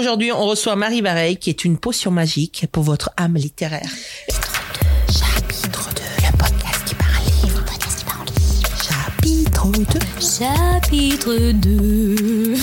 Aujourd'hui, 0.00 0.32
on 0.32 0.46
reçoit 0.46 0.76
Marie 0.76 1.02
Vareille, 1.02 1.36
qui 1.36 1.50
est 1.50 1.62
une 1.62 1.76
potion 1.76 2.10
magique 2.10 2.64
pour 2.72 2.82
votre 2.82 3.10
âme 3.18 3.34
littéraire. 3.34 3.90
Chapitre 5.10 5.90
2, 5.94 6.00
le 6.24 6.38
podcast 6.38 6.84
qui 6.86 6.94
parle 6.94 7.22
livre. 7.44 7.58
Le 7.58 7.64
podcast 7.66 7.98
qui 7.98 8.04
parle 8.06 8.26
livre. 8.38 8.70
Chapitre 8.82 9.70
2. 9.92 10.00
Chapitre 10.38 11.52
2. 11.52 12.54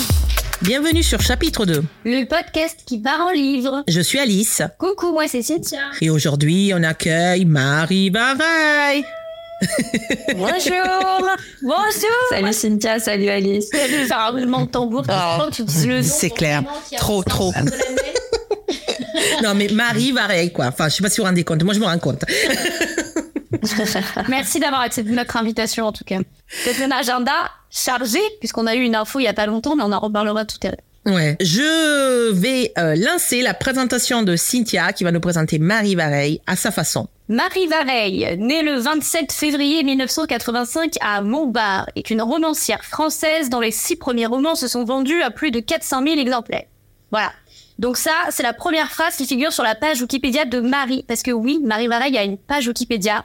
Bienvenue 0.62 1.04
sur 1.04 1.20
Chapitre 1.20 1.64
2. 1.64 1.84
Le 2.06 2.24
podcast 2.24 2.80
qui 2.84 2.98
part 2.98 3.20
en 3.20 3.30
livre. 3.30 3.84
Je 3.86 4.00
suis 4.00 4.18
Alice. 4.18 4.62
Coucou, 4.76 5.12
moi 5.12 5.28
c'est 5.28 5.42
Cynthia. 5.42 5.92
Et 6.00 6.10
aujourd'hui, 6.10 6.72
on 6.74 6.82
accueille 6.82 7.44
Marie 7.44 8.10
Vareille. 8.10 9.04
Bonjour. 10.36 11.28
Bonjour. 11.62 12.18
Salut 12.30 12.52
Cynthia, 12.52 13.00
salut 13.00 13.28
Alice. 13.28 13.68
Salut, 13.70 14.06
faire 14.06 14.20
un 14.20 14.30
roulement 14.30 14.62
de 14.62 14.70
tambour. 14.70 15.04
Oh, 15.08 15.50
tu 15.50 15.64
dis 15.64 15.86
le 15.86 15.96
nom 15.96 16.02
c'est 16.02 16.30
clair. 16.30 16.62
Trop, 16.96 17.22
trop. 17.22 17.52
Non, 19.42 19.54
mais 19.54 19.68
Marie 19.68 20.12
Vareille, 20.12 20.52
quoi. 20.52 20.66
Enfin, 20.66 20.88
je 20.88 20.96
sais 20.96 21.02
pas 21.02 21.10
si 21.10 21.18
vous 21.18 21.24
vous 21.24 21.28
rendez 21.28 21.44
compte. 21.44 21.62
Moi, 21.62 21.74
je 21.74 21.80
me 21.80 21.84
rends 21.84 21.98
compte. 21.98 22.24
Merci 24.28 24.60
d'avoir 24.60 24.82
accepté 24.82 25.10
notre 25.10 25.36
invitation 25.36 25.86
en 25.86 25.92
tout 25.92 26.04
cas. 26.04 26.18
C'est 26.48 26.82
un 26.82 26.90
agenda 26.90 27.32
chargé 27.70 28.20
puisqu'on 28.40 28.66
a 28.66 28.74
eu 28.74 28.80
une 28.80 28.94
info 28.94 29.20
il 29.20 29.24
y 29.24 29.28
a 29.28 29.34
pas 29.34 29.46
longtemps, 29.46 29.74
mais 29.74 29.82
on 29.84 29.92
en 29.92 30.00
reparlera 30.00 30.44
tout 30.44 30.58
à 30.62 30.68
l'heure. 30.68 31.14
Ouais. 31.14 31.36
Je 31.40 32.32
vais 32.32 32.72
euh, 32.78 32.94
lancer 32.96 33.42
la 33.42 33.54
présentation 33.54 34.22
de 34.22 34.36
Cynthia, 34.36 34.92
qui 34.92 35.04
va 35.04 35.12
nous 35.12 35.20
présenter 35.20 35.58
Marie 35.58 35.94
Vareille 35.94 36.40
à 36.46 36.56
sa 36.56 36.70
façon. 36.70 37.08
Marie 37.30 37.66
Vareille, 37.66 38.36
née 38.38 38.62
le 38.62 38.78
27 38.78 39.32
février 39.32 39.84
1985 39.84 40.94
à 41.02 41.20
Montbard, 41.20 41.86
est 41.94 42.08
une 42.08 42.22
romancière 42.22 42.82
française 42.82 43.50
dont 43.50 43.60
les 43.60 43.70
six 43.70 43.96
premiers 43.96 44.24
romans 44.24 44.54
se 44.54 44.66
sont 44.66 44.84
vendus 44.84 45.20
à 45.20 45.30
plus 45.30 45.50
de 45.50 45.60
400 45.60 46.04
000 46.04 46.18
exemplaires. 46.18 46.64
Voilà. 47.10 47.30
Donc 47.78 47.98
ça, 47.98 48.12
c'est 48.30 48.42
la 48.42 48.54
première 48.54 48.90
phrase 48.90 49.14
qui 49.16 49.26
figure 49.26 49.52
sur 49.52 49.62
la 49.62 49.74
page 49.74 50.00
Wikipédia 50.00 50.46
de 50.46 50.60
Marie. 50.60 51.04
Parce 51.06 51.22
que 51.22 51.30
oui, 51.30 51.60
Marie 51.62 51.86
Vareille 51.86 52.16
a 52.16 52.24
une 52.24 52.38
page 52.38 52.66
Wikipédia. 52.66 53.22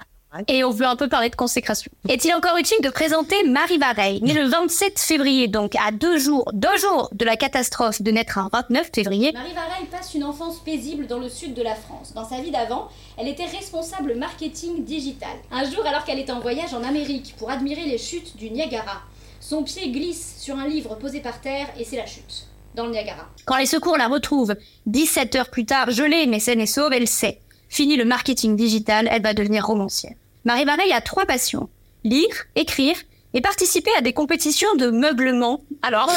Et 0.48 0.64
on 0.64 0.72
veut 0.72 0.86
un 0.86 0.96
peu 0.96 1.08
parler 1.08 1.30
de 1.30 1.36
consécration. 1.36 1.92
Est-il 2.10 2.34
encore 2.34 2.58
utile 2.58 2.82
de 2.84 2.90
présenter 2.90 3.36
Marie 3.44 3.78
Vareille, 3.78 4.22
née 4.22 4.34
le 4.34 4.48
27 4.48 5.00
février, 5.00 5.48
donc 5.48 5.76
à 5.76 5.92
deux 5.92 6.18
jours, 6.18 6.50
deux 6.54 6.76
jours 6.78 7.10
de 7.12 7.24
la 7.24 7.36
catastrophe 7.36 8.02
de 8.02 8.12
naître 8.12 8.38
un 8.38 8.50
29 8.52 8.90
février 8.94 9.32
Marie 9.32 9.54
Vareille 9.54 9.88
passe 9.92 10.16
une 10.16 10.24
enfance 10.24 10.60
paisible 10.60 11.06
dans 11.08 11.20
le 11.20 11.30
sud 11.30 11.54
de 11.54 11.62
la 11.62 11.76
France. 11.76 12.14
Dans 12.14 12.28
sa 12.28 12.42
vie 12.42 12.52
d'avant, 12.52 12.88
elle 13.18 13.28
était 13.28 13.46
responsable 13.46 14.16
marketing 14.16 14.84
digital. 14.84 15.30
Un 15.52 15.70
jour, 15.70 15.86
alors 15.86 16.04
qu'elle 16.04 16.20
était 16.20 16.32
en 16.32 16.40
voyage 16.40 16.74
en 16.74 16.84
Amérique 16.84 17.36
pour 17.38 17.52
admirer 17.52 17.86
les 17.86 17.98
chutes 18.00 18.36
du 18.36 18.50
Niagara, 18.50 19.02
son 19.40 19.64
pied 19.64 19.92
glisse 19.92 20.38
sur 20.40 20.58
un 20.58 20.68
livre 20.68 20.96
posé 20.96 21.20
par 21.20 21.42
terre 21.42 21.68
et 21.80 21.84
c'est 21.84 21.98
la 21.98 22.06
chute. 22.06 22.48
Dans 22.76 22.86
le 22.88 22.92
Niagara. 22.92 23.30
Quand 23.46 23.58
les 23.58 23.68
secours 23.68 23.98
la 23.98 24.08
retrouvent 24.08 24.56
17 24.88 25.36
heures 25.36 25.52
plus 25.52 25.66
tard, 25.66 25.92
gelée 25.92 26.26
mais 26.26 26.40
saine 26.40 26.60
et 26.60 26.66
sauve, 26.66 26.92
elle 26.92 27.08
sait. 27.08 27.40
Fini 27.70 27.98
le 27.98 28.06
marketing 28.06 28.56
digital, 28.56 29.08
elle 29.12 29.22
va 29.22 29.36
devenir 29.36 29.66
romancière. 29.68 30.16
Marie 30.46 30.66
Vareille 30.66 30.92
a 30.92 31.00
trois 31.00 31.26
passions. 31.26 31.70
Lire, 32.04 32.46
écrire 32.56 32.98
et 33.34 33.40
participer 33.40 33.92
à 33.98 34.02
des 34.02 34.12
compétitions 34.12 34.76
de 34.76 34.90
meublement. 34.90 35.62
Alors, 35.82 36.12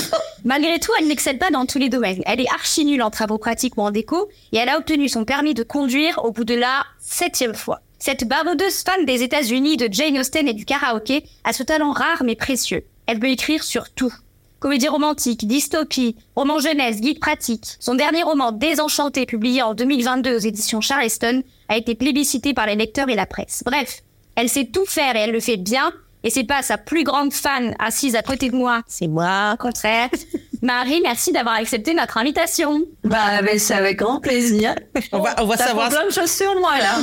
malgré 0.45 0.81
tout, 0.81 0.91
elle 0.99 1.07
n'excelle 1.07 1.39
pas 1.39 1.51
dans 1.51 1.65
tous 1.65 1.79
les 1.79 1.89
domaines. 1.89 2.23
Elle 2.27 2.41
est 2.41 2.51
archi 2.53 2.85
nulle 2.85 3.03
en 3.03 3.11
travaux 3.11 3.39
pratiques 3.39 3.77
ou 3.79 3.83
en 3.83 3.93
déco 3.93 4.29
et 4.53 4.57
elle 4.57 4.69
a 4.69 4.79
obtenu 4.79 5.09
son 5.09 5.25
permis 5.25 5.55
de 5.55 5.63
conduire 5.63 6.25
au 6.25 6.33
bout 6.33 6.45
de 6.45 6.55
la 6.55 6.85
septième 6.99 7.55
fois. 7.55 7.81
Cette 7.99 8.27
baroudeuse 8.27 8.83
fan 8.83 9.05
des 9.07 9.23
États-Unis, 9.23 9.77
de 9.77 9.89
Jane 9.91 10.19
Austen 10.19 10.49
et 10.49 10.55
du 10.55 10.65
karaoké 10.65 11.25
a 11.45 11.53
ce 11.53 11.63
talent 11.63 11.93
rare 11.93 12.25
mais 12.25 12.35
précieux. 12.35 12.85
Elle 13.07 13.21
peut 13.21 13.31
écrire 13.31 13.63
sur 13.63 13.91
tout. 13.91 14.13
Comédie 14.59 14.89
romantique, 14.89 15.47
dystopie, 15.47 16.17
roman 16.35 16.59
jeunesse, 16.59 17.01
guide 17.01 17.21
pratique. 17.21 17.77
Son 17.79 17.95
dernier 17.95 18.23
roman 18.23 18.53
Désenchanté, 18.53 19.25
publié 19.25 19.63
en 19.63 19.75
2022 19.75 20.35
aux 20.35 20.41
éditions 20.41 20.81
Charleston, 20.81 21.43
a 21.69 21.77
été 21.77 21.95
plébiscité 21.95 22.55
par 22.55 22.67
les 22.67 22.75
lecteurs 22.75 23.09
et 23.09 23.15
la 23.15 23.27
presse. 23.27 23.63
Bref, 23.65 24.03
elle 24.37 24.49
sait 24.49 24.67
tout 24.73 24.87
faire 24.87 25.17
et 25.17 25.21
elle 25.21 25.33
le 25.33 25.41
fait 25.41 25.57
bien. 25.57 25.93
Et 26.25 26.31
c'est 26.31 26.45
pas 26.45 26.61
sa 26.63 26.77
plus 26.77 27.05
grande 27.05 27.33
fan 27.33 27.77
assise 27.79 28.17
à 28.17 28.23
côté 28.23 28.49
de 28.51 28.57
moi, 28.57 28.81
c'est 28.89 29.07
moi, 29.07 29.53
au 29.55 29.57
contraire. 29.63 30.09
Marie, 30.63 31.01
merci 31.03 31.31
d'avoir 31.31 31.55
accepté 31.57 31.95
notre 31.95 32.17
invitation. 32.17 32.81
Bah, 33.05 33.43
mais 33.45 33.59
c'est 33.59 33.75
avec 33.75 33.99
grand 33.99 34.21
plaisir. 34.21 34.75
On 35.13 35.21
va, 35.21 35.35
on 35.41 35.45
va 35.47 35.57
savoir. 35.57 35.89
plein 35.91 36.07
de 36.07 36.11
choses 36.11 36.31
sur 36.33 36.53
moi 36.59 36.79
là. 36.79 36.97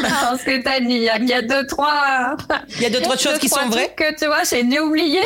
Parce 0.20 0.42
que 0.44 0.62
t'as 0.62 0.78
dit, 0.78 0.86
il 0.94 1.02
y 1.02 1.08
a- 1.08 1.16
il 1.18 1.26
y 1.26 1.32
a 1.32 1.42
deux, 1.42 1.66
trois. 1.66 2.36
Il 2.76 2.82
y 2.82 2.86
a 2.86 2.90
deux, 2.90 3.00
trois 3.00 3.16
choses 3.16 3.32
deux, 3.32 3.38
qui 3.40 3.48
trois 3.50 3.62
sont 3.62 3.70
vraies. 3.70 3.92
que 3.96 4.14
tu 4.16 4.26
vois, 4.26 4.42
j'ai 4.48 4.78
oublié. 4.78 5.20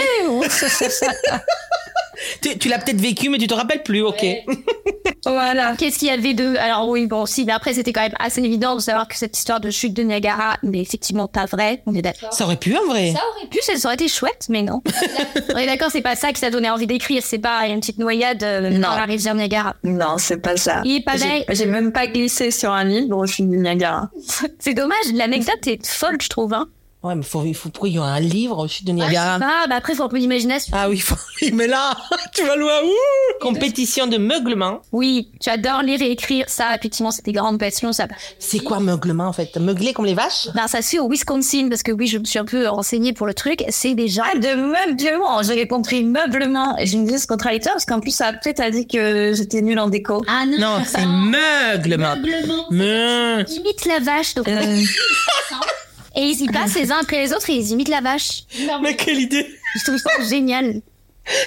Tu, 2.42 2.58
tu 2.58 2.68
l'as 2.68 2.78
peut-être 2.78 3.00
vécu, 3.00 3.28
mais 3.28 3.38
tu 3.38 3.46
te 3.46 3.54
rappelles 3.54 3.82
plus, 3.82 4.02
ok. 4.02 4.22
Ouais. 4.22 4.44
voilà. 5.24 5.74
Qu'est-ce 5.76 5.98
qu'il 5.98 6.08
y 6.08 6.10
avait 6.10 6.34
de... 6.34 6.56
Alors 6.56 6.88
oui, 6.88 7.06
bon, 7.06 7.26
si, 7.26 7.44
mais 7.44 7.52
après, 7.52 7.74
c'était 7.74 7.92
quand 7.92 8.02
même 8.02 8.14
assez 8.18 8.40
évident 8.42 8.74
de 8.76 8.80
savoir 8.80 9.08
que 9.08 9.16
cette 9.16 9.36
histoire 9.36 9.60
de 9.60 9.70
chute 9.70 9.94
de 9.94 10.02
Niagara 10.02 10.56
n'est 10.62 10.80
effectivement 10.80 11.28
pas 11.28 11.46
vraie. 11.46 11.82
On 11.86 11.94
est 11.94 12.02
d'accord. 12.02 12.32
Ça 12.32 12.44
aurait 12.44 12.56
pu, 12.56 12.76
en 12.76 12.84
vrai. 12.86 13.12
Ça 13.12 13.20
aurait 13.36 13.46
pu. 13.48 13.58
Plus, 13.58 13.78
ça 13.78 13.88
aurait 13.88 13.94
été 13.94 14.08
chouette, 14.08 14.46
mais 14.48 14.62
non. 14.62 14.82
On 15.54 15.58
est 15.58 15.66
d'accord, 15.66 15.88
c'est 15.90 16.02
pas 16.02 16.16
ça 16.16 16.32
qui 16.32 16.40
t'a 16.40 16.50
donné 16.50 16.68
envie 16.70 16.86
d'écrire, 16.86 17.22
c'est 17.24 17.38
pas 17.38 17.66
une 17.68 17.80
petite 17.80 17.98
noyade 17.98 18.42
euh, 18.42 18.70
Non. 18.70 18.88
dans 18.90 18.96
la 18.96 19.04
rivière 19.04 19.34
Niagara. 19.34 19.74
Non, 19.84 20.16
c'est 20.18 20.38
pas 20.38 20.56
ça. 20.56 20.82
Il 20.84 20.96
est 20.96 21.04
pas 21.04 21.14
J'ai- 21.50 21.66
même 21.66 21.92
pas 21.92 22.06
glissé 22.06 22.50
sur 22.50 22.72
un 22.72 22.84
livre 22.84 23.16
au 23.16 23.26
fil 23.26 23.48
du 23.48 23.56
Niagara. 23.58 24.10
C'est 24.58 24.74
dommage, 24.74 25.12
l'anecdote 25.14 25.66
est 25.66 25.86
folle, 25.86 26.18
je 26.20 26.28
trouve. 26.28 26.52
Hein. 26.54 26.68
Ouais, 27.04 27.14
mais 27.14 27.22
faut, 27.22 27.44
il 27.44 27.54
faut, 27.54 27.68
pourquoi 27.68 27.88
il 27.90 27.96
y 27.96 27.98
a 27.98 28.02
un 28.02 28.18
livre 28.18 28.58
au 28.58 28.66
sud 28.66 28.86
de 28.86 28.92
Niagara? 28.92 29.38
Ah, 29.42 29.66
bah 29.68 29.76
après, 29.76 29.94
faut 29.94 30.04
un 30.04 30.08
peu 30.08 30.18
d'imagination. 30.18 30.74
Ah 30.76 30.88
oui, 30.88 30.98
faut, 30.98 31.14
mais 31.52 31.66
là, 31.66 31.94
tu 32.34 32.42
vas 32.46 32.56
loin. 32.56 32.80
Ouh 32.82 33.38
Compétition 33.40 34.06
de 34.06 34.16
meuglement. 34.16 34.80
Oui, 34.90 35.28
tu 35.38 35.50
adores 35.50 35.82
lire 35.82 36.00
et 36.00 36.10
écrire, 36.10 36.46
ça, 36.48 36.74
effectivement, 36.74 37.10
c'est 37.10 37.20
tes 37.22 37.32
grandes 37.32 37.58
passions. 37.58 37.92
Ça, 37.92 38.06
C'est 38.38 38.60
quoi 38.60 38.80
meuglement, 38.80 39.26
en 39.28 39.32
fait? 39.34 39.54
Meugler 39.58 39.92
comme 39.92 40.06
les 40.06 40.14
vaches? 40.14 40.48
ben, 40.54 40.66
ça 40.66 40.80
se 40.80 40.88
fait 40.90 40.98
au 40.98 41.08
Wisconsin, 41.10 41.68
parce 41.68 41.82
que 41.82 41.92
oui, 41.92 42.06
je 42.06 42.16
me 42.16 42.24
suis 42.24 42.38
un 42.38 42.46
peu 42.46 42.66
renseignée 42.68 43.12
pour 43.12 43.26
le 43.26 43.34
truc. 43.34 43.62
C'est 43.68 43.94
déjà 43.94 44.22
Ah, 44.34 44.38
de 44.38 44.54
meublement. 44.54 45.42
J'avais 45.42 45.68
compris 45.68 46.04
meublement. 46.04 46.74
Et 46.78 46.86
je 46.86 46.96
me 46.96 47.06
dis, 47.06 47.18
c'est 47.18 47.26
contradictoire 47.28 47.74
parce 47.74 47.84
qu'en 47.84 48.00
plus, 48.00 48.18
après, 48.22 48.54
t'as 48.54 48.70
dit 48.70 48.86
que 48.86 49.34
j'étais 49.36 49.60
nulle 49.60 49.78
en 49.78 49.88
déco. 49.88 50.24
Ah 50.26 50.46
non, 50.46 50.58
Non, 50.78 50.82
c'est 50.86 51.04
meuglement. 51.04 52.16
Meublement. 52.16 52.64
Me... 52.70 53.44
Imite 53.50 53.84
la 53.84 53.98
vache, 54.00 54.34
donc. 54.34 54.48
Euh, 54.48 54.80
Et 56.16 56.20
ils 56.22 56.40
y 56.42 56.46
passent 56.46 56.74
les 56.76 56.90
uns 56.92 56.98
après 57.00 57.22
les 57.24 57.32
autres 57.32 57.50
et 57.50 57.54
ils 57.54 57.70
imitent 57.72 57.88
la 57.88 58.00
vache. 58.00 58.42
Mais 58.82 58.94
quelle 58.96 59.20
idée! 59.20 59.46
Je 59.76 59.84
trouve 59.84 59.98
ça 59.98 60.10
génial. 60.28 60.80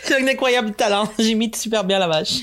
C'est 0.04 0.20
un 0.20 0.28
incroyable 0.28 0.74
talent. 0.74 1.08
J'imite 1.20 1.56
super 1.56 1.84
bien 1.84 2.00
la 2.00 2.08
vache. 2.08 2.40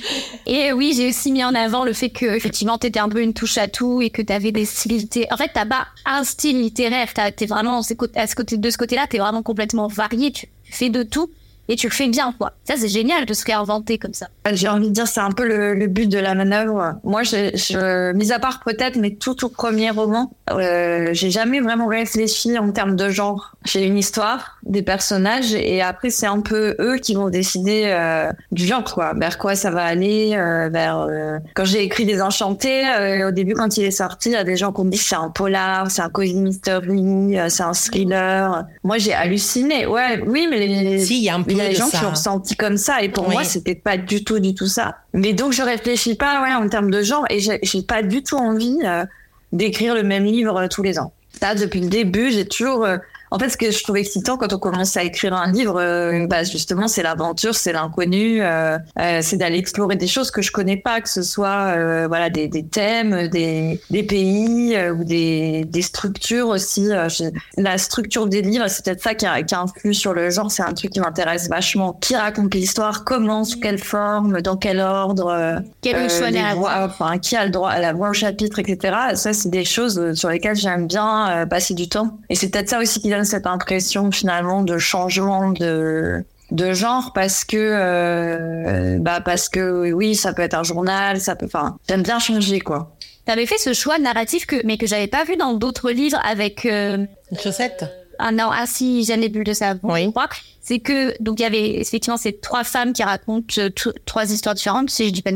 Et 0.46 0.72
oui, 0.72 0.94
j'ai 0.96 1.08
aussi 1.08 1.32
mis 1.32 1.42
en 1.44 1.52
avant 1.54 1.84
le 1.84 1.92
fait 1.92 2.10
que, 2.10 2.26
effectivement, 2.26 2.78
t'étais 2.78 3.00
un 3.00 3.08
peu 3.08 3.20
une 3.20 3.34
touche 3.34 3.58
à 3.58 3.66
tout 3.66 4.00
et 4.00 4.10
que 4.10 4.22
t'avais 4.22 4.52
des 4.52 4.64
styles. 4.64 5.08
En 5.32 5.36
fait, 5.36 5.50
t'as 5.52 5.66
pas 5.66 5.88
un 6.06 6.22
style 6.22 6.60
littéraire. 6.62 7.08
T'es 7.36 7.46
vraiment, 7.46 7.82
c'est 7.82 7.96
côté- 7.96 8.18
à 8.18 8.26
ce 8.28 8.36
côté, 8.36 8.56
de 8.56 8.70
ce 8.70 8.78
côté-là, 8.78 9.06
t'es 9.10 9.18
vraiment 9.18 9.42
complètement 9.42 9.88
varié. 9.88 10.30
Tu 10.30 10.46
fais 10.64 10.90
de 10.90 11.02
tout 11.02 11.28
et 11.68 11.76
tu 11.76 11.86
le 11.88 11.92
fais 11.92 12.08
bien, 12.08 12.34
quoi. 12.38 12.52
Ça, 12.64 12.74
c'est 12.76 12.88
génial 12.88 13.26
de 13.26 13.34
se 13.34 13.44
réinventer 13.44 13.98
comme 13.98 14.14
ça. 14.14 14.26
J'ai 14.52 14.68
envie 14.68 14.88
de 14.88 14.92
dire, 14.94 15.06
c'est 15.08 15.20
un 15.20 15.30
peu 15.30 15.46
le, 15.46 15.74
le 15.74 15.86
but 15.86 16.08
de 16.08 16.18
la 16.18 16.34
manœuvre. 16.34 16.94
Moi, 17.04 17.22
je, 17.22 17.50
je, 17.54 18.12
mis 18.12 18.32
à 18.32 18.38
part 18.38 18.60
peut-être 18.64 18.96
mes 18.96 19.14
tout 19.16 19.34
tout 19.34 19.48
premiers 19.48 19.90
romans, 19.90 20.32
euh, 20.50 21.08
j'ai 21.12 21.30
jamais 21.30 21.60
vraiment 21.60 21.86
réfléchi 21.86 22.58
en 22.58 22.70
termes 22.72 22.96
de 22.96 23.08
genre. 23.08 23.52
J'ai 23.64 23.86
une 23.86 23.96
histoire, 23.98 24.58
des 24.64 24.82
personnages, 24.82 25.54
et 25.54 25.80
après 25.80 26.10
c'est 26.10 26.26
un 26.26 26.40
peu 26.40 26.74
eux 26.80 26.96
qui 26.98 27.14
vont 27.14 27.30
décider 27.30 27.84
euh, 27.86 28.30
du 28.52 28.66
genre, 28.66 28.84
quoi. 28.84 29.14
Vers 29.14 29.38
quoi 29.38 29.54
ça 29.54 29.70
va 29.70 29.84
aller. 29.84 30.32
euh, 30.36 30.68
vers 30.70 30.98
euh, 31.00 31.38
quand 31.54 31.64
j'ai 31.64 31.82
écrit 31.82 32.04
des 32.04 32.20
Enchantés, 32.20 32.86
euh, 32.88 33.28
au 33.28 33.30
début 33.30 33.54
quand 33.54 33.76
il 33.78 33.84
est 33.84 33.90
sorti, 33.90 34.30
il 34.30 34.32
y 34.32 34.36
a 34.36 34.44
des 34.44 34.56
gens 34.56 34.72
qui 34.72 34.80
ont 34.80 34.84
dit 34.84 34.98
c'est 34.98 35.14
un 35.16 35.30
polar, 35.30 35.90
c'est 35.90 36.02
un 36.02 36.10
cozy 36.10 36.34
mystery, 36.34 37.38
euh, 37.38 37.48
c'est 37.48 37.62
un 37.62 37.72
thriller. 37.72 38.64
Moi, 38.82 38.98
j'ai 38.98 39.14
halluciné. 39.14 39.86
Ouais, 39.86 40.22
oui, 40.26 40.46
mais 40.50 40.58
les, 40.66 40.98
Si, 40.98 41.18
il 41.18 41.24
y 41.24 41.28
a 41.30 41.34
un 41.34 41.42
peu 41.42 41.53
il 41.54 41.58
y 41.58 41.60
a 41.62 41.64
de 41.66 41.70
des 41.70 41.76
gens 41.76 41.88
ça. 41.88 41.98
qui 41.98 42.04
ont 42.04 42.10
ressenti 42.10 42.56
comme 42.56 42.76
ça 42.76 43.02
et 43.02 43.08
pour 43.08 43.26
Oui. 43.28 43.34
moi 43.34 43.44
c'était 43.44 43.74
pas 43.74 43.96
du 43.96 44.24
tout 44.24 44.38
du 44.38 44.54
tout 44.54 44.66
ça. 44.66 44.96
Mais 45.12 45.32
donc 45.32 45.52
je 45.52 45.62
réfléchis 45.62 46.14
pas 46.14 46.42
ouais 46.42 46.52
en 46.54 46.68
termes 46.68 46.90
de 46.90 47.02
genre 47.02 47.24
et 47.30 47.40
j'ai 47.40 47.58
j'ai 47.62 47.82
pas 47.82 48.02
du 48.02 48.22
tout 48.22 48.36
envie 48.36 48.78
euh, 48.84 49.04
d'écrire 49.52 49.94
le 49.94 50.02
même 50.02 50.24
livre 50.24 50.56
euh, 50.56 50.68
tous 50.68 50.82
les 50.82 50.98
ans. 50.98 51.12
Ça 51.40 51.54
depuis 51.54 51.80
le 51.80 51.88
début 51.88 52.30
j'ai 52.30 52.46
toujours 52.46 52.84
euh, 52.84 52.98
En 53.30 53.38
fait, 53.38 53.48
ce 53.48 53.56
que 53.56 53.70
je 53.70 53.82
trouve 53.82 53.96
excitant 53.96 54.36
quand 54.36 54.52
on 54.52 54.58
commence 54.58 54.96
à 54.96 55.02
écrire 55.02 55.34
un 55.34 55.50
livre, 55.50 55.80
euh, 55.80 56.26
bah, 56.26 56.44
justement, 56.44 56.86
c'est 56.88 57.02
l'aventure, 57.02 57.54
c'est 57.54 57.72
l'inconnu, 57.72 58.42
euh, 58.42 58.78
euh, 58.98 59.18
c'est 59.22 59.36
d'aller 59.36 59.58
explorer 59.58 59.96
des 59.96 60.06
choses 60.06 60.30
que 60.30 60.42
je 60.42 60.52
connais 60.52 60.76
pas, 60.76 61.00
que 61.00 61.08
ce 61.08 61.22
soit 61.22 61.74
euh, 61.76 62.06
voilà 62.08 62.30
des, 62.30 62.48
des 62.48 62.64
thèmes, 62.66 63.28
des, 63.28 63.80
des 63.90 64.02
pays 64.02 64.76
euh, 64.76 64.92
ou 64.94 65.04
des, 65.04 65.64
des 65.64 65.82
structures 65.82 66.48
aussi. 66.48 66.90
Euh, 66.92 67.08
la 67.56 67.78
structure 67.78 68.26
des 68.26 68.42
livres, 68.42 68.66
c'est 68.68 68.84
peut-être 68.84 69.02
ça 69.02 69.14
qui, 69.14 69.26
a, 69.26 69.42
qui 69.42 69.54
influe 69.54 69.94
sur 69.94 70.14
le 70.14 70.30
genre. 70.30 70.50
C'est 70.50 70.62
un 70.62 70.72
truc 70.72 70.90
qui 70.92 71.00
m'intéresse 71.00 71.48
vachement. 71.48 71.92
Qui 72.00 72.16
raconte 72.16 72.54
l'histoire 72.54 73.04
Comment 73.04 73.44
Sous 73.44 73.58
quelle 73.60 73.78
forme 73.78 74.40
Dans 74.42 74.56
quel 74.56 74.80
ordre 74.80 75.28
euh, 75.28 75.58
Quel 75.82 76.10
choix 76.10 76.30
voix- 76.54 76.84
enfin, 76.84 77.18
qui 77.18 77.36
a 77.36 77.44
le 77.44 77.50
droit 77.50 77.70
à 77.70 77.80
la 77.80 77.92
voix 77.92 78.10
au 78.10 78.12
chapitre, 78.12 78.58
etc. 78.58 78.94
Ça, 79.14 79.32
c'est 79.32 79.48
des 79.50 79.64
choses 79.64 80.14
sur 80.14 80.28
lesquelles 80.28 80.56
j'aime 80.56 80.86
bien 80.86 81.28
euh, 81.30 81.46
passer 81.46 81.74
du 81.74 81.88
temps. 81.88 82.18
Et 82.30 82.34
c'est 82.34 82.48
peut-être 82.48 82.68
ça 82.68 82.78
aussi 82.78 83.00
qui 83.00 83.08
donne 83.14 83.24
cette 83.24 83.46
impression 83.46 84.10
finalement 84.10 84.62
de 84.62 84.78
changement 84.78 85.50
de 85.50 86.24
de 86.50 86.72
genre 86.72 87.12
parce 87.14 87.44
que 87.44 87.56
euh, 87.56 88.98
bah 89.00 89.20
parce 89.20 89.48
que 89.48 89.92
oui 89.92 90.14
ça 90.14 90.32
peut 90.34 90.42
être 90.42 90.54
un 90.54 90.62
journal 90.62 91.20
ça 91.20 91.36
peut 91.36 91.46
enfin 91.46 91.78
j'aime 91.88 92.02
bien 92.02 92.18
changer 92.18 92.60
quoi 92.60 92.94
T'avais 93.24 93.46
fait 93.46 93.58
ce 93.58 93.72
choix 93.72 93.98
narratif 93.98 94.44
que, 94.44 94.56
mais 94.66 94.76
que 94.76 94.86
j'avais 94.86 95.06
pas 95.06 95.24
vu 95.24 95.36
dans 95.36 95.54
d'autres 95.54 95.90
livres 95.90 96.20
avec, 96.24 96.66
euh, 96.66 97.06
Une 97.30 97.38
chaussette? 97.38 97.86
Ah 98.18 98.32
non, 98.32 98.50
ah 98.52 98.64
si, 98.66 99.04
j'en 99.04 99.20
ai 99.20 99.28
vu 99.28 99.44
de 99.44 99.52
ça. 99.52 99.74
Oui. 99.82 100.04
Je 100.04 100.10
crois. 100.10 100.28
C'est 100.60 100.78
que, 100.78 101.20
donc 101.22 101.40
il 101.40 101.42
y 101.42 101.46
avait 101.46 101.80
effectivement 101.80 102.16
ces 102.16 102.34
trois 102.34 102.64
femmes 102.64 102.92
qui 102.92 103.02
racontent 103.02 103.54
euh, 103.58 103.70
trois 104.04 104.30
histoires 104.30 104.54
différentes, 104.54 104.90
si 104.90 105.06
je 105.06 105.12
dis 105.12 105.22
pas 105.22 105.30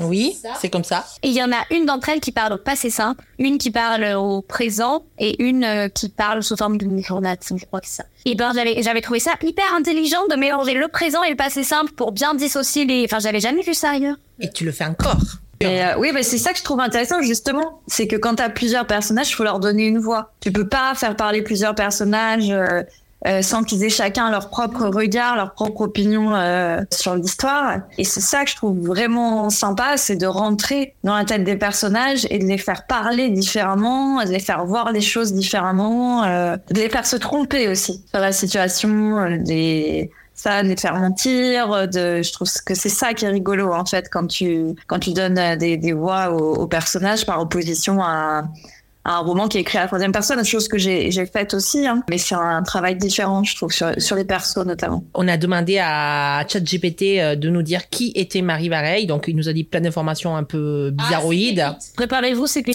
Oui, 0.00 0.36
c'est 0.60 0.70
comme 0.70 0.84
ça. 0.84 1.04
Et 1.22 1.28
il 1.28 1.34
y 1.34 1.42
en 1.42 1.52
a 1.52 1.64
une 1.70 1.86
d'entre 1.86 2.08
elles 2.08 2.20
qui 2.20 2.32
parle 2.32 2.54
au 2.54 2.58
passé 2.58 2.90
simple, 2.90 3.24
une 3.38 3.58
qui 3.58 3.70
parle 3.70 4.04
au 4.16 4.42
présent 4.42 5.04
et 5.18 5.42
une 5.42 5.64
euh, 5.64 5.88
qui 5.88 6.08
parle 6.08 6.42
sous 6.42 6.56
forme 6.56 6.78
d'une 6.78 7.02
journal, 7.02 7.36
je 7.42 7.64
crois 7.64 7.80
que 7.80 7.86
c'est 7.86 8.02
ça. 8.02 8.04
Et 8.24 8.34
ben 8.34 8.52
j'avais 8.54 8.82
j'avais 8.82 9.00
trouvé 9.00 9.20
ça 9.20 9.32
hyper 9.42 9.74
intelligent 9.74 10.26
de 10.30 10.36
mélanger 10.36 10.74
le 10.74 10.88
présent 10.88 11.22
et 11.22 11.30
le 11.30 11.36
passé 11.36 11.64
simple 11.64 11.92
pour 11.92 12.12
bien 12.12 12.34
dissocier 12.34 12.84
les. 12.84 13.04
Enfin, 13.04 13.18
j'avais 13.18 13.40
jamais 13.40 13.62
vu 13.62 13.74
ça 13.74 13.90
ailleurs. 13.90 14.16
Et 14.40 14.50
tu 14.50 14.64
le 14.64 14.72
fais 14.72 14.84
encore. 14.84 15.20
Et, 15.60 15.82
euh, 15.82 15.98
oui, 15.98 16.10
mais 16.14 16.22
c'est 16.22 16.38
ça 16.38 16.52
que 16.52 16.58
je 16.58 16.64
trouve 16.64 16.80
intéressant 16.80 17.20
justement, 17.20 17.82
c'est 17.88 18.06
que 18.06 18.14
quand 18.14 18.36
t'as 18.36 18.48
plusieurs 18.48 18.86
personnages, 18.86 19.30
il 19.30 19.34
faut 19.34 19.44
leur 19.44 19.58
donner 19.58 19.86
une 19.86 19.98
voix. 19.98 20.32
Tu 20.40 20.52
peux 20.52 20.68
pas 20.68 20.94
faire 20.94 21.16
parler 21.16 21.42
plusieurs 21.42 21.74
personnages 21.74 22.50
euh, 22.50 22.82
euh, 23.26 23.42
sans 23.42 23.64
qu'ils 23.64 23.82
aient 23.84 23.90
chacun 23.90 24.30
leur 24.30 24.48
propre 24.48 24.86
regard, 24.86 25.36
leur 25.36 25.52
propre 25.52 25.82
opinion 25.82 26.34
euh, 26.34 26.80
sur 26.92 27.14
l'histoire. 27.16 27.80
Et 27.98 28.04
c'est 28.04 28.20
ça 28.20 28.44
que 28.44 28.50
je 28.50 28.56
trouve 28.56 28.78
vraiment 28.78 29.50
sympa, 29.50 29.96
c'est 29.96 30.16
de 30.16 30.26
rentrer 30.26 30.94
dans 31.02 31.16
la 31.16 31.24
tête 31.24 31.44
des 31.44 31.56
personnages 31.56 32.26
et 32.30 32.38
de 32.38 32.44
les 32.44 32.58
faire 32.58 32.86
parler 32.86 33.30
différemment, 33.30 34.22
de 34.24 34.30
les 34.30 34.38
faire 34.38 34.64
voir 34.64 34.92
les 34.92 35.00
choses 35.00 35.32
différemment, 35.32 36.22
euh, 36.24 36.56
de 36.70 36.80
les 36.80 36.88
faire 36.88 37.06
se 37.06 37.16
tromper 37.16 37.68
aussi 37.68 38.04
sur 38.08 38.20
la 38.20 38.32
situation, 38.32 39.18
euh, 39.18 39.38
des 39.38 40.10
ça, 40.34 40.62
de 40.62 40.68
les 40.68 40.76
faire 40.76 40.94
mentir, 40.94 41.88
de, 41.88 42.22
je 42.22 42.32
trouve 42.32 42.48
que 42.64 42.74
c'est 42.74 42.88
ça 42.88 43.12
qui 43.12 43.24
est 43.24 43.28
rigolo 43.28 43.72
en 43.72 43.84
fait 43.84 44.08
quand 44.08 44.28
tu 44.28 44.76
quand 44.86 45.00
tu 45.00 45.12
donnes 45.12 45.36
euh, 45.36 45.56
des, 45.56 45.76
des 45.76 45.92
voix 45.92 46.30
aux, 46.30 46.54
aux 46.54 46.66
personnages 46.68 47.26
par 47.26 47.40
opposition 47.40 48.00
à, 48.00 48.44
à 48.44 48.44
un 49.08 49.18
roman 49.20 49.48
qui 49.48 49.58
est 49.58 49.62
écrit 49.62 49.78
à 49.78 49.82
la 49.82 49.86
troisième 49.86 50.12
personne, 50.12 50.44
chose 50.44 50.68
que 50.68 50.76
j'ai 50.76 51.10
j'ai 51.10 51.26
faite 51.26 51.54
aussi, 51.54 51.86
hein. 51.86 52.02
mais 52.10 52.18
c'est 52.18 52.34
un 52.34 52.62
travail 52.62 52.96
différent, 52.96 53.42
je 53.42 53.56
trouve, 53.56 53.72
sur, 53.72 53.90
sur 53.98 54.16
les 54.16 54.24
persos 54.24 54.64
notamment. 54.66 55.04
On 55.14 55.26
a 55.28 55.36
demandé 55.36 55.78
à 55.82 56.44
ChatGPT 56.46 57.02
euh, 57.18 57.34
de 57.34 57.48
nous 57.48 57.62
dire 57.62 57.88
qui 57.88 58.12
était 58.14 58.42
Marie 58.42 58.68
Vareille. 58.68 59.06
Donc, 59.06 59.24
il 59.28 59.36
nous 59.36 59.48
a 59.48 59.52
dit 59.52 59.64
plein 59.64 59.80
d'informations 59.80 60.36
un 60.36 60.44
peu 60.44 60.90
bizarroïdes. 60.90 61.60
Ah, 61.60 61.76
c'est 61.80 61.94
Préparez-vous, 61.94 62.46
c'est 62.46 62.62
que 62.62 62.72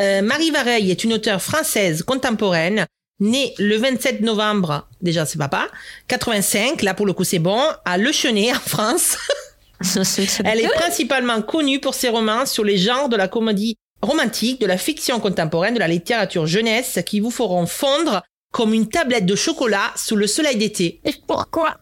Euh, 0.00 0.22
Marie 0.22 0.50
Vareille 0.50 0.90
est 0.90 1.04
une 1.04 1.12
auteure 1.12 1.42
française 1.42 2.02
contemporaine, 2.02 2.86
née 3.20 3.52
le 3.58 3.76
27 3.76 4.22
novembre, 4.22 4.88
déjà 5.02 5.26
c'est 5.26 5.38
papa, 5.38 5.68
85, 6.08 6.80
là 6.82 6.94
pour 6.94 7.04
le 7.04 7.12
coup 7.12 7.24
c'est 7.24 7.38
bon, 7.38 7.60
à 7.84 7.98
Le 7.98 8.10
Chenet 8.10 8.52
en 8.52 8.60
France. 8.60 9.18
Elle 10.44 10.60
est 10.60 10.74
principalement 10.74 11.42
connue 11.42 11.80
pour 11.80 11.94
ses 11.94 12.08
romans 12.08 12.46
sur 12.46 12.64
les 12.64 12.78
genres 12.78 13.08
de 13.08 13.16
la 13.16 13.28
comédie 13.28 13.76
romantique, 14.02 14.60
de 14.60 14.66
la 14.66 14.76
fiction 14.76 15.20
contemporaine, 15.20 15.74
de 15.74 15.78
la 15.78 15.88
littérature 15.88 16.46
jeunesse 16.46 16.98
qui 17.06 17.20
vous 17.20 17.30
feront 17.30 17.66
fondre 17.66 18.22
comme 18.52 18.74
une 18.74 18.88
tablette 18.88 19.24
de 19.26 19.34
chocolat 19.34 19.92
sous 19.96 20.16
le 20.16 20.26
soleil 20.26 20.56
d'été. 20.56 21.00
Et 21.04 21.14
pourquoi 21.26 21.78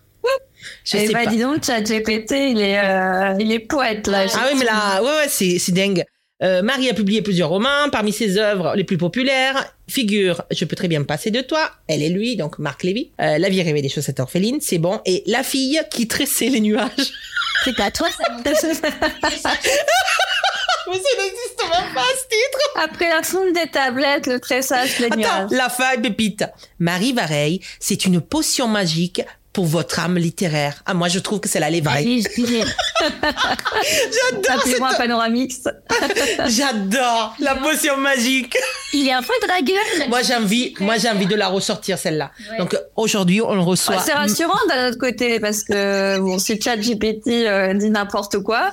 Je 0.84 0.96
Eh 0.98 1.06
sais 1.06 1.12
ben, 1.12 1.24
pas. 1.24 1.30
dis 1.30 1.38
donc, 1.38 1.64
ChatGPT, 1.64 2.32
il 2.50 2.60
est, 2.60 2.78
euh, 2.78 3.34
il 3.40 3.50
est 3.50 3.58
poète 3.60 4.06
là. 4.06 4.26
Ah 4.34 4.48
oui, 4.52 4.58
mais 4.58 4.64
là, 4.66 5.02
ouais, 5.02 5.08
ouais, 5.08 5.28
c'est, 5.28 5.58
c'est 5.58 5.72
dingue. 5.72 6.04
Euh, 6.42 6.62
Marie 6.62 6.88
a 6.88 6.94
publié 6.94 7.20
plusieurs 7.22 7.48
romans. 7.50 7.90
Parmi 7.92 8.12
ses 8.12 8.38
œuvres 8.38 8.74
les 8.74 8.84
plus 8.84 8.96
populaires 8.96 9.74
figure 9.88 10.42
Je 10.50 10.64
peux 10.64 10.76
très 10.76 10.88
bien 10.88 11.00
me 11.00 11.04
passer 11.04 11.30
de 11.30 11.40
toi. 11.42 11.70
Elle 11.88 12.02
et 12.02 12.08
lui, 12.08 12.36
donc 12.36 12.58
Marc 12.58 12.82
Lévy. 12.82 13.10
Euh, 13.20 13.36
la 13.38 13.48
vie 13.48 13.62
rêvée 13.62 13.82
des 13.82 13.88
chaussettes 13.90 14.20
orphelines, 14.20 14.60
c'est 14.60 14.78
bon. 14.78 15.00
Et 15.04 15.22
La 15.26 15.42
fille 15.42 15.80
qui 15.90 16.08
tressait 16.08 16.48
les 16.48 16.60
nuages. 16.60 17.12
C'est 17.64 17.78
à 17.80 17.90
toi 17.90 18.08
ça. 18.10 18.24
Mais 20.88 20.96
ça 20.96 21.22
n'existe 21.22 21.62
même 21.62 21.94
pas 21.94 22.02
ce 22.02 22.24
titre. 22.28 22.82
Après 22.82 23.08
la 23.08 23.22
fonte 23.22 23.52
des 23.52 23.70
tablettes, 23.70 24.26
le 24.26 24.40
tressage, 24.40 24.98
les 24.98 25.06
Attends, 25.06 25.46
la 25.50 25.68
faille 25.68 26.00
pépite. 26.00 26.44
Marie 26.78 27.12
Vareille, 27.12 27.60
c'est 27.78 28.04
une 28.06 28.20
potion 28.20 28.68
magique 28.68 29.22
pour 29.60 29.66
votre 29.66 30.00
âme 30.00 30.16
littéraire. 30.16 30.82
Ah, 30.86 30.94
moi, 30.94 31.08
je 31.08 31.18
trouve 31.18 31.38
que 31.38 31.46
c'est 31.46 31.60
la 31.60 31.68
excusez. 32.16 32.62
J'adore, 33.02 34.86
un 34.86 34.94
panoramix. 34.94 35.64
j'adore 36.48 37.34
la 37.40 37.56
potion 37.56 37.98
magique. 37.98 38.56
Il 38.94 39.06
est 39.06 39.12
un 39.12 39.20
peu 39.22 39.34
dragueur. 39.46 40.08
Moi, 40.08 40.22
j'ai 40.22 40.34
envie, 40.34 40.74
moi, 40.80 40.96
j'ai 40.96 41.10
envie 41.10 41.26
de 41.26 41.34
la 41.34 41.48
ressortir, 41.48 41.98
celle-là. 41.98 42.30
Donc, 42.58 42.74
aujourd'hui, 42.96 43.42
on 43.42 43.54
le 43.54 43.60
reçoit. 43.60 43.96
Ouais, 43.96 44.02
c'est 44.04 44.14
rassurant 44.14 44.58
d'un 44.70 44.88
autre 44.88 44.98
côté 44.98 45.40
parce 45.40 45.62
que 45.62 46.18
bon, 46.20 46.38
si 46.38 46.58
ChatGPT 46.58 47.28
euh, 47.28 47.74
dit 47.74 47.90
n'importe 47.90 48.38
quoi, 48.38 48.70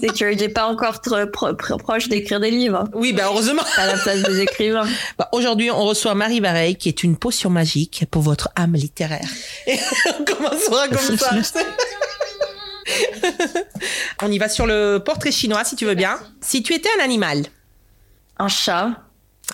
c'est 0.00 0.12
qu'il 0.12 0.36
n'est 0.36 0.48
pas 0.48 0.66
encore 0.66 1.00
trop 1.00 1.26
pro- 1.32 1.54
pro- 1.54 1.78
proche 1.78 2.08
d'écrire 2.08 2.38
des 2.38 2.52
livres 2.52 2.84
Oui, 2.94 3.12
ben, 3.12 3.24
heureusement. 3.26 3.62
à 3.76 3.86
la 3.88 3.94
place 3.96 4.22
des 4.22 4.40
écrivains. 4.40 4.86
Bah, 5.18 5.28
Aujourd'hui, 5.32 5.72
on 5.72 5.82
reçoit 5.84 6.14
Marie 6.14 6.38
Vareille, 6.38 6.76
qui 6.76 6.88
est 6.88 7.02
une 7.02 7.16
potion 7.16 7.50
magique 7.50 8.04
pour 8.10 8.22
votre 8.22 8.50
âme 8.54 8.74
littéraire. 8.74 9.28
Et 9.66 9.78
on 10.20 10.24
commencera 10.24 10.88
comme 10.88 11.16
ça. 11.16 11.30
on 14.22 14.30
y 14.30 14.38
va 14.38 14.48
sur 14.48 14.66
le 14.66 14.98
portrait 14.98 15.32
chinois, 15.32 15.64
si 15.64 15.76
tu 15.76 15.86
veux 15.86 15.94
bien. 15.94 16.18
Si 16.40 16.62
tu 16.62 16.74
étais 16.74 16.88
un 17.00 17.04
animal. 17.04 17.42
Un 18.38 18.48
chat, 18.48 18.90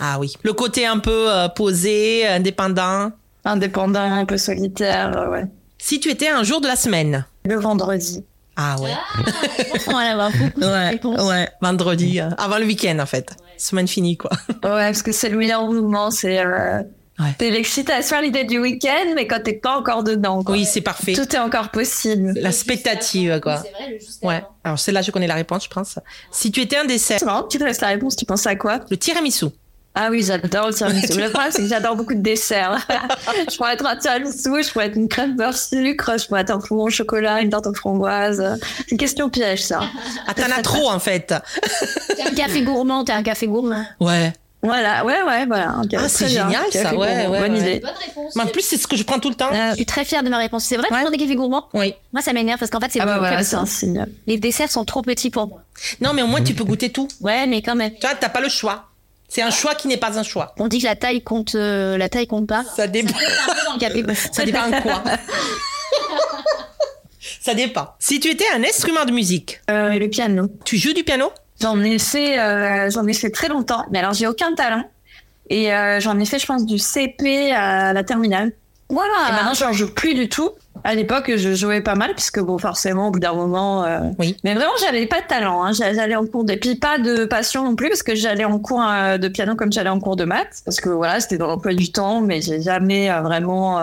Ah 0.00 0.18
oui. 0.18 0.34
Le 0.42 0.52
côté 0.52 0.86
un 0.86 0.98
peu 0.98 1.30
euh, 1.30 1.48
posé, 1.48 2.26
indépendant. 2.26 3.10
indépendant, 3.44 4.00
un 4.00 4.24
peu 4.24 4.38
solitaire, 4.38 5.16
euh, 5.16 5.30
ouais. 5.30 5.44
Si 5.78 6.00
tu 6.00 6.10
étais 6.10 6.28
un 6.28 6.42
jour 6.42 6.60
de 6.60 6.66
la 6.66 6.76
semaine. 6.76 7.24
Le 7.44 7.56
vendredi. 7.58 8.24
Ah 8.56 8.76
ouais. 8.80 8.90
De 9.18 10.58
Ouais, 11.14 11.22
ouais. 11.22 11.48
Vendredi, 11.60 12.20
euh, 12.20 12.30
avant 12.38 12.58
le 12.58 12.64
week-end 12.66 12.98
en 12.98 13.06
fait. 13.06 13.30
Semaine 13.56 13.86
finie 13.86 14.16
quoi. 14.16 14.30
Ouais, 14.48 14.90
parce 14.90 15.02
que 15.02 15.12
c'est 15.12 15.28
le 15.28 15.36
meilleur 15.36 15.64
mouvement, 15.64 16.10
c'est 16.10 16.44
euh, 16.44 16.82
Ouais. 17.18 17.34
c'est 17.38 17.50
l'excitation 17.50 18.16
à 18.18 18.22
l'idée 18.22 18.44
du 18.44 18.58
week-end, 18.58 19.12
mais 19.16 19.26
quand 19.26 19.42
t'es 19.42 19.54
pas 19.54 19.76
encore 19.76 20.04
dedans. 20.04 20.44
quoi. 20.44 20.54
Oui, 20.54 20.64
c'est 20.64 20.80
parfait. 20.80 21.14
Tout 21.14 21.34
est 21.34 21.38
encore 21.38 21.70
possible. 21.70 22.32
La 22.36 22.52
spectative 22.52 23.40
quoi. 23.40 23.56
C'est 23.64 23.72
vrai, 23.72 23.90
le 23.92 23.98
juste 23.98 24.22
Ouais. 24.22 24.36
avant. 24.36 24.48
Alors 24.64 24.78
celle-là, 24.78 25.02
je 25.02 25.10
connais 25.10 25.26
la 25.26 25.34
réponse, 25.34 25.64
je 25.64 25.68
pense. 25.70 25.98
Si 26.30 26.50
tu 26.52 26.60
étais 26.60 26.76
un 26.76 26.84
dessert, 26.84 27.18
C'est 27.18 27.26
marrant, 27.26 27.42
tu 27.44 27.58
te 27.58 27.64
laisses 27.64 27.80
la 27.80 27.88
réponse, 27.88 28.14
tu 28.16 28.24
penses 28.24 28.46
à 28.46 28.54
quoi? 28.56 28.80
Le 28.90 28.96
tiramisu. 28.96 29.46
Ah 29.94 30.08
oui, 30.12 30.22
j'adore 30.22 30.68
le 30.68 30.74
tiramisu. 30.74 31.18
Le 31.20 31.28
problème, 31.30 31.50
c'est 31.50 31.62
que 31.62 31.66
j'adore 31.68 31.96
beaucoup 31.96 32.14
de 32.14 32.20
desserts. 32.20 32.78
je 33.50 33.56
pourrais 33.56 33.72
être 33.74 33.84
un 33.86 33.96
tiramisu, 33.96 34.62
je 34.62 34.70
pourrais 34.70 34.86
être 34.86 34.96
une 34.96 35.08
crème 35.08 35.34
beurre 35.34 35.56
sucre, 35.56 36.12
je 36.20 36.26
pourrais 36.28 36.42
être 36.42 36.50
un 36.52 36.58
bonbon 36.58 36.84
au 36.84 36.90
chocolat, 36.90 37.40
une 37.40 37.50
tarte 37.50 37.66
aux 37.66 37.74
framboises. 37.74 38.58
C'est 38.78 38.92
une 38.92 38.98
question 38.98 39.28
piège, 39.28 39.64
ça. 39.64 39.80
Ah, 40.28 40.34
t'en 40.34 40.44
as 40.56 40.62
trop 40.62 40.88
en 40.88 41.00
fait. 41.00 41.34
T'es 42.14 42.22
un 42.22 42.30
café 42.34 42.62
gourmand, 42.62 43.02
t'es 43.02 43.12
un 43.12 43.24
café 43.24 43.48
gourmand. 43.48 43.84
Ouais. 43.98 44.32
Voilà, 44.62 45.04
ouais, 45.04 45.22
ouais, 45.22 45.46
voilà. 45.46 45.76
Ah, 45.96 46.08
c'est 46.08 46.26
génial, 46.28 46.64
ça, 46.72 46.92
ouais, 46.94 47.28
ouais, 47.28 47.38
Bonne 47.40 47.52
ouais. 47.52 47.58
idée. 47.60 47.78
Bonne 47.80 47.90
réponse. 48.04 48.34
Mais 48.34 48.42
en 48.42 48.46
plus, 48.48 48.62
c'est 48.62 48.76
ce 48.76 48.88
que 48.88 48.96
je 48.96 49.04
prends 49.04 49.20
tout 49.20 49.28
le 49.28 49.36
temps. 49.36 49.50
Euh, 49.52 49.70
Je 49.70 49.76
suis 49.76 49.86
très 49.86 50.04
fière 50.04 50.24
de 50.24 50.28
ma 50.28 50.38
réponse. 50.38 50.64
C'est 50.64 50.76
vrai 50.76 50.88
que 50.88 50.92
Ouais. 50.94 50.98
tu 51.00 51.04
prends 51.04 51.12
des 51.16 51.18
cafés 51.22 51.36
gourmands 51.36 51.68
Oui. 51.74 51.94
Moi, 52.12 52.22
ça 52.22 52.32
m'énerve 52.32 52.58
parce 52.58 52.70
qu'en 52.70 52.80
fait, 52.80 52.90
c'est 52.90 53.00
ah 53.00 53.06
bah 53.06 53.14
beaucoup 53.14 53.26
voilà, 53.26 53.44
ça. 53.44 53.62
Les 54.26 54.36
desserts 54.38 54.70
sont 54.70 54.84
trop 54.84 55.02
petits 55.02 55.30
pour 55.30 55.46
moi. 55.46 55.60
Non, 56.00 56.12
mais 56.12 56.22
au 56.22 56.26
moins, 56.26 56.42
tu 56.42 56.54
peux 56.54 56.64
goûter 56.64 56.90
tout. 56.90 57.06
Ouais, 57.20 57.46
mais 57.46 57.62
quand 57.62 57.76
même. 57.76 57.92
Tu 57.94 58.00
vois, 58.00 58.16
t'as 58.16 58.28
pas 58.30 58.40
le 58.40 58.48
choix. 58.48 58.86
C'est 59.28 59.42
un 59.42 59.50
choix 59.50 59.74
qui 59.76 59.86
n'est 59.88 59.96
pas 59.98 60.18
un 60.18 60.22
choix. 60.24 60.54
On 60.58 60.66
dit 60.68 60.80
que 60.80 60.86
la 60.86 60.96
taille 60.96 61.22
compte, 61.22 61.54
euh, 61.54 61.96
la 61.98 62.08
taille 62.08 62.26
compte 62.26 62.46
pas. 62.48 62.64
Ça 62.76 62.86
dépend. 62.88 63.12
Ça 64.32 64.44
dépend 64.44 64.68
de 64.70 64.80
quoi. 64.82 65.02
Ça 67.40 67.54
dépend. 67.54 67.88
Si 67.98 68.20
tu 68.20 68.28
étais 68.30 68.44
un 68.54 68.62
instrument 68.64 69.04
de 69.04 69.12
musique, 69.12 69.60
Euh, 69.70 69.98
le 69.98 70.08
piano. 70.08 70.48
tu 70.64 70.76
joues 70.76 70.92
du 70.92 71.04
piano? 71.04 71.30
J'en 71.60 71.80
ai 71.82 71.98
fait, 71.98 72.38
euh, 72.38 72.90
j'en 72.90 73.06
ai 73.06 73.12
fait 73.14 73.30
très 73.30 73.48
longtemps. 73.48 73.84
Mais 73.90 73.98
alors, 73.98 74.12
j'ai 74.14 74.26
aucun 74.26 74.54
talent. 74.54 74.84
Et 75.50 75.72
euh, 75.72 75.98
j'en 76.00 76.18
ai 76.18 76.24
fait, 76.24 76.38
je 76.38 76.46
pense, 76.46 76.66
du 76.66 76.78
CP 76.78 77.52
à 77.52 77.92
la 77.92 78.04
terminale. 78.04 78.48
Et 78.90 78.94
Voilà. 78.94 79.32
maintenant, 79.32 79.54
j'en 79.54 79.72
joue 79.72 79.92
plus 79.92 80.14
du 80.14 80.28
tout. 80.28 80.50
À 80.84 80.94
l'époque, 80.94 81.32
je 81.34 81.54
jouais 81.54 81.80
pas 81.80 81.94
mal, 81.96 82.14
puisque 82.14 82.38
bon, 82.40 82.56
forcément, 82.58 83.08
au 83.08 83.10
bout 83.10 83.18
d'un 83.18 83.32
moment. 83.34 83.82
euh, 83.84 83.98
Oui. 84.18 84.36
Mais 84.44 84.54
vraiment, 84.54 84.72
j'avais 84.80 85.06
pas 85.06 85.20
de 85.20 85.26
talent. 85.26 85.64
Hein. 85.64 85.72
J'a- 85.72 85.92
J'allais 85.92 86.14
en 86.14 86.24
cours 86.26 86.44
de, 86.44 86.54
puis 86.54 86.76
pas 86.76 86.98
de 86.98 87.24
passion 87.24 87.64
non 87.64 87.74
plus, 87.74 87.88
parce 87.88 88.02
que 88.04 88.14
j'allais 88.14 88.44
en 88.44 88.58
cours 88.60 88.82
euh, 88.82 89.18
de 89.18 89.26
piano 89.28 89.56
comme 89.56 89.72
j'allais 89.72 89.88
en 89.90 89.98
cours 90.00 90.14
de 90.16 90.24
maths, 90.24 90.62
parce 90.64 90.80
que 90.80 90.88
voilà, 90.90 91.18
c'était 91.20 91.38
dans 91.38 91.48
l'emploi 91.48 91.74
du 91.74 91.90
temps, 91.90 92.20
mais 92.20 92.40
j'ai 92.40 92.62
jamais 92.62 93.10
euh, 93.10 93.20
vraiment. 93.22 93.80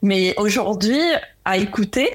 Mais 0.00 0.34
aujourd'hui, 0.38 0.98
à 1.44 1.58
écouter, 1.58 2.08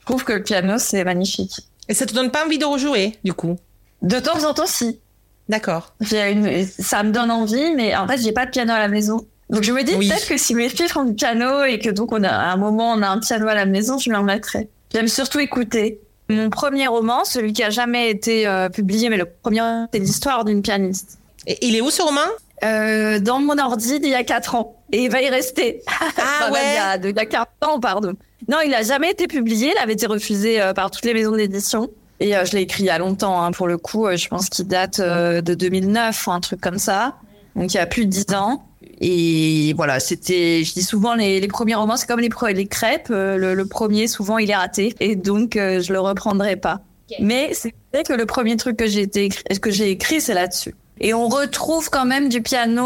je 0.00 0.04
trouve 0.04 0.24
que 0.24 0.32
le 0.34 0.42
piano 0.42 0.74
c'est 0.78 1.02
magnifique. 1.04 1.60
Et 1.88 1.94
ça 1.94 2.04
te 2.06 2.12
donne 2.14 2.30
pas 2.30 2.44
envie 2.44 2.58
de 2.58 2.64
rejouer, 2.66 3.18
du 3.24 3.32
coup? 3.32 3.56
De 4.04 4.20
temps 4.20 4.44
en 4.48 4.54
temps, 4.54 4.66
si. 4.66 5.00
D'accord. 5.48 5.94
Une- 6.12 6.66
Ça 6.66 7.02
me 7.02 7.10
donne 7.10 7.30
envie, 7.30 7.74
mais 7.74 7.94
en 7.96 8.06
fait, 8.06 8.18
j'ai 8.18 8.32
pas 8.32 8.46
de 8.46 8.50
piano 8.50 8.72
à 8.72 8.78
la 8.78 8.88
maison. 8.88 9.26
Donc 9.50 9.62
je 9.62 9.72
me 9.72 9.82
dis 9.82 9.94
Oui. 9.94 10.08
peut-être 10.08 10.26
que 10.26 10.38
si 10.38 10.54
mes 10.54 10.68
filles 10.70 10.88
font 10.88 11.04
du 11.04 11.14
piano 11.14 11.64
et 11.64 11.78
que 11.78 11.90
donc 11.90 12.12
on 12.12 12.22
a 12.24 12.28
à 12.30 12.52
un 12.52 12.56
moment 12.56 12.92
on 12.92 13.02
a 13.02 13.08
un 13.08 13.18
piano 13.18 13.46
à 13.46 13.54
la 13.54 13.66
maison, 13.66 13.98
je 13.98 14.10
m'en 14.10 14.22
mettrai. 14.22 14.68
J'aime 14.92 15.08
surtout 15.08 15.38
écouter. 15.40 16.00
Mon 16.30 16.48
premier 16.48 16.86
roman, 16.86 17.24
celui 17.26 17.52
qui 17.52 17.62
a 17.62 17.68
jamais 17.68 18.08
été 18.08 18.46
euh, 18.46 18.70
publié, 18.70 19.10
mais 19.10 19.18
le 19.18 19.26
premier, 19.26 19.60
c'est 19.92 19.98
l'histoire 19.98 20.46
d'une 20.46 20.62
pianiste. 20.62 21.18
Et 21.46 21.58
il 21.66 21.76
est 21.76 21.82
où 21.82 21.90
ce 21.90 22.00
roman? 22.00 22.22
Euh, 22.64 23.18
dans 23.18 23.40
mon 23.40 23.58
ordi 23.58 24.00
d'il 24.00 24.08
y 24.10 24.14
a 24.14 24.24
quatre 24.24 24.54
ans. 24.54 24.76
Et 24.92 25.04
il 25.04 25.10
va 25.10 25.20
y 25.20 25.28
rester. 25.28 25.82
Ah 25.86 25.92
Enfin, 26.16 26.50
même 26.52 26.62
il 26.62 26.74
y 26.74 26.78
a, 26.78 27.10
il 27.10 27.16
y 27.16 27.18
a 27.18 27.26
40 27.26 27.48
ans, 27.66 27.80
pardon. 27.80 28.14
Non, 28.48 28.58
il 28.64 28.70
n'a 28.70 28.82
jamais 28.82 29.10
été 29.10 29.26
publié. 29.26 29.72
Il 29.76 29.82
avait 29.82 29.92
été 29.92 30.06
refusé 30.06 30.62
euh, 30.62 30.72
par 30.72 30.90
toutes 30.90 31.04
les 31.04 31.12
maisons 31.12 31.32
d'édition. 31.36 31.90
Et 32.20 32.36
euh, 32.36 32.44
je 32.44 32.52
l'ai 32.52 32.62
écrit 32.62 32.84
il 32.84 32.86
y 32.86 32.90
a 32.90 32.98
longtemps. 32.98 33.42
hein. 33.42 33.52
Pour 33.52 33.66
le 33.66 33.78
coup, 33.78 34.06
euh, 34.06 34.16
je 34.16 34.28
pense 34.28 34.48
qu'il 34.48 34.66
date 34.66 35.00
euh, 35.00 35.40
de 35.40 35.54
2009 35.54 36.26
ou 36.26 36.30
un 36.30 36.40
truc 36.40 36.60
comme 36.60 36.78
ça. 36.78 37.16
Donc 37.56 37.72
il 37.72 37.76
y 37.76 37.80
a 37.80 37.86
plus 37.86 38.06
de 38.06 38.10
10 38.10 38.34
ans. 38.34 38.64
Et 39.00 39.72
voilà, 39.76 39.98
c'était, 40.00 40.62
je 40.64 40.72
dis 40.72 40.82
souvent, 40.82 41.14
les, 41.14 41.40
les 41.40 41.48
premiers 41.48 41.74
romans, 41.74 41.96
c'est 41.96 42.06
comme 42.06 42.20
les, 42.20 42.30
les 42.52 42.66
crêpes. 42.66 43.08
le, 43.08 43.54
le 43.54 43.66
premier, 43.66 44.06
souvent, 44.06 44.38
il 44.38 44.50
est 44.50 44.56
raté. 44.56 44.94
Et 45.00 45.16
donc, 45.16 45.54
je 45.54 45.92
le 45.92 45.98
reprendrai 46.00 46.56
pas. 46.56 46.80
Mais 47.20 47.50
c'est 47.52 47.74
vrai 47.92 48.02
que 48.04 48.12
le 48.12 48.24
premier 48.26 48.56
truc 48.56 48.76
que 48.76 48.86
j'ai 48.86 49.02
écrit, 49.02 49.42
écrit, 49.90 50.20
c'est 50.20 50.34
là-dessus. 50.34 50.74
Et 51.00 51.12
on 51.12 51.28
retrouve 51.28 51.90
quand 51.90 52.04
même 52.04 52.28
du 52.28 52.40
piano 52.40 52.82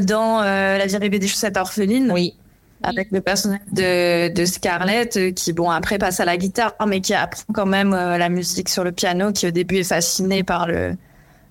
dans 0.00 0.40
euh, 0.42 0.78
La 0.78 0.86
vie 0.86 0.96
rêvée 0.96 1.18
des 1.18 1.28
chaussettes 1.28 1.56
orphelines 1.56 2.10
Oui. 2.12 2.34
Avec 2.82 3.08
le 3.10 3.20
personnage 3.20 3.60
de, 3.72 4.28
de 4.32 4.44
Scarlett 4.44 5.16
euh, 5.16 5.30
qui 5.32 5.52
bon 5.52 5.70
après 5.70 5.98
passe 5.98 6.20
à 6.20 6.24
la 6.24 6.36
guitare 6.36 6.74
mais 6.86 7.00
qui 7.00 7.14
apprend 7.14 7.42
quand 7.52 7.66
même 7.66 7.92
euh, 7.94 8.18
la 8.18 8.28
musique 8.28 8.68
sur 8.68 8.84
le 8.84 8.92
piano 8.92 9.32
qui 9.32 9.46
au 9.46 9.50
début 9.50 9.78
est 9.78 9.84
fasciné 9.84 10.42
par 10.42 10.66
le 10.66 10.96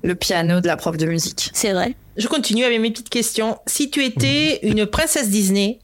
le 0.04 0.16
piano 0.16 0.62
de 0.62 0.68
la 0.68 0.78
prof 0.78 0.98
de 0.98 1.06
musique. 1.06 1.52
C'est 1.54 1.74
vrai. 1.74 1.96
Je 2.18 2.28
continue 2.28 2.64
avec 2.66 2.80
mes 2.80 2.90
petites 2.90 3.10
questions. 3.10 3.60
Si 3.68 3.92
tu 3.92 4.04
étais 4.04 4.60
une 4.64 4.86
princesse 4.88 5.30
Disney. 5.30 5.80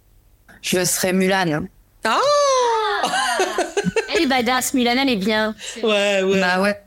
Je 0.63 0.83
serais 0.85 1.13
Mulan. 1.13 1.65
Ah 2.03 2.19
Elle 4.15 4.23
est 4.23 4.27
badass, 4.27 4.73
Mulan, 4.73 4.95
elle 4.99 5.09
est 5.09 5.15
bien. 5.17 5.55
Ouais, 5.83 6.23
ouais. 6.23 6.39
Bah 6.39 6.61
ouais. 6.61 6.81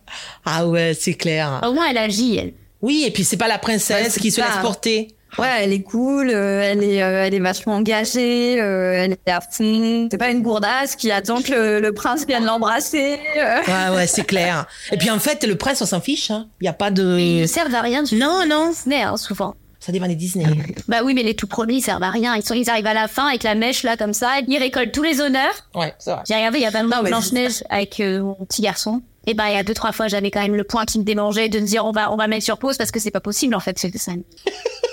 Ah 0.45 0.67
ouais, 0.67 0.93
c'est 0.99 1.15
clair. 1.15 1.61
Au 1.65 1.73
moins, 1.73 1.89
elle 1.89 1.99
agit, 1.99 2.37
elle. 2.37 2.53
Oui, 2.83 3.05
et 3.07 3.11
puis 3.11 3.25
c'est 3.25 3.37
pas 3.37 3.49
la 3.49 3.59
princesse 3.59 4.17
Ouais, 4.17 4.21
qui 4.21 4.31
se 4.31 4.41
laisse 4.41 4.57
porter. 4.63 5.15
Ouais, 5.39 5.49
elle 5.61 5.73
est 5.73 5.83
cool, 5.83 6.31
euh, 6.31 6.61
elle 6.63 6.83
est 6.83 7.03
euh, 7.03 7.25
elle 7.25 7.35
est 7.35 7.41
vachement 7.41 7.75
engagée, 7.75 8.61
euh, 8.61 8.93
elle 9.05 9.13
est 9.13 9.31
à 9.31 9.41
fond. 9.41 10.09
C'est 10.11 10.19
pas 10.19 10.31
une 10.31 10.43
gourdasse 10.43 10.97
qui 10.97 11.11
attend 11.11 11.41
que 11.41 11.51
le, 11.53 11.81
le 11.81 11.93
prince 11.93 12.27
vienne 12.27 12.45
l'embrasser. 12.45 13.19
euh. 13.39 13.61
Ouais, 13.91 13.97
ouais, 13.97 14.07
c'est 14.07 14.25
clair. 14.25 14.67
Et 14.93 14.97
puis 14.97 15.11
en 15.11 15.19
fait, 15.19 15.45
le 15.45 15.55
prince, 15.57 15.81
on 15.83 15.87
s'en 15.87 16.01
fiche. 16.01 16.31
Il 16.61 16.65
y 16.65 16.69
a 16.69 16.73
pas 16.73 16.91
de. 16.91 17.19
Ils 17.19 17.49
servent 17.49 17.75
à 17.75 17.81
rien 17.81 18.03
du 18.03 18.17
Non, 18.17 18.45
non. 18.49 18.71
Disney, 18.71 19.03
hein, 19.03 19.17
souvent. 19.17 19.55
Ça 19.79 19.93
dépend 19.93 20.09
des 20.09 20.15
Disney. 20.15 20.45
Bah 20.89 20.99
oui, 21.03 21.15
mais 21.15 21.23
les 21.23 21.35
tout 21.35 21.47
premiers, 21.47 21.77
ils 21.77 21.81
servent 21.81 22.03
à 22.03 22.11
rien. 22.11 22.35
Ils, 22.37 22.43
sont, 22.45 22.53
ils 22.53 22.69
arrivent 22.69 22.87
à 22.87 22.93
la 22.93 23.09
fin 23.09 23.29
avec 23.29 23.43
la 23.45 23.55
mèche, 23.55 23.83
là, 23.83 23.97
comme 23.97 24.13
ça. 24.13 24.33
Ils 24.47 24.59
récoltent 24.59 24.93
tous 24.93 25.03
les 25.03 25.23
honneurs. 25.23 25.55
Ouais, 25.75 25.95
c'est 25.99 26.11
vrai. 26.11 26.21
J'ai 26.29 26.35
regardé 26.35 26.59
il 26.59 26.63
y 26.65 26.67
a 26.67 26.71
pas 26.71 26.83
longtemps 26.83 26.97
Non, 26.99 27.03
mais 27.03 27.09
Blanche-Neige 27.09 27.65
avec 27.71 27.99
euh, 28.01 28.21
mon 28.21 28.35
petit 28.45 28.61
garçon. 28.61 29.01
Et 29.27 29.35
ben, 29.35 29.47
il 29.49 29.55
y 29.55 29.59
a 29.59 29.63
deux, 29.63 29.75
trois 29.75 29.93
fois, 29.93 30.09
j'avais 30.09 30.31
quand 30.31 30.41
même 30.41 30.57
le 30.57 30.65
point 30.65 30.85
qui 30.87 30.99
me 30.99 31.05
démangeait 31.05 31.49
de 31.51 31.61
me 31.61 31.67
dire, 31.67 31.85
on 31.85 31.93
va, 31.93 32.11
on 32.11 32.17
va 32.17 32.27
mettre 32.27 32.45
sur 32.45 32.59
pause 32.59 32.79
parce 32.79 32.91
que 32.91 32.99
c'est 32.99 33.11
pas 33.11 33.21
possible, 33.21 33.55
en 33.55 33.61
fait, 33.61 33.79
cette 33.79 33.97
scène. 33.99 34.23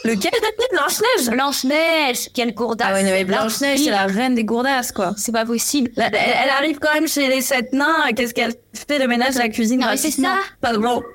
Lequel 0.03 0.31
Blanche-Neige 0.71 1.29
Blanche-Neige, 1.31 2.29
quelle 2.33 2.53
gourdasse. 2.53 2.87
Ah 2.91 2.93
ouais, 2.93 3.03
mais 3.03 3.23
Blanche-Neige, 3.23 3.79
c'est 3.85 3.89
la 3.89 4.05
reine 4.05 4.35
des 4.35 4.43
gourdasses, 4.43 4.91
quoi. 4.91 5.13
C'est 5.17 5.31
pas 5.31 5.45
possible. 5.45 5.91
Elle, 5.97 6.11
elle 6.13 6.49
arrive 6.49 6.77
quand 6.79 6.93
même 6.93 7.07
chez 7.07 7.27
les 7.29 7.41
sept 7.41 7.71
nains. 7.73 8.11
Qu'est-ce 8.15 8.33
qu'elle 8.33 8.53
fait 8.73 8.99
Le 8.99 9.07
ménage, 9.07 9.35
la 9.35 9.49
cuisine, 9.49 9.79
Non, 9.79 9.87
mais 9.91 9.97
c'est 9.97 10.11
ça. 10.11 10.35
Pardon. 10.61 11.01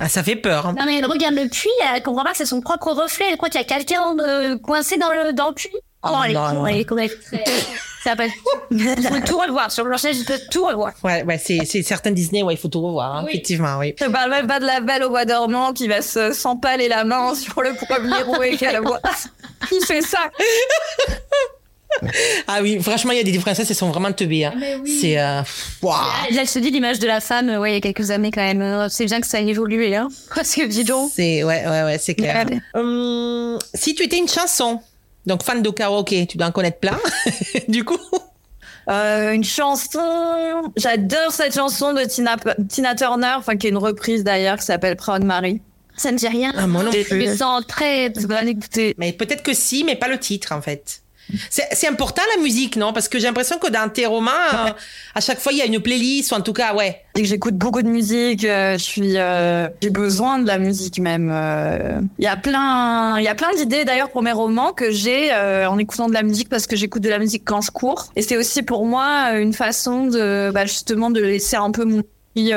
Ah, 0.00 0.08
ça 0.08 0.24
fait 0.24 0.34
peur. 0.34 0.66
hein. 0.66 0.74
Non, 0.76 0.86
mais 0.86 0.98
elle 0.98 1.06
regarde 1.06 1.36
le 1.36 1.48
puits, 1.48 1.70
elle 1.94 2.02
comprend 2.02 2.24
pas 2.24 2.32
que 2.32 2.36
c'est 2.38 2.46
son 2.46 2.60
propre 2.60 2.90
reflet. 2.90 3.26
Elle 3.30 3.36
croit 3.36 3.48
qu'il 3.48 3.60
y 3.60 3.64
a 3.64 3.66
quelqu'un 3.66 4.02
euh, 4.18 4.58
coincé 4.58 4.96
dans 4.96 5.10
le, 5.12 5.32
dans 5.32 5.50
le 5.50 5.54
puits. 5.54 5.70
Oh, 6.02 6.08
Oh, 6.10 6.16
elle 6.24 6.32
est 6.32 6.34
non, 6.34 6.66
elle 6.66 6.78
est 6.80 6.84
con, 6.84 6.98
elle 6.98 7.10
est- 7.10 7.68
Ça. 8.04 8.14
Je 8.70 9.08
peux 9.08 9.20
tout 9.26 9.38
revoir. 9.38 9.72
Sur 9.72 9.84
Blanche-Neige, 9.84 10.16
je 10.18 10.24
peux 10.24 10.38
tout 10.50 10.66
revoir. 10.66 10.92
Ouais, 11.02 11.24
ouais, 11.24 11.38
c'est, 11.38 11.60
c'est 11.64 11.82
certains 11.82 12.10
Disney, 12.10 12.42
ouais, 12.42 12.54
il 12.54 12.56
faut 12.58 12.68
tout 12.68 12.82
revoir, 12.82 13.16
hein, 13.16 13.22
Oui. 13.24 13.30
effectivement, 13.32 13.78
oui. 13.78 13.94
Je 13.98 14.04
parle 14.06 14.30
même 14.30 14.46
pas 14.46 14.60
de 14.60 14.66
la 14.66 14.80
belle 14.80 15.04
au 15.04 15.08
bois 15.08 15.24
dormant 15.24 15.72
qui 15.72 15.88
va 15.88 16.02
se 16.02 16.32
s'empaler 16.32 16.88
la 16.88 17.04
main 17.04 17.34
sur 17.34 17.62
le 17.62 17.72
premier 17.74 18.22
rouet 18.22 18.56
qu'elle 18.56 18.80
voit. 18.80 19.00
Qui 19.68 19.80
fait 19.80 20.02
ça? 20.02 20.18
Ah 22.48 22.58
oui, 22.60 22.78
franchement, 22.82 23.12
il 23.12 23.18
y 23.18 23.20
a 23.20 23.22
des 23.22 23.38
princesses, 23.38 23.70
elles 23.70 23.76
sont 23.76 23.88
vraiment 23.90 24.12
teubées. 24.12 24.44
Hein. 24.44 24.52
Oui. 24.82 24.98
C'est, 25.00 25.18
euh. 25.18 25.40
Là, 25.82 26.40
elle 26.40 26.48
se 26.48 26.58
dit 26.58 26.70
l'image 26.70 26.98
de 26.98 27.06
la 27.06 27.20
femme, 27.20 27.48
ouais, 27.56 27.70
il 27.70 27.74
y 27.74 27.76
a 27.76 27.80
quelques 27.80 28.10
années 28.10 28.30
quand 28.30 28.42
même. 28.42 28.60
Euh, 28.60 28.88
C'est 28.90 29.06
bien 29.06 29.20
que 29.20 29.26
ça 29.26 29.38
a 29.38 29.40
évolué, 29.40 29.94
hein. 29.96 30.08
Parce 30.34 30.54
que, 30.54 30.66
dis 30.66 30.84
donc. 30.84 31.10
C'est, 31.14 31.44
ouais, 31.44 31.64
ouais, 31.66 31.82
ouais, 31.84 31.98
c'est 31.98 32.14
clair. 32.14 32.46
Hum, 32.74 33.58
si 33.72 33.94
tu 33.94 34.02
étais 34.02 34.18
une 34.18 34.28
chanson, 34.28 34.80
donc 35.26 35.42
fan 35.42 35.62
de 35.62 35.70
karaoké, 35.70 36.26
tu 36.26 36.36
dois 36.36 36.48
en 36.48 36.52
connaître 36.52 36.78
plein. 36.78 36.98
du 37.68 37.84
coup, 37.84 37.98
Euh, 38.90 39.32
Une 39.32 39.44
chanson. 39.44 39.98
J'adore 40.76 41.30
cette 41.32 41.54
chanson 41.54 41.94
de 41.94 42.02
Tina, 42.04 42.36
Tina 42.68 42.94
Turner, 42.94 43.32
enfin 43.38 43.56
qui 43.56 43.66
est 43.66 43.70
une 43.70 43.78
reprise 43.78 44.24
d'ailleurs, 44.24 44.58
qui 44.58 44.64
s'appelle 44.66 44.96
Proud 44.96 45.24
Mary. 45.24 45.62
Ça 45.96 46.10
ne 46.12 46.18
dit 46.18 46.28
rien. 46.28 46.52
ah, 46.56 46.66
moi 46.66 46.82
non 46.82 46.90
plus. 46.90 47.04
Je 47.08 47.14
me 47.14 47.34
sens 47.36 47.66
très. 47.66 48.10
Bonne 48.10 48.48
écoutez. 48.48 48.94
Mais 48.98 49.12
peut-être 49.12 49.42
que 49.42 49.54
si, 49.54 49.84
mais 49.84 49.96
pas 49.96 50.08
le 50.08 50.18
titre, 50.18 50.52
en 50.52 50.60
fait. 50.60 51.00
C'est 51.50 51.66
c'est 51.72 51.88
important 51.88 52.22
la 52.36 52.42
musique, 52.42 52.76
non? 52.76 52.92
Parce 52.92 53.08
que 53.08 53.18
j'ai 53.18 53.26
l'impression 53.26 53.58
que 53.58 53.68
dans 53.70 53.88
tes 53.90 54.06
romans, 54.06 54.30
euh, 54.52 54.70
à 55.14 55.20
chaque 55.20 55.40
fois, 55.40 55.52
il 55.52 55.58
y 55.58 55.62
a 55.62 55.64
une 55.66 55.80
playlist, 55.80 56.32
ou 56.32 56.34
en 56.34 56.40
tout 56.40 56.52
cas, 56.52 56.74
ouais. 56.74 57.00
J'écoute 57.16 57.54
beaucoup 57.56 57.82
de 57.82 57.88
musique, 57.88 58.44
euh, 58.44 58.76
je 58.76 58.82
suis, 58.82 59.16
euh, 59.16 59.68
j'ai 59.80 59.90
besoin 59.90 60.38
de 60.38 60.46
la 60.46 60.58
musique 60.58 60.98
même. 60.98 61.30
euh. 61.32 62.00
Il 62.18 62.24
y 62.24 62.28
a 62.28 62.36
plein, 62.36 63.18
il 63.18 63.24
y 63.24 63.28
a 63.28 63.34
plein 63.34 63.54
d'idées 63.54 63.84
d'ailleurs 63.84 64.10
pour 64.10 64.22
mes 64.22 64.32
romans 64.32 64.72
que 64.72 64.90
j'ai 64.90 65.32
euh, 65.32 65.68
en 65.68 65.78
écoutant 65.78 66.08
de 66.08 66.14
la 66.14 66.22
musique 66.22 66.48
parce 66.48 66.66
que 66.66 66.76
j'écoute 66.76 67.02
de 67.02 67.08
la 67.08 67.18
musique 67.18 67.42
quand 67.44 67.60
je 67.60 67.70
cours. 67.70 68.12
Et 68.16 68.22
c'est 68.22 68.36
aussi 68.36 68.62
pour 68.62 68.84
moi 68.84 69.30
euh, 69.32 69.38
une 69.40 69.52
façon 69.54 70.06
de, 70.06 70.50
bah, 70.52 70.66
justement, 70.66 71.10
de 71.10 71.20
laisser 71.20 71.56
un 71.56 71.70
peu 71.70 71.84
mon 71.84 72.00
esprit, 72.34 72.52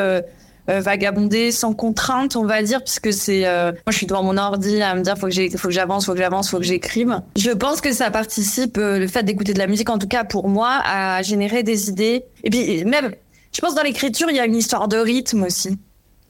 euh, 0.69 0.81
vagabonder 0.81 1.51
sans 1.51 1.73
contrainte, 1.73 2.35
on 2.35 2.45
va 2.45 2.61
dire, 2.61 2.83
puisque 2.83 3.13
c'est, 3.13 3.45
euh, 3.45 3.71
moi 3.71 3.91
je 3.91 3.97
suis 3.97 4.05
devant 4.05 4.23
mon 4.23 4.37
ordi 4.37 4.81
à 4.81 4.95
me 4.95 5.01
dire 5.01 5.17
faut 5.17 5.27
que 5.27 5.33
j'ai, 5.33 5.49
faut 5.49 5.69
que 5.69 5.73
j'avance, 5.73 6.05
faut 6.05 6.13
que 6.13 6.19
j'avance, 6.19 6.49
faut 6.49 6.57
que 6.57 6.65
j'écrive. 6.65 7.21
Je 7.37 7.51
pense 7.51 7.81
que 7.81 7.93
ça 7.93 8.11
participe, 8.11 8.77
euh, 8.77 8.99
le 8.99 9.07
fait 9.07 9.23
d'écouter 9.23 9.53
de 9.53 9.59
la 9.59 9.67
musique, 9.67 9.89
en 9.89 9.97
tout 9.97 10.07
cas 10.07 10.23
pour 10.23 10.49
moi, 10.49 10.81
à 10.85 11.21
générer 11.21 11.63
des 11.63 11.89
idées. 11.89 12.25
Et 12.43 12.49
puis 12.49 12.83
même 12.85 13.11
je 13.53 13.61
pense 13.61 13.73
dans 13.73 13.83
l'écriture, 13.83 14.29
il 14.29 14.35
y 14.35 14.39
a 14.39 14.45
une 14.45 14.55
histoire 14.55 14.87
de 14.87 14.97
rythme 14.97 15.43
aussi. 15.43 15.79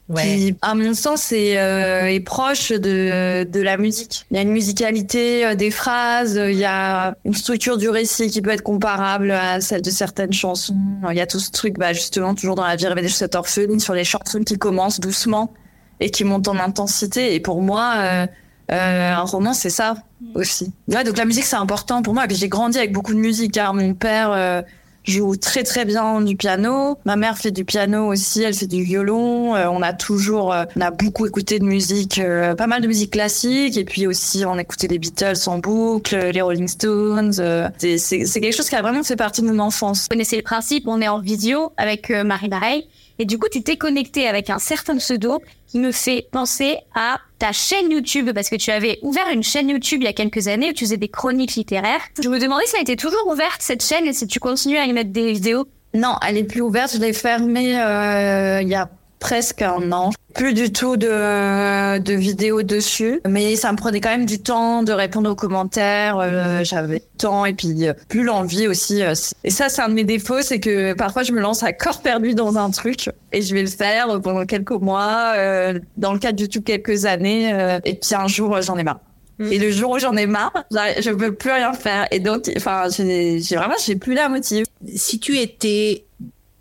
Ouais. 0.10 0.24
Qui, 0.24 0.56
à 0.62 0.74
mon 0.74 0.94
sens, 0.94 1.32
est, 1.32 1.58
euh, 1.58 2.06
est 2.08 2.22
proche 2.22 2.72
de, 2.72 3.44
de 3.44 3.62
la 3.62 3.78
musique. 3.78 4.26
Il 4.32 4.38
y 4.38 4.40
a 4.40 4.44
une 4.44 4.52
musicalité 4.52 5.46
euh, 5.46 5.56
des 5.56 5.70
phrases, 5.70 6.38
euh, 6.38 6.52
il 6.52 6.58
y 6.58 6.66
a 6.66 7.16
une 7.26 7.34
structure 7.34 7.78
du 7.78 7.90
récit 7.90 8.30
qui 8.30 8.42
peut 8.42 8.52
être 8.52 8.64
comparable 8.64 9.32
à 9.32 9.60
celle 9.60 9.82
de 9.82 9.90
certaines 9.90 10.32
chansons. 10.32 10.78
Il 11.12 11.18
y 11.18 11.22
a 11.22 11.28
tout 11.28 11.40
ce 11.40 11.52
truc, 11.52 11.78
bah, 11.78 11.92
justement, 11.92 12.36
toujours 12.36 12.56
dans 12.56 12.66
la 12.66 12.78
vie 12.78 12.88
rêvée 12.88 13.02
des 13.02 13.10
chaussettes 13.10 13.36
orphelines, 13.36 13.82
sur 13.82 13.94
les 13.94 14.06
chansons 14.06 14.44
qui 14.46 14.58
commencent 14.58 15.00
doucement 15.00 15.54
et 16.00 16.10
qui 16.10 16.24
montent 16.24 16.48
en 16.48 16.58
intensité. 16.58 17.36
Et 17.36 17.40
pour 17.40 17.62
moi, 17.62 17.94
euh, 17.98 18.28
euh, 18.72 19.14
un 19.14 19.24
roman, 19.24 19.54
c'est 19.54 19.70
ça 19.70 19.96
aussi. 20.36 20.72
Ouais, 20.88 21.04
donc 21.04 21.18
la 21.18 21.26
musique, 21.26 21.46
c'est 21.46 21.56
important 21.56 22.02
pour 22.02 22.14
moi. 22.14 22.26
Et 22.26 22.28
puis 22.28 22.38
j'ai 22.38 22.50
grandi 22.50 22.78
avec 22.78 22.92
beaucoup 22.92 23.14
de 23.14 23.20
musique, 23.20 23.54
car 23.54 23.74
mon 23.74 23.94
père 23.94 24.32
euh, 24.32 24.62
joue 25.08 25.36
très 25.38 25.64
très 25.64 25.86
bien 25.86 26.22
du 26.22 26.36
piano. 26.36 26.98
Ma 27.06 27.16
mère 27.16 27.38
fait 27.38 27.52
du 27.52 27.66
piano 27.66 28.08
aussi, 28.12 28.44
elle 28.44 28.54
fait 28.54 28.68
du 28.68 28.84
violon. 28.84 29.56
Euh, 29.56 29.68
on 29.70 29.82
a 29.82 29.94
toujours, 29.94 30.54
euh, 30.54 30.66
on 30.76 30.82
a 30.82 30.92
beaucoup 30.92 31.26
écouté 31.26 31.60
de 31.60 31.64
musique, 31.66 32.20
euh, 32.20 32.56
pas 32.56 32.68
mal 32.68 32.82
de 32.82 32.88
musique 32.88 33.12
classique, 33.12 33.78
et 33.78 33.86
puis 33.86 34.08
aussi 34.08 34.44
on 34.46 34.58
écoutait 34.58 34.88
les 34.88 35.00
Beatles 35.00 35.38
en 35.48 35.60
boucle, 35.60 36.18
les 36.34 36.42
Rolling 36.42 36.68
Stones. 36.68 37.34
euh, 37.40 37.70
c'est- 37.78 38.40
quelque 38.40 38.56
chose 38.56 38.70
qui 38.70 38.76
a 38.76 38.82
vraiment 38.82 39.04
fait 39.04 39.16
partie 39.16 39.42
de 39.42 39.48
mon 39.48 39.60
enfance. 39.60 40.04
Vous 40.04 40.08
connaissez 40.10 40.36
le 40.38 40.44
principe, 40.44 40.88
on 40.88 41.02
est 41.02 41.08
en 41.08 41.20
vidéo 41.20 41.72
avec 41.78 42.12
euh, 42.12 42.24
Marie 42.24 42.50
Bareil. 42.50 42.88
Et 43.20 43.26
du 43.26 43.38
coup, 43.40 43.48
tu 43.52 43.64
t'es 43.64 43.78
connecté 43.78 44.28
avec 44.28 44.50
un 44.50 44.60
certain 44.60 44.98
pseudo 44.98 45.42
qui 45.68 45.80
me 45.80 45.92
fait 45.92 46.28
penser 46.32 46.78
à 46.94 47.20
ta 47.40 47.52
chaîne 47.52 47.92
YouTube, 47.92 48.32
parce 48.34 48.50
que 48.50 48.56
tu 48.56 48.72
avais 48.72 49.00
ouvert 49.02 49.28
une 49.32 49.44
chaîne 49.44 49.70
YouTube 49.70 50.02
il 50.02 50.06
y 50.06 50.08
a 50.08 50.14
quelques 50.14 50.48
années 50.48 50.70
où 50.70 50.74
tu 50.74 50.86
faisais 50.86 50.98
des 50.98 51.10
chroniques 51.10 51.56
littéraires. 51.56 52.02
Je 52.22 52.30
me 52.30 52.40
demandais 52.40 52.66
si 52.66 52.76
elle 52.76 52.84
était 52.84 52.96
toujours 52.96 53.28
ouverte, 53.28 53.60
cette 53.62 53.84
chaîne, 53.84 54.06
et 54.06 54.14
si 54.14 54.28
tu 54.28 54.40
continues 54.40 54.78
à 54.78 54.86
y 54.86 54.94
mettre 54.94 55.12
des 55.12 55.32
vidéos. 55.32 55.68
Non, 55.94 56.16
elle 56.28 56.38
est 56.38 56.44
plus 56.44 56.62
ouverte. 56.62 56.94
Je 56.94 57.00
l'ai 57.00 57.14
fermée 57.14 57.80
euh, 57.80 58.62
il 58.62 58.68
y 58.68 58.76
a 58.76 58.90
presque 59.20 59.62
un 59.62 59.92
an. 59.92 60.12
Plus 60.34 60.54
du 60.54 60.72
tout 60.72 60.98
de, 60.98 61.98
de 61.98 62.14
vidéos 62.14 62.62
dessus. 62.62 63.22
Mais 63.28 63.56
ça 63.56 63.72
me 63.72 63.78
prenait 63.78 64.00
quand 64.02 64.12
même 64.12 64.28
du 64.28 64.40
temps 64.40 64.84
de 64.84 64.92
répondre 64.92 65.30
aux 65.32 65.36
commentaires. 65.36 66.18
euh, 66.20 66.64
J'avais 66.64 66.96
le 66.96 67.18
temps 67.18 67.46
et 67.46 67.54
puis 67.54 67.88
euh, 67.88 67.94
plus 68.08 68.24
l'envie 68.24 68.68
aussi. 68.68 69.02
euh, 69.02 69.14
et 69.44 69.50
ça, 69.50 69.70
c'est 69.70 69.82
un 69.82 69.90
de 69.90 69.96
mes 69.96 70.04
défauts, 70.04 70.42
c'est 70.44 70.60
que 70.60 70.94
parfois 70.94 71.24
je 71.24 71.32
me 71.32 71.40
lance 71.42 71.64
à 71.64 71.74
corps 71.74 72.02
perdu 72.02 72.36
dans 72.36 72.58
un 72.58 72.70
truc 72.70 73.10
et 73.32 73.42
je 73.42 73.54
vais 73.56 73.62
le 73.64 73.68
faire 73.68 74.08
pendant 74.22 74.46
quelques 74.46 74.70
mois, 74.72 75.34
euh, 75.36 75.80
dans 75.98 76.14
le 76.14 76.20
cas 76.20 76.32
de 76.32 76.42
YouTube 76.42 76.64
quelques 76.64 77.06
années. 77.06 77.52
euh, 77.54 77.80
et 77.84 77.96
puis 77.96 78.14
un 78.14 78.28
jour, 78.28 78.62
j'en 78.62 78.78
ai 78.78 78.84
marre. 78.84 79.00
Mm. 79.40 79.52
Et 79.52 79.58
le 79.58 79.72
jour 79.72 79.92
où 79.92 80.00
j'en 80.00 80.16
ai 80.18 80.28
marre, 80.28 80.54
j'arrive- 80.72 81.02
je 81.02 81.10
peux 81.12 81.34
plus 81.34 81.52
rien 81.52 81.74
faire. 81.74 82.08
Et 82.12 82.20
donc, 82.20 82.52
enfin, 82.58 82.84
j'ai 82.96 83.40
j'ai 83.40 83.56
vraiment, 83.56 83.76
j'ai 83.84 83.96
plus 83.96 84.14
la 84.14 84.30
motive. 84.30 84.66
Si 84.96 85.20
tu 85.20 85.38
étais 85.38 86.06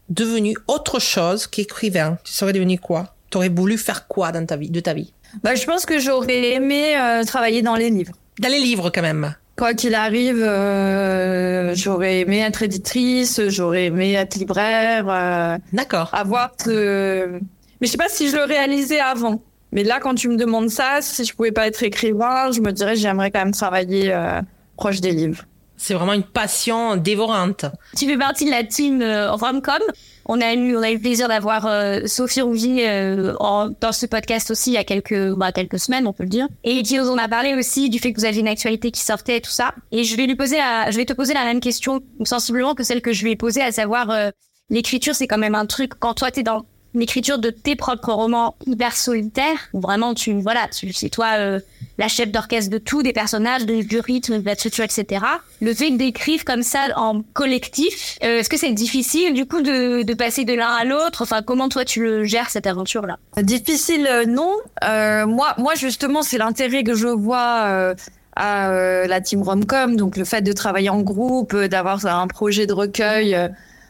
devenu 0.09 0.57
autre 0.69 0.99
chose 1.01 1.47
qu'écrivain, 1.47 2.19
tu 2.25 2.33
serais 2.33 2.53
devenu 2.53 2.79
quoi? 2.79 3.15
Tu 3.31 3.37
aurais 3.37 3.49
voulu 3.49 3.77
faire 3.79 4.07
quoi 4.07 4.33
dans 4.33 4.45
ta 4.47 4.57
vie, 4.57 4.71
de 4.71 4.81
ta 4.81 4.95
vie? 4.95 5.13
Bah, 5.43 5.55
je 5.55 5.65
pense 5.65 5.87
que 5.87 5.99
j'aurais 5.99 6.53
aimé 6.53 6.97
euh, 6.97 7.25
travailler 7.25 7.63
dans 7.63 7.75
les 7.75 7.91
livres. 7.91 8.13
Dans 8.39 8.49
les 8.49 8.61
livres, 8.61 8.91
quand 8.91 9.03
même. 9.03 9.35
Quoi 9.57 9.75
qu'il 9.75 9.95
arrive, 9.95 10.43
euh, 10.43 11.75
j'aurais 11.75 12.21
aimé 12.21 12.41
être 12.41 12.63
éditrice, 12.63 13.41
j'aurais 13.49 13.87
aimé 13.87 14.13
être 14.13 14.37
libraire, 14.37 15.07
euh, 15.09 15.59
D'accord. 15.73 16.11
avoir. 16.13 16.53
Mais 16.67 17.87
je 17.87 17.87
sais 17.87 17.97
pas 17.97 18.09
si 18.09 18.29
je 18.29 18.37
le 18.37 18.45
réalisais 18.45 19.01
avant. 19.01 19.41
Mais 19.73 19.83
là, 19.83 19.99
quand 19.99 20.15
tu 20.15 20.29
me 20.29 20.37
demandes 20.37 20.69
ça, 20.69 20.99
si 21.01 21.25
je 21.25 21.35
pouvais 21.35 21.53
pas 21.53 21.67
être 21.67 21.83
écrivain, 21.83 22.53
je 22.53 22.61
me 22.61 22.71
dirais 22.71 22.97
j'aimerais 22.97 23.31
quand 23.31 23.41
même 23.41 23.53
travailler 23.53 24.15
proche 24.77 25.01
des 25.01 25.13
livres. 25.13 25.45
C'est 25.77 25.95
vraiment 25.95 26.13
une 26.13 26.23
passion 26.23 26.97
dévorante. 26.97 27.67
Tu 27.97 28.07
fais 28.07 28.17
partie 28.17 28.45
de 28.45 28.51
la 28.51 28.65
team 28.65 29.03
euh, 29.03 29.33
Romcom. 29.33 29.81
On 30.29 30.41
a 30.41 30.55
eu, 30.55 30.77
on 30.77 30.83
a 30.83 30.91
eu 30.91 30.95
le 30.95 31.01
plaisir 31.01 31.29
d'avoir 31.29 31.67
euh, 31.67 32.01
Sophie 32.07 32.41
Rougy 32.41 32.85
euh, 32.85 33.33
dans 33.81 33.93
ce 33.93 34.07
podcast 34.07 34.51
aussi 34.51 34.71
il 34.71 34.75
y 34.75 34.79
a 34.79 34.85
quelques, 34.85 35.33
bah, 35.35 35.53
quelques 35.53 35.79
semaines, 35.79 36.07
on 36.07 36.13
peut 36.13 36.25
le 36.25 36.29
dire, 36.29 36.49
et 36.65 36.83
qui 36.83 36.99
nous 36.99 37.09
en 37.09 37.17
a 37.17 37.29
parlé 37.29 37.55
aussi 37.55 37.91
du 37.91 38.01
fait 38.01 38.13
que 38.13 38.19
vous 38.19 38.27
aviez 38.27 38.41
une 38.41 38.49
actualité 38.49 38.91
qui 38.91 39.03
sortait 39.03 39.37
et 39.37 39.41
tout 39.41 39.51
ça. 39.51 39.75
Et 39.93 40.03
je 40.03 40.17
vais 40.17 40.27
lui 40.27 40.35
poser, 40.35 40.57
la, 40.57 40.91
je 40.91 40.97
vais 40.97 41.05
te 41.05 41.13
poser 41.13 41.33
la 41.33 41.45
même 41.45 41.61
question 41.61 42.01
sensiblement 42.25 42.75
que 42.75 42.83
celle 42.83 43.03
que 43.03 43.13
je 43.13 43.23
lui 43.23 43.33
ai 43.33 43.37
posée, 43.37 43.63
à 43.63 43.71
savoir 43.71 44.11
euh, 44.11 44.31
l'écriture, 44.69 45.15
c'est 45.15 45.29
quand 45.29 45.39
même 45.39 45.55
un 45.55 45.67
truc 45.67 45.93
quand 45.99 46.15
toi 46.15 46.33
t'es 46.33 46.43
dans 46.43 46.67
l'écriture 47.01 47.39
de 47.39 47.51
tes 47.51 47.77
propres 47.77 48.13
romans 48.13 48.55
hyper 48.67 48.97
solitaires, 48.97 49.69
où 49.73 49.81
vraiment 49.81 50.15
tu, 50.15 50.33
voilà, 50.41 50.69
tu, 50.69 50.93
c'est 50.93 51.09
toi 51.09 51.27
euh, 51.39 51.61
la 51.99 52.09
chef 52.09 52.31
d'orchestre 52.31 52.71
de 52.71 52.79
tout, 52.79 53.03
des 53.03 53.13
personnages, 53.13 53.65
de- 53.67 53.83
du 53.83 54.01
rythme, 54.01 54.39
de 54.41 54.45
la 54.47 54.55
structure, 54.55 54.85
etc. 54.85 55.25
Le 55.61 55.73
fait 55.75 55.91
d'écrire 55.91 56.45
comme 56.45 56.63
ça 56.63 56.89
en 56.97 57.23
collectif, 57.35 58.19
euh, 58.25 58.39
est-ce 58.41 58.49
que 58.49 58.57
c'est 58.57 58.73
difficile 58.73 59.33
du 59.35 59.47
coup 59.47 59.63
de, 59.63 60.03
de 60.03 60.15
passer 60.15 60.45
de 60.45 60.55
l'un 60.55 60.69
à 60.69 60.85
l'autre? 60.85 61.23
Enfin, 61.23 61.43
comment 61.43 61.69
toi 61.69 61.85
tu 61.85 62.03
le 62.03 62.25
gères 62.25 62.51
cette 62.51 62.67
aventure-là? 62.67 63.19
Difficile, 63.43 64.07
euh, 64.11 64.25
non. 64.27 64.53
Moi, 64.83 65.55
moi 65.59 65.75
justement, 65.75 66.23
c'est 66.23 66.39
l'intérêt 66.39 66.83
que 66.85 66.95
je 66.95 67.09
vois 67.09 67.95
à 68.37 69.07
la 69.07 69.21
team 69.21 69.43
Romcom, 69.43 69.97
donc 69.97 70.17
le 70.17 70.25
fait 70.25 70.43
de 70.43 70.53
travailler 70.53 70.91
en 70.91 71.01
groupe, 71.01 71.57
d'avoir 71.57 72.05
un 72.07 72.27
projet 72.27 72.67
de 72.67 72.73
recueil. 72.73 73.37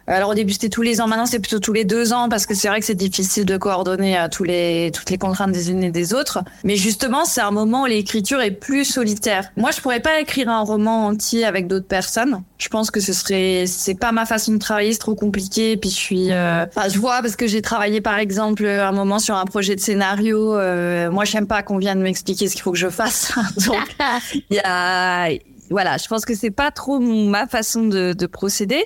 Euh, 0.09 0.13
alors 0.13 0.31
au 0.31 0.35
début 0.35 0.53
c'était 0.53 0.69
tous 0.69 0.83
les 0.83 1.01
ans, 1.01 1.09
maintenant 1.09 1.27
c'est 1.27 1.41
plutôt 1.41 1.59
tous 1.59 1.73
les 1.73 1.85
deux 1.85 2.13
ans 2.13 2.29
parce 2.29 2.47
que 2.47 2.55
c'est 2.55 2.69
vrai 2.69 2.81
que 2.81 2.87
c'est 2.87 2.95
difficile 2.95 3.45
de 3.45 3.57
coordonner 3.57 4.19
euh, 4.19 4.29
tous 4.31 4.45
les 4.45 4.91
toutes 4.95 5.11
les 5.11 5.19
contraintes 5.19 5.53
des 5.53 5.71
unes 5.71 5.83
et 5.83 5.91
des 5.91 6.15
autres. 6.15 6.39
Mais 6.65 6.77
justement 6.77 7.25
c'est 7.25 7.41
un 7.41 7.51
moment 7.51 7.83
où 7.83 7.87
l'écriture 7.87 8.41
est 8.41 8.53
plus 8.53 8.85
solitaire. 8.85 9.51
Moi 9.57 9.71
je 9.71 9.81
pourrais 9.81 10.01
pas 10.01 10.21
écrire 10.21 10.49
un 10.49 10.61
roman 10.61 11.07
entier 11.07 11.45
avec 11.45 11.67
d'autres 11.67 11.87
personnes. 11.87 12.43
Je 12.59 12.69
pense 12.69 12.91
que 12.91 13.01
ce 13.01 13.13
serait 13.13 13.65
c'est 13.67 13.99
pas 13.99 14.13
ma 14.13 14.27
façon 14.27 14.53
de 14.53 14.59
travailler, 14.59 14.93
c'est 14.93 14.99
trop 14.99 15.15
compliqué. 15.15 15.77
Puis 15.77 15.91
je 15.91 15.97
suis, 15.97 16.33
euh, 16.33 16.67
enfin 16.67 16.89
je 16.89 16.99
vois 16.99 17.21
parce 17.21 17.37
que 17.37 17.47
j'ai 17.47 17.63
travaillé 17.63 18.01
par 18.01 18.19
exemple 18.19 18.67
un 18.67 18.93
moment 18.93 19.19
sur 19.19 19.37
un 19.37 19.45
projet 19.45 19.75
de 19.75 19.81
scénario. 19.81 20.55
Euh, 20.55 21.11
moi 21.11 21.25
j'aime 21.25 21.47
pas 21.47 21.63
qu'on 21.63 21.79
vienne 21.79 22.01
m'expliquer 22.01 22.49
ce 22.49 22.55
qu'il 22.55 22.63
faut 22.63 22.73
que 22.73 22.79
je 22.79 22.89
fasse. 22.89 23.33
Donc 23.67 23.97
il 24.51 24.57
y 24.57 24.61
a 24.65 25.29
voilà, 25.69 25.97
je 25.97 26.07
pense 26.07 26.25
que 26.25 26.35
c'est 26.35 26.51
pas 26.53 26.71
trop 26.71 27.01
ma 27.01 27.47
façon 27.47 27.87
de, 27.87 28.13
de 28.13 28.27
procéder. 28.27 28.85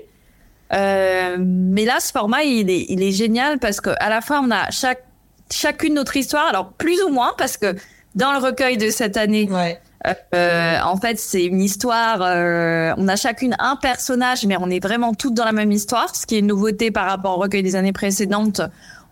Euh, 0.73 1.37
mais 1.39 1.85
là, 1.85 1.99
ce 2.01 2.13
format, 2.13 2.43
il 2.45 2.71
est, 2.71 2.87
il 2.89 3.03
est 3.03 3.13
génial 3.13 3.59
parce 3.59 3.81
que 3.81 3.91
à 3.99 4.09
la 4.09 4.21
fois, 4.21 4.41
on 4.45 4.51
a 4.51 4.71
chaque, 4.71 5.03
chacune 5.53 5.95
notre 5.95 6.17
histoire. 6.17 6.47
Alors, 6.47 6.73
plus 6.73 7.03
ou 7.03 7.09
moins, 7.09 7.33
parce 7.37 7.57
que 7.57 7.75
dans 8.15 8.33
le 8.33 8.39
recueil 8.39 8.77
de 8.77 8.89
cette 8.91 9.17
année, 9.17 9.49
Ouais. 9.51 9.81
euh, 10.35 10.79
en 10.85 10.97
fait, 10.97 11.19
c'est 11.19 11.45
une 11.45 11.61
histoire. 11.61 12.21
euh, 12.23 12.93
on 12.97 13.09
a 13.09 13.17
chacune 13.17 13.57
un 13.59 13.77
personnage, 13.77 14.47
mais 14.47 14.57
on 14.61 14.71
est 14.71 14.83
vraiment 14.83 15.13
toutes 15.15 15.35
dans 15.35 15.45
la 15.45 15.53
même 15.53 15.73
histoire, 15.73 16.15
ce 16.15 16.25
qui 16.27 16.37
est 16.37 16.39
une 16.41 16.47
nouveauté 16.47 16.91
par 16.91 17.07
rapport 17.07 17.37
au 17.39 17.41
recueil 17.41 17.63
des 17.63 17.75
années 17.77 17.93
précédentes, 17.93 18.61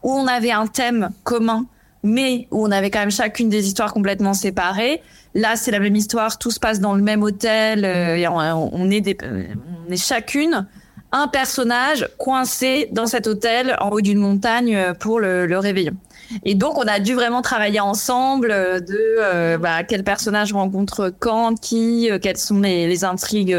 où 0.02 0.12
on 0.12 0.26
avait 0.28 0.52
un 0.52 0.66
thème 0.68 1.10
commun, 1.24 1.66
mais 2.04 2.46
où 2.52 2.64
on 2.64 2.70
avait 2.70 2.90
quand 2.90 3.00
même 3.00 3.10
chacune 3.10 3.48
des 3.48 3.66
histoires 3.66 3.92
complètement 3.92 4.32
séparées. 4.34 5.02
Là, 5.34 5.56
c'est 5.56 5.72
la 5.72 5.80
même 5.80 5.96
histoire, 5.96 6.38
tout 6.38 6.52
se 6.52 6.60
passe 6.60 6.78
dans 6.78 6.94
le 6.94 7.02
même 7.02 7.22
hôtel, 7.24 7.84
et 7.84 8.26
on, 8.28 8.36
on 8.36 8.90
est 8.90 9.00
des, 9.00 9.16
on 9.88 9.92
est 9.92 9.96
chacune 10.02 10.66
un 11.12 11.28
personnage 11.28 12.08
coincé 12.18 12.88
dans 12.92 13.06
cet 13.06 13.26
hôtel 13.26 13.76
en 13.80 13.90
haut 13.90 14.00
d'une 14.00 14.18
montagne 14.18 14.76
euh, 14.76 14.94
pour 14.94 15.20
le, 15.20 15.46
le 15.46 15.58
réveillon. 15.58 15.94
Et 16.44 16.54
donc, 16.54 16.76
on 16.76 16.86
a 16.86 17.00
dû 17.00 17.14
vraiment 17.14 17.40
travailler 17.40 17.80
ensemble 17.80 18.50
euh, 18.50 18.80
de 18.80 18.98
euh, 19.18 19.56
bah, 19.56 19.82
quel 19.84 20.04
personnage 20.04 20.52
rencontre 20.52 21.12
quand, 21.18 21.58
qui, 21.58 22.10
quelles 22.20 22.36
sont 22.36 22.60
les, 22.60 23.04
intrigues 23.04 23.56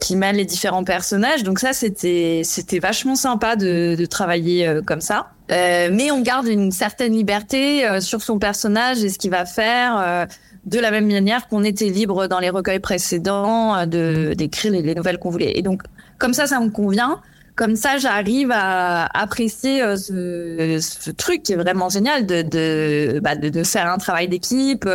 qui 0.00 0.16
mêlent 0.16 0.36
les 0.36 0.44
différents 0.44 0.82
personnages. 0.82 1.44
Donc 1.44 1.60
ça, 1.60 1.72
c'était 1.72 2.42
c'était 2.44 2.80
vachement 2.80 3.14
sympa 3.14 3.54
de, 3.54 3.94
de 3.96 4.06
travailler 4.06 4.80
comme 4.84 5.00
ça. 5.00 5.30
Mais 5.48 6.10
on 6.10 6.20
garde 6.20 6.48
une 6.48 6.72
certaine 6.72 7.12
liberté 7.12 7.86
sur 8.00 8.20
son 8.20 8.40
personnage 8.40 9.04
et 9.04 9.08
ce 9.08 9.18
qu'il 9.18 9.30
va 9.30 9.46
faire. 9.46 10.26
Euh, 10.66 10.68
de 10.70 10.78
la 10.78 10.90
même 10.90 11.06
manière 11.06 11.48
qu'on 11.48 11.64
était 11.64 11.88
libre 11.88 12.26
dans 12.26 12.38
les 12.38 12.50
recueils 12.50 12.80
précédents 12.80 13.76
euh, 13.76 13.86
de 13.86 14.34
d'écrire 14.34 14.72
les, 14.72 14.82
les 14.82 14.94
nouvelles 14.94 15.18
qu'on 15.18 15.30
voulait. 15.30 15.52
Et 15.56 15.62
donc 15.62 15.82
comme 16.18 16.34
ça, 16.34 16.46
ça 16.46 16.60
me 16.60 16.70
convient. 16.70 17.20
Comme 17.54 17.74
ça, 17.74 17.98
j'arrive 17.98 18.50
à 18.52 19.06
apprécier 19.18 19.82
euh, 19.82 19.96
ce, 19.96 20.78
ce 20.80 21.10
truc 21.10 21.42
qui 21.42 21.52
est 21.54 21.56
vraiment 21.56 21.88
génial 21.88 22.26
de 22.26 22.42
de, 22.42 23.20
bah, 23.20 23.36
de 23.36 23.48
de 23.48 23.62
faire 23.64 23.86
un 23.90 23.98
travail 23.98 24.28
d'équipe, 24.28 24.88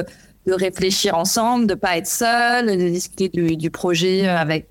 de 0.47 0.53
réfléchir 0.53 1.17
ensemble, 1.17 1.67
de 1.67 1.73
pas 1.73 1.97
être 1.97 2.07
seul, 2.07 2.67
de 2.67 2.89
discuter 2.89 3.29
du, 3.29 3.57
du 3.57 3.69
projet 3.69 4.27
avec 4.27 4.67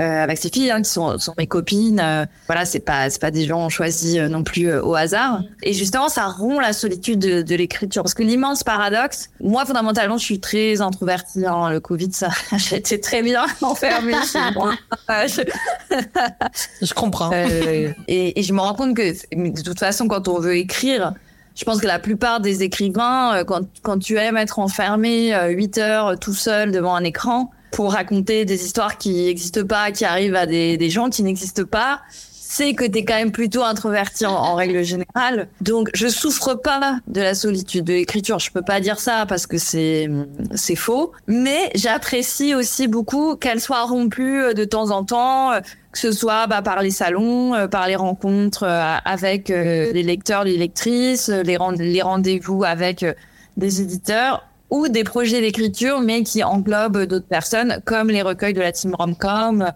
euh, 0.00 0.22
avec 0.24 0.38
ces 0.38 0.48
filles 0.48 0.70
hein, 0.70 0.80
qui 0.82 0.90
sont, 0.90 1.18
sont 1.18 1.34
mes 1.36 1.46
copines. 1.46 2.00
euh, 2.00 2.24
voilà, 2.46 2.64
c'est 2.64 2.80
pas 2.80 3.10
c'est 3.10 3.20
pas 3.20 3.30
des 3.30 3.44
gens 3.46 3.68
choisis 3.68 4.16
euh, 4.16 4.28
non 4.28 4.42
plus 4.42 4.68
euh, 4.68 4.82
au 4.82 4.94
hasard. 4.94 5.42
Et 5.62 5.72
justement, 5.74 6.08
ça 6.08 6.26
rompt 6.26 6.60
la 6.60 6.72
solitude 6.72 7.18
de, 7.18 7.42
de 7.42 7.54
l'écriture 7.54 8.02
parce 8.02 8.14
que 8.14 8.22
l'immense 8.22 8.64
paradoxe. 8.64 9.28
Moi, 9.40 9.64
fondamentalement, 9.66 10.16
je 10.18 10.24
suis 10.24 10.40
très 10.40 10.80
introvertie. 10.80 11.44
Hein, 11.46 11.70
le 11.70 11.80
Covid, 11.80 12.12
ça, 12.12 12.30
j'ai 12.56 12.76
été 12.76 13.00
très 13.00 13.22
bien 13.22 13.44
enfermée 13.62 14.14
chez 14.30 14.38
moi. 14.54 14.72
Euh, 15.10 15.26
je- 15.28 15.96
Je 16.82 16.94
comprends. 16.94 17.30
et, 17.32 17.92
et 18.08 18.42
je 18.42 18.52
me 18.52 18.60
rends 18.60 18.74
compte 18.74 18.96
que 18.96 19.12
de 19.34 19.62
toute 19.62 19.78
façon, 19.78 20.08
quand 20.08 20.28
on 20.28 20.38
veut 20.40 20.56
écrire, 20.56 21.12
je 21.54 21.64
pense 21.64 21.80
que 21.80 21.86
la 21.86 21.98
plupart 21.98 22.40
des 22.40 22.62
écrivains, 22.62 23.44
quand, 23.46 23.60
quand 23.82 23.98
tu 23.98 24.16
aimes 24.16 24.38
être 24.38 24.58
enfermé 24.58 25.34
euh, 25.34 25.48
8 25.48 25.78
heures 25.78 26.18
tout 26.18 26.32
seul 26.34 26.72
devant 26.72 26.94
un 26.94 27.04
écran 27.04 27.50
pour 27.72 27.92
raconter 27.92 28.44
des 28.44 28.64
histoires 28.64 28.98
qui 28.98 29.24
n'existent 29.24 29.66
pas, 29.66 29.90
qui 29.90 30.04
arrivent 30.04 30.36
à 30.36 30.46
des, 30.46 30.90
gens 30.90 31.10
qui 31.10 31.22
n'existent 31.22 31.64
pas, 31.64 32.02
c'est 32.10 32.74
que 32.74 32.84
t'es 32.84 33.04
quand 33.04 33.14
même 33.14 33.32
plutôt 33.32 33.64
introverti 33.64 34.26
en, 34.26 34.54
règle 34.54 34.84
générale. 34.84 35.48
Donc, 35.62 35.88
je 35.94 36.06
souffre 36.06 36.54
pas 36.54 36.98
de 37.06 37.20
la 37.22 37.34
solitude 37.34 37.84
de 37.84 37.94
l'écriture. 37.94 38.38
Je 38.38 38.52
peux 38.52 38.62
pas 38.62 38.80
dire 38.80 39.00
ça 39.00 39.24
parce 39.26 39.46
que 39.46 39.56
c'est 39.56 40.08
c'est 40.54 40.76
faux. 40.76 41.12
Mais 41.26 41.70
j'apprécie 41.74 42.54
aussi 42.54 42.88
beaucoup 42.88 43.36
qu'elle 43.36 43.60
soit 43.60 43.84
rompue 43.84 44.52
de 44.54 44.64
temps 44.64 44.90
en 44.90 45.02
temps, 45.02 45.52
que 45.92 45.98
ce 45.98 46.12
soit 46.12 46.46
bah, 46.46 46.60
par 46.60 46.82
les 46.82 46.90
salons, 46.90 47.54
euh, 47.54 47.68
par 47.68 47.86
les 47.86 47.96
rencontres 47.96 48.64
euh, 48.64 48.96
avec 49.04 49.50
euh, 49.50 49.92
les 49.92 50.02
lecteurs, 50.02 50.44
les 50.44 50.56
lectrices, 50.56 51.28
les, 51.28 51.58
les 51.78 52.02
rendez-vous 52.02 52.64
avec 52.64 53.04
des 53.56 53.80
éditeurs 53.80 54.46
ou 54.72 54.88
des 54.88 55.04
projets 55.04 55.42
d'écriture, 55.42 56.00
mais 56.00 56.22
qui 56.22 56.42
englobent 56.42 57.04
d'autres 57.04 57.28
personnes, 57.28 57.80
comme 57.84 58.08
les 58.08 58.22
recueils 58.22 58.54
de 58.54 58.60
la 58.60 58.72
team 58.72 58.94
Romcom, 58.98 59.70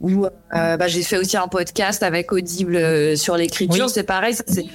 où 0.00 0.26
euh, 0.26 0.76
bah, 0.76 0.86
j'ai 0.86 1.02
fait 1.02 1.18
aussi 1.18 1.36
un 1.36 1.48
podcast 1.48 2.04
avec 2.04 2.32
Audible 2.32 2.76
euh, 2.76 3.16
sur 3.16 3.36
l'écriture. 3.36 3.86
Oui. 3.86 3.92
C'est 3.92 4.04
pareil, 4.04 4.36
c'est 4.46 4.66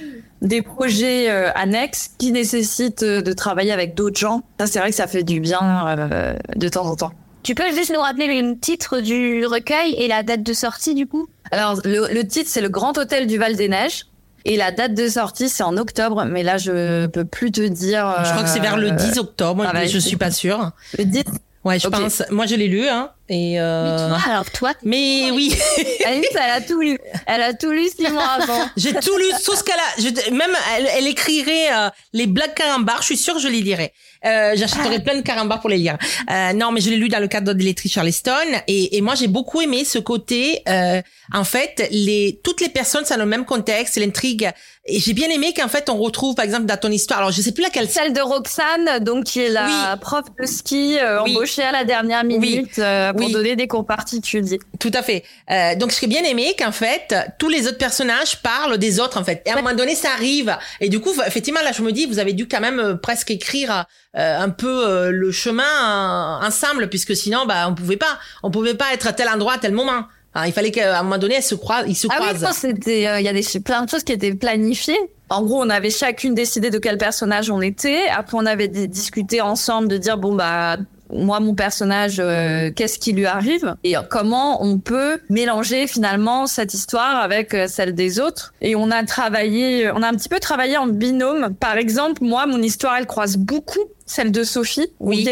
des 0.42 0.60
projets 0.60 1.30
euh, 1.30 1.50
annexes 1.54 2.10
qui 2.18 2.32
nécessitent 2.32 3.02
euh, 3.02 3.22
de 3.22 3.32
travailler 3.32 3.72
avec 3.72 3.94
d'autres 3.94 4.20
gens. 4.20 4.42
Ça, 4.60 4.66
c'est 4.66 4.78
vrai 4.78 4.90
que 4.90 4.96
ça 4.96 5.06
fait 5.06 5.22
du 5.22 5.40
bien 5.40 5.86
euh, 5.86 6.34
de 6.54 6.68
temps 6.68 6.84
en 6.84 6.96
temps. 6.96 7.12
Tu 7.42 7.54
peux 7.54 7.70
juste 7.74 7.92
nous 7.94 8.00
rappeler 8.00 8.42
le 8.42 8.58
titre 8.58 9.00
du 9.00 9.46
recueil 9.46 9.94
et 9.94 10.06
la 10.06 10.22
date 10.22 10.42
de 10.42 10.52
sortie 10.52 10.94
du 10.94 11.06
coup? 11.06 11.28
Alors, 11.50 11.80
le, 11.84 12.12
le 12.12 12.26
titre, 12.26 12.50
c'est 12.52 12.60
Le 12.60 12.68
Grand 12.68 12.98
Hôtel 12.98 13.26
du 13.26 13.38
Val 13.38 13.56
des 13.56 13.68
Neiges. 13.68 14.04
Et 14.44 14.56
la 14.56 14.72
date 14.72 14.94
de 14.94 15.08
sortie, 15.08 15.48
c'est 15.48 15.62
en 15.62 15.76
octobre, 15.76 16.24
mais 16.24 16.42
là, 16.42 16.58
je 16.58 17.06
peux 17.06 17.24
plus 17.24 17.52
te 17.52 17.60
dire. 17.60 18.14
Je 18.24 18.30
crois 18.30 18.42
que 18.42 18.48
c'est 18.48 18.60
vers 18.60 18.76
le 18.76 18.88
euh, 18.88 18.96
10 18.96 19.18
octobre, 19.18 19.64
ah 19.66 19.72
bah, 19.72 19.86
je 19.86 19.98
suis 19.98 20.16
pas 20.16 20.30
sûre. 20.30 20.70
Le 20.98 21.04
10. 21.04 21.24
Ouais, 21.64 21.78
je 21.78 21.88
pense. 21.88 22.22
Moi, 22.30 22.46
je 22.46 22.56
l'ai 22.56 22.68
lu, 22.68 22.88
hein. 22.88 23.10
Et 23.32 23.58
euh... 23.58 23.84
Mais 23.84 24.08
toi, 24.08 24.30
alors 24.30 24.50
toi, 24.50 24.72
Mais 24.84 25.30
oui, 25.30 25.54
Alice, 26.04 26.26
elle 26.34 26.50
a 26.50 26.60
tout 26.60 26.80
lu. 26.80 26.98
Elle 27.26 27.42
a 27.42 27.54
tout 27.54 27.70
lu 27.70 27.88
six 27.88 28.10
mois 28.10 28.22
avant. 28.40 28.66
j'ai 28.76 28.92
tout 28.92 29.16
lu, 29.16 29.24
tout 29.44 29.54
ce 29.56 29.64
qu'elle 29.64 29.74
a. 29.74 30.00
Je- 30.00 30.30
même, 30.34 30.50
elle, 30.76 30.86
elle 30.98 31.06
écrirait 31.06 31.72
euh, 31.72 31.88
les 32.12 32.26
blagues 32.26 32.52
carambars. 32.54 32.98
Je 33.00 33.06
suis 33.06 33.16
sûre 33.16 33.34
que 33.34 33.40
je 33.40 33.48
les 33.48 33.60
lirais. 33.62 33.92
Euh, 34.24 34.52
J'achèterais 34.54 35.00
plein 35.02 35.16
de 35.16 35.22
carambars 35.22 35.60
pour 35.60 35.70
les 35.70 35.78
lire. 35.78 35.96
Euh, 36.30 36.52
non, 36.52 36.70
mais 36.72 36.80
je 36.80 36.90
l'ai 36.90 36.96
lu 36.96 37.08
dans 37.08 37.18
le 37.20 37.26
cadre 37.26 37.52
de 37.54 37.58
l'électrice 37.58 37.92
Charleston. 37.92 38.32
Et, 38.68 38.96
et 38.96 39.00
moi, 39.00 39.14
j'ai 39.16 39.26
beaucoup 39.28 39.60
aimé 39.62 39.84
ce 39.84 39.98
côté. 39.98 40.62
Euh, 40.68 41.00
en 41.32 41.44
fait, 41.44 41.88
les 41.90 42.38
toutes 42.44 42.60
les 42.60 42.68
personnes, 42.68 43.04
c'est 43.06 43.14
dans 43.16 43.20
le 43.24 43.26
même 43.28 43.44
contexte, 43.46 43.96
l'intrigue. 43.96 44.50
Et 44.84 44.98
j'ai 45.00 45.12
bien 45.12 45.28
aimé 45.28 45.54
qu'en 45.56 45.68
fait, 45.68 45.88
on 45.90 45.96
retrouve, 45.96 46.34
par 46.34 46.44
exemple, 46.44 46.66
dans 46.66 46.76
ton 46.76 46.90
histoire. 46.90 47.20
Alors, 47.20 47.32
je 47.32 47.40
sais 47.40 47.52
plus 47.52 47.62
laquelle. 47.62 47.88
Celle 47.88 48.12
de 48.12 48.20
Roxane, 48.20 48.98
donc 49.00 49.24
qui 49.24 49.40
est 49.40 49.48
la 49.48 49.66
Oui. 49.66 50.00
prof 50.00 50.24
de 50.40 50.46
ski 50.46 50.98
euh, 51.00 51.22
Oui. 51.22 51.32
embauchée 51.32 51.62
à 51.62 51.70
la 51.72 51.84
dernière 51.84 52.24
minute 52.24 52.78
euh, 52.78 53.12
pour 53.22 53.28
Oui. 53.28 53.32
donner 53.32 53.56
des 53.56 53.66
cours 53.68 53.86
particuliers. 53.86 54.58
Tout 54.78 54.90
à 54.94 55.02
fait. 55.02 55.24
Euh, 55.50 55.74
donc, 55.76 55.94
j'ai 55.98 56.06
bien 56.06 56.22
aimé 56.24 56.54
qu'en 56.58 56.72
fait, 56.72 57.14
tous 57.38 57.48
les 57.48 57.66
autres 57.68 57.78
personnages 57.78 58.42
parlent 58.42 58.78
des 58.78 59.00
autres, 59.00 59.18
en 59.18 59.24
fait. 59.24 59.42
Et 59.46 59.50
à 59.50 59.54
un 59.54 59.62
moment 59.62 59.74
donné, 59.74 59.94
ça 59.94 60.10
arrive. 60.12 60.56
Et 60.80 60.88
du 60.88 61.00
coup, 61.00 61.10
effectivement, 61.26 61.60
là, 61.62 61.72
je 61.72 61.82
me 61.82 61.92
dis, 61.92 62.06
vous 62.06 62.18
avez 62.18 62.32
dû 62.32 62.48
quand 62.48 62.60
même 62.60 62.80
euh, 62.80 62.94
presque 62.94 63.30
écrire 63.30 63.86
euh, 64.16 64.38
un 64.38 64.50
peu 64.50 64.86
euh, 64.88 65.10
le 65.10 65.30
chemin 65.32 65.62
euh, 65.62 66.46
ensemble, 66.46 66.88
puisque 66.88 67.16
sinon, 67.16 67.46
bah, 67.46 67.66
on 67.68 67.74
pouvait 67.74 67.96
pas. 67.96 68.18
On 68.42 68.50
pouvait 68.50 68.74
pas 68.74 68.92
être 68.92 69.06
à 69.06 69.12
tel 69.12 69.28
endroit 69.28 69.54
à 69.54 69.58
tel 69.58 69.72
moment. 69.72 70.04
Hein, 70.34 70.46
il 70.46 70.52
fallait 70.54 70.70
qu'à 70.70 70.98
un 70.98 71.02
moment 71.02 71.18
donné, 71.18 71.34
elles 71.34 71.42
se 71.42 71.54
croisent, 71.54 71.84
ils 71.86 71.94
se 71.94 72.06
Ah 72.10 72.14
oui, 72.20 72.26
croisent. 72.28 72.42
non, 72.46 72.52
c'était, 72.54 73.06
euh, 73.06 73.20
il 73.20 73.24
y 73.26 73.28
a 73.28 73.34
des, 73.34 73.44
plein 73.60 73.84
de 73.84 73.90
choses 73.90 74.02
qui 74.02 74.12
étaient 74.12 74.32
planifiées. 74.34 74.96
En 75.28 75.42
gros, 75.42 75.62
on 75.62 75.68
avait 75.68 75.90
chacune 75.90 76.34
décidé 76.34 76.70
de 76.70 76.78
quel 76.78 76.96
personnage 76.96 77.50
on 77.50 77.60
était. 77.60 78.08
Après, 78.08 78.36
on 78.38 78.46
avait 78.46 78.68
di- 78.68 78.88
discuté 78.88 79.42
ensemble 79.42 79.88
de 79.88 79.98
dire 79.98 80.16
bon 80.16 80.34
bah 80.34 80.76
moi 81.12 81.40
mon 81.40 81.54
personnage, 81.54 82.16
euh, 82.18 82.70
qu'est-ce 82.74 82.98
qui 82.98 83.12
lui 83.12 83.26
arrive 83.26 83.74
et 83.84 83.94
comment 84.10 84.62
on 84.64 84.78
peut 84.78 85.20
mélanger 85.28 85.86
finalement 85.86 86.46
cette 86.46 86.74
histoire 86.74 87.16
avec 87.16 87.54
euh, 87.54 87.66
celle 87.68 87.94
des 87.94 88.20
autres. 88.20 88.54
Et 88.60 88.74
on 88.76 88.90
a 88.90 89.04
travaillé, 89.04 89.90
on 89.92 90.02
a 90.02 90.08
un 90.08 90.14
petit 90.14 90.28
peu 90.28 90.40
travaillé 90.40 90.76
en 90.76 90.86
binôme. 90.86 91.54
Par 91.54 91.76
exemple, 91.76 92.24
moi, 92.24 92.46
mon 92.46 92.62
histoire, 92.62 92.96
elle 92.96 93.06
croise 93.06 93.36
beaucoup 93.36 93.80
celle 94.06 94.32
de 94.32 94.44
Sophie. 94.44 94.88
Oui. 95.00 95.28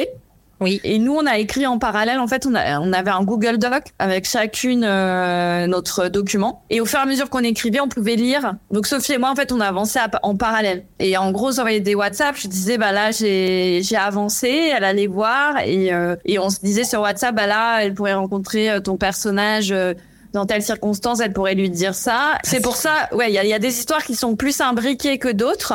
Oui. 0.61 0.81
Et 0.85 0.99
nous, 0.99 1.15
on 1.15 1.25
a 1.27 1.39
écrit 1.39 1.67
en 1.67 1.79
parallèle. 1.79 2.19
En 2.19 2.27
fait, 2.29 2.47
on, 2.47 2.55
a, 2.55 2.81
on 2.81 2.93
avait 2.93 3.11
un 3.11 3.23
Google 3.23 3.57
Doc 3.59 3.83
avec 3.99 4.27
chacune 4.29 4.85
euh, 4.85 5.67
notre 5.67 6.09
document. 6.09 6.63
Et 6.69 6.81
au 6.81 6.85
fur 6.87 6.99
et 6.99 7.03
à 7.03 7.07
mesure 7.07 7.31
qu'on 7.31 7.39
écrivait, 7.45 7.81
on 7.81 7.89
pouvait 7.89 8.17
lire. 8.17 8.55
Donc 8.71 8.87
Sophie 8.87 9.13
et 9.15 9.19
moi, 9.19 9.31
en 9.31 9.35
fait, 9.35 9.53
on 9.53 9.61
a 9.61 9.67
avancé 9.67 9.99
à- 9.99 10.11
en 10.23 10.37
parallèle. 10.37 10.85
Et 10.99 11.17
en 11.17 11.33
gros, 11.33 11.51
j'envoyais 11.53 11.81
des 11.81 11.95
WhatsApp. 11.95 12.37
Je 12.37 12.47
disais, 12.49 12.77
bah 12.77 12.93
là, 12.93 13.11
j'ai 13.11 13.81
avancé. 13.99 14.71
Elle 14.77 14.85
allait 14.85 15.07
voir 15.07 15.59
et 15.65 15.93
euh, 15.95 16.17
et 16.27 16.39
on 16.39 16.51
se 16.51 16.61
disait 16.61 16.85
sur 16.85 17.01
WhatsApp, 17.01 17.35
bah 17.35 17.47
là, 17.47 17.79
elle 17.83 17.95
pourrait 17.95 18.15
rencontrer 18.15 18.71
euh, 18.71 18.81
ton 18.81 18.97
personnage. 18.97 19.73
euh, 19.73 19.95
dans 20.33 20.47
telle 20.47 20.63
circonstance, 20.63 21.19
elle 21.19 21.33
pourrait 21.33 21.57
lui 21.57 21.71
dire 21.71 21.93
ça. 21.93 22.39
C'est 22.45 22.61
pour 22.61 22.77
ça, 22.77 23.09
ouais, 23.11 23.31
il 23.31 23.35
y 23.35 23.39
a, 23.39 23.45
y 23.45 23.53
a 23.53 23.59
des 23.59 23.77
histoires 23.77 24.05
qui 24.05 24.15
sont 24.15 24.37
plus 24.37 24.61
imbriquées 24.61 25.19
que 25.19 25.27
d'autres. 25.29 25.75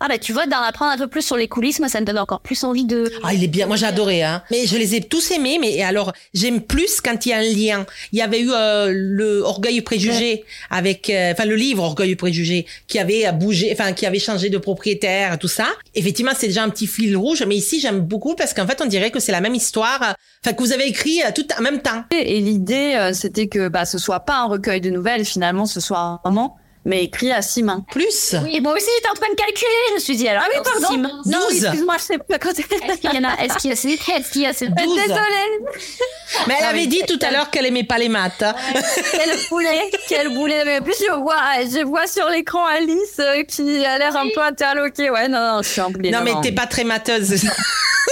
Ah 0.00 0.08
bah 0.08 0.18
tu 0.18 0.32
vois, 0.32 0.46
d'en 0.46 0.60
apprendre 0.60 0.92
un 0.92 0.98
peu 0.98 1.08
plus 1.08 1.22
sur 1.22 1.36
les 1.36 1.48
coulisses, 1.48 1.80
moi 1.80 1.88
ça 1.88 2.00
me 2.00 2.06
donne 2.06 2.18
encore 2.18 2.40
plus 2.40 2.62
envie 2.64 2.84
de... 2.84 3.10
Ah, 3.24 3.34
il 3.34 3.42
est 3.42 3.48
bien. 3.48 3.66
Moi, 3.66 3.76
j'ai 3.76 3.86
adoré. 3.86 4.22
Hein. 4.22 4.42
Mais 4.50 4.66
je 4.66 4.76
les 4.76 4.94
ai 4.94 5.00
tous 5.00 5.30
aimés. 5.30 5.58
Mais 5.60 5.82
alors, 5.82 6.12
j'aime 6.34 6.60
plus 6.60 7.00
quand 7.00 7.26
il 7.26 7.30
y 7.30 7.32
a 7.32 7.38
un 7.38 7.42
lien. 7.42 7.86
Il 8.12 8.18
y 8.18 8.22
avait 8.22 8.40
eu 8.40 8.50
euh, 8.52 8.92
le 8.92 9.40
Orgueil 9.40 9.78
et 9.78 9.82
préjugé 9.82 10.44
avec, 10.70 11.10
euh, 11.10 11.32
enfin, 11.32 11.44
le 11.44 11.56
livre 11.56 11.82
Orgueil 11.82 12.12
et 12.12 12.16
préjugé 12.16 12.66
qui 12.86 12.98
avait 12.98 13.30
bougé, 13.32 13.70
enfin, 13.72 13.92
qui 13.92 14.06
avait 14.06 14.18
changé 14.18 14.50
de 14.50 14.58
propriétaire, 14.58 15.38
tout 15.38 15.48
ça. 15.48 15.66
Effectivement, 15.94 16.32
c'est 16.36 16.48
déjà 16.48 16.62
un 16.62 16.70
petit 16.70 16.86
fil 16.86 17.16
rouge. 17.16 17.42
Mais 17.46 17.56
ici, 17.56 17.80
j'aime 17.80 18.00
beaucoup 18.00 18.34
parce 18.34 18.54
qu'en 18.54 18.66
fait, 18.66 18.80
on 18.80 18.86
dirait 18.86 19.10
que 19.10 19.20
c'est 19.20 19.32
la 19.32 19.40
même 19.40 19.54
histoire, 19.54 20.02
euh, 20.02 20.12
enfin, 20.44 20.54
que 20.54 20.62
vous 20.62 20.72
avez 20.72 20.86
écrit 20.86 21.20
euh, 21.22 21.30
tout 21.34 21.46
en 21.58 21.62
même 21.62 21.80
temps. 21.80 22.04
Et 22.12 22.40
l'idée, 22.40 22.94
euh, 22.96 23.12
c'était 23.12 23.48
que 23.48 23.68
bah, 23.68 23.84
ce 23.84 23.98
soit 23.98 24.20
pas 24.20 24.38
un 24.38 24.46
recueil 24.46 24.80
de 24.80 24.90
nouvelles, 24.90 25.24
finalement, 25.24 25.66
ce 25.66 25.80
soit 25.80 25.98
un 25.98 26.20
roman, 26.24 26.56
mais 26.88 27.04
écrit 27.04 27.30
à 27.30 27.40
six 27.42 27.62
mains. 27.62 27.84
Plus. 27.92 28.34
Et 28.50 28.60
moi 28.60 28.72
aussi 28.74 28.86
j'étais 28.96 29.10
en 29.10 29.14
train 29.14 29.30
de 29.30 29.36
calculer, 29.36 29.70
je 29.90 29.94
me 29.94 29.98
suis 30.00 30.16
dit 30.16 30.26
alors... 30.28 30.42
Ah 30.44 30.50
oui, 30.52 30.60
pardon. 30.64 30.88
Sim- 30.88 31.20
Non, 31.30 31.38
Douze. 31.48 31.62
excuse-moi, 31.64 31.94
je 31.98 32.02
sais 32.02 32.18
pas 32.18 32.38
quand 32.38 32.50
Est-ce 32.50 32.98
qu'il 32.98 33.14
y 33.14 33.18
en 33.18 33.28
a 33.28 33.44
Est-ce 33.44 33.58
qu'il 33.58 33.70
y 33.70 33.72
a 33.72 33.76
ces... 33.76 33.90
Est-ce 33.90 34.30
qu'il 34.32 34.42
y 34.42 34.46
a 34.46 34.52
ces... 34.52 34.68
Désolée. 34.68 35.06
Mais 36.46 36.54
elle 36.58 36.64
Ah 36.64 36.68
avait 36.70 36.80
oui. 36.80 36.86
dit 36.88 37.02
tout 37.06 37.18
à 37.22 37.30
l'heure 37.30 37.50
qu'elle 37.50 37.66
aimait 37.66 37.84
pas 37.84 37.98
les 37.98 38.08
maths. 38.08 38.42
hein. 38.42 38.54
Quel 39.12 39.38
boulet, 39.50 39.90
quel 40.08 40.28
boulet. 40.34 40.64
Mais 40.64 40.78
en 40.80 40.82
plus, 40.82 40.94
je 40.98 41.12
vois, 41.14 41.36
je 41.62 41.84
vois 41.84 42.06
sur 42.06 42.28
l'écran 42.28 42.64
Alice 42.66 43.18
euh, 43.20 43.42
qui 43.44 43.84
a 43.84 43.98
l'air 43.98 44.16
un 44.16 44.28
peu 44.34 44.40
interloquée. 44.40 45.10
Ouais, 45.10 45.28
non, 45.28 45.38
non, 45.56 45.62
je 45.62 45.68
suis 45.68 45.80
un 45.80 45.90
boulet. 45.90 46.10
Non, 46.10 46.20
mais 46.22 46.32
t'es 46.42 46.52
pas 46.52 46.66
très 46.66 46.84
matheuse. 46.84 47.44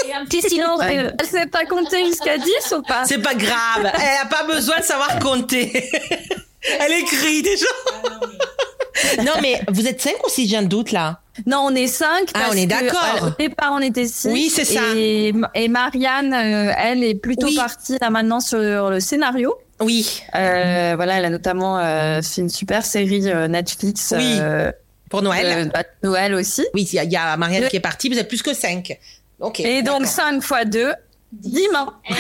Et 0.09 0.13
un 0.13 0.25
petit 0.25 0.43
silence. 0.43 0.81
Ouais. 0.81 0.99
euh, 0.99 1.11
Elle 1.19 1.27
sait 1.27 1.47
pas 1.47 1.65
compter 1.65 2.05
jusqu'à 2.07 2.37
10 2.39 2.51
ou 2.77 2.83
pas? 2.83 3.05
C'est 3.07 3.19
pas 3.23 3.35
grave. 3.35 3.91
Elle 3.95 4.19
a 4.23 4.27
pas 4.27 4.45
besoin 4.45 4.79
de 4.79 4.85
savoir 4.85 5.19
compter. 5.19 5.91
Elle 6.81 6.93
écrit 6.93 7.43
déjà. 7.43 7.67
Non, 9.25 9.33
mais 9.43 9.61
vous 9.69 9.87
êtes 9.87 10.01
cinq 10.01 10.17
ou 10.27 10.31
six, 10.31 10.49
j'ai 10.49 10.57
un 10.57 10.63
doute 10.63 10.91
là? 10.93 11.21
Non, 11.45 11.59
on 11.67 11.75
est 11.75 11.87
5. 11.87 12.31
Ah, 12.33 12.49
on 12.51 12.57
est 12.57 12.65
d'accord. 12.67 13.25
Au 13.29 13.31
départ, 13.43 13.73
on 13.75 13.81
était 13.81 14.07
6. 14.07 14.29
Oui, 14.33 14.51
c'est 14.53 14.65
ça. 14.65 14.81
Et, 14.97 15.35
et 15.55 15.69
Marianne, 15.69 16.33
euh, 16.33 16.73
elle 16.79 17.05
est 17.05 17.15
plutôt 17.15 17.47
Oui. 17.47 17.57
partie 17.57 17.99
là 18.01 18.09
maintenant 18.09 18.41
sur 18.41 18.59
le 18.59 19.01
scénario. 19.01 19.55
Oui, 19.81 20.23
Euh, 20.35 20.95
voilà, 20.97 21.19
elle 21.19 21.27
a 21.27 21.31
notamment 21.31 21.79
euh, 21.79 22.23
fait 22.23 22.41
une 22.41 22.49
super 22.49 22.87
série 22.87 23.29
euh, 23.31 23.49
Netflix. 23.49 24.15
Oui. 24.17 24.39
euh, 24.41 24.73
pour 25.11 25.21
Noël. 25.21 25.71
bah, 25.75 25.83
Noël 26.03 26.33
aussi. 26.35 26.65
Oui, 26.73 26.89
il 26.91 26.95
y, 26.95 26.99
a- 26.99 27.05
il 27.05 27.13
y 27.13 27.17
a 27.17 27.37
Marianne 27.37 27.65
Le- 27.65 27.69
qui 27.69 27.77
est 27.77 27.81
partie, 27.81 28.09
vous 28.09 28.19
êtes 28.19 28.29
plus 28.29 28.43
que 28.43 28.55
cinq. 28.55 28.99
Ok. 29.39 29.61
Et 29.61 29.83
donc. 29.83 30.07
5 30.07 30.43
fois 30.43 30.65
2, 30.65 30.95
10 31.33 31.69
mains. 31.71 31.93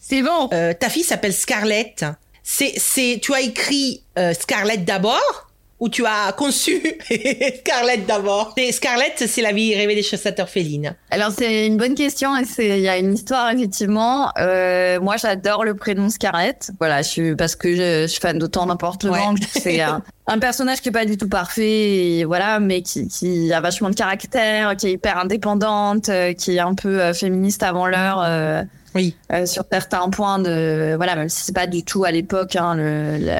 C'est 0.00 0.20
bon. 0.22 0.50
Euh, 0.52 0.74
ta 0.74 0.88
fille 0.90 1.04
s'appelle 1.04 1.32
Scarlett. 1.32 2.04
C'est, 2.42 2.72
c'est, 2.76 3.20
tu 3.22 3.32
as 3.34 3.40
écrit 3.40 4.02
euh, 4.18 4.34
Scarlett 4.34 4.84
d'abord 4.84 5.48
ou 5.78 5.88
tu 5.88 6.04
as 6.06 6.32
conçu 6.36 6.80
Scarlett 7.58 8.06
d'abord? 8.06 8.52
Et 8.56 8.70
Scarlett, 8.70 9.24
c'est 9.26 9.42
la 9.42 9.52
vie 9.52 9.74
rêvée 9.74 9.96
des 9.96 10.02
chasseurs 10.02 10.48
félines. 10.48 10.94
Alors 11.10 11.30
c'est 11.36 11.66
une 11.66 11.76
bonne 11.76 11.94
question 11.96 12.36
et 12.36 12.44
c'est 12.44 12.78
il 12.78 12.82
y 12.84 12.88
a 12.88 12.98
une 12.98 13.14
histoire 13.14 13.50
effectivement. 13.50 14.30
Euh, 14.38 15.00
moi 15.00 15.16
j'adore 15.16 15.64
le 15.64 15.74
prénom 15.74 16.08
Scarlett. 16.08 16.70
Voilà, 16.78 17.02
je 17.02 17.08
suis 17.08 17.34
parce 17.36 17.56
que 17.56 17.74
je, 17.74 18.02
je 18.02 18.06
suis 18.06 18.20
fan 18.20 18.38
d'autant 18.38 18.66
n'importe 18.66 19.04
Ouais. 19.04 19.10
comment. 19.10 19.34
C'est 19.52 19.80
un, 19.80 20.02
un 20.28 20.38
personnage 20.38 20.80
qui 20.82 20.90
est 20.90 20.92
pas 20.92 21.04
du 21.04 21.16
tout 21.16 21.28
parfait, 21.28 22.18
et 22.18 22.24
voilà, 22.24 22.60
mais 22.60 22.82
qui, 22.82 23.08
qui 23.08 23.52
a 23.52 23.60
vachement 23.60 23.90
de 23.90 23.94
caractère, 23.96 24.76
qui 24.76 24.86
est 24.86 24.92
hyper 24.92 25.18
indépendante, 25.18 26.08
euh, 26.10 26.32
qui 26.32 26.56
est 26.56 26.60
un 26.60 26.74
peu 26.74 27.12
féministe 27.12 27.62
avant 27.64 27.86
l'heure. 27.88 28.22
euh, 28.24 28.62
Oui. 28.94 29.16
euh, 29.32 29.46
sur 29.46 29.64
certains 29.70 30.08
points 30.10 30.38
de 30.38 30.94
voilà 30.96 31.16
même 31.16 31.28
si 31.28 31.44
c'est 31.44 31.54
pas 31.54 31.66
du 31.66 31.82
tout 31.82 32.04
à 32.04 32.10
l'époque 32.10 32.56
hein, 32.56 32.76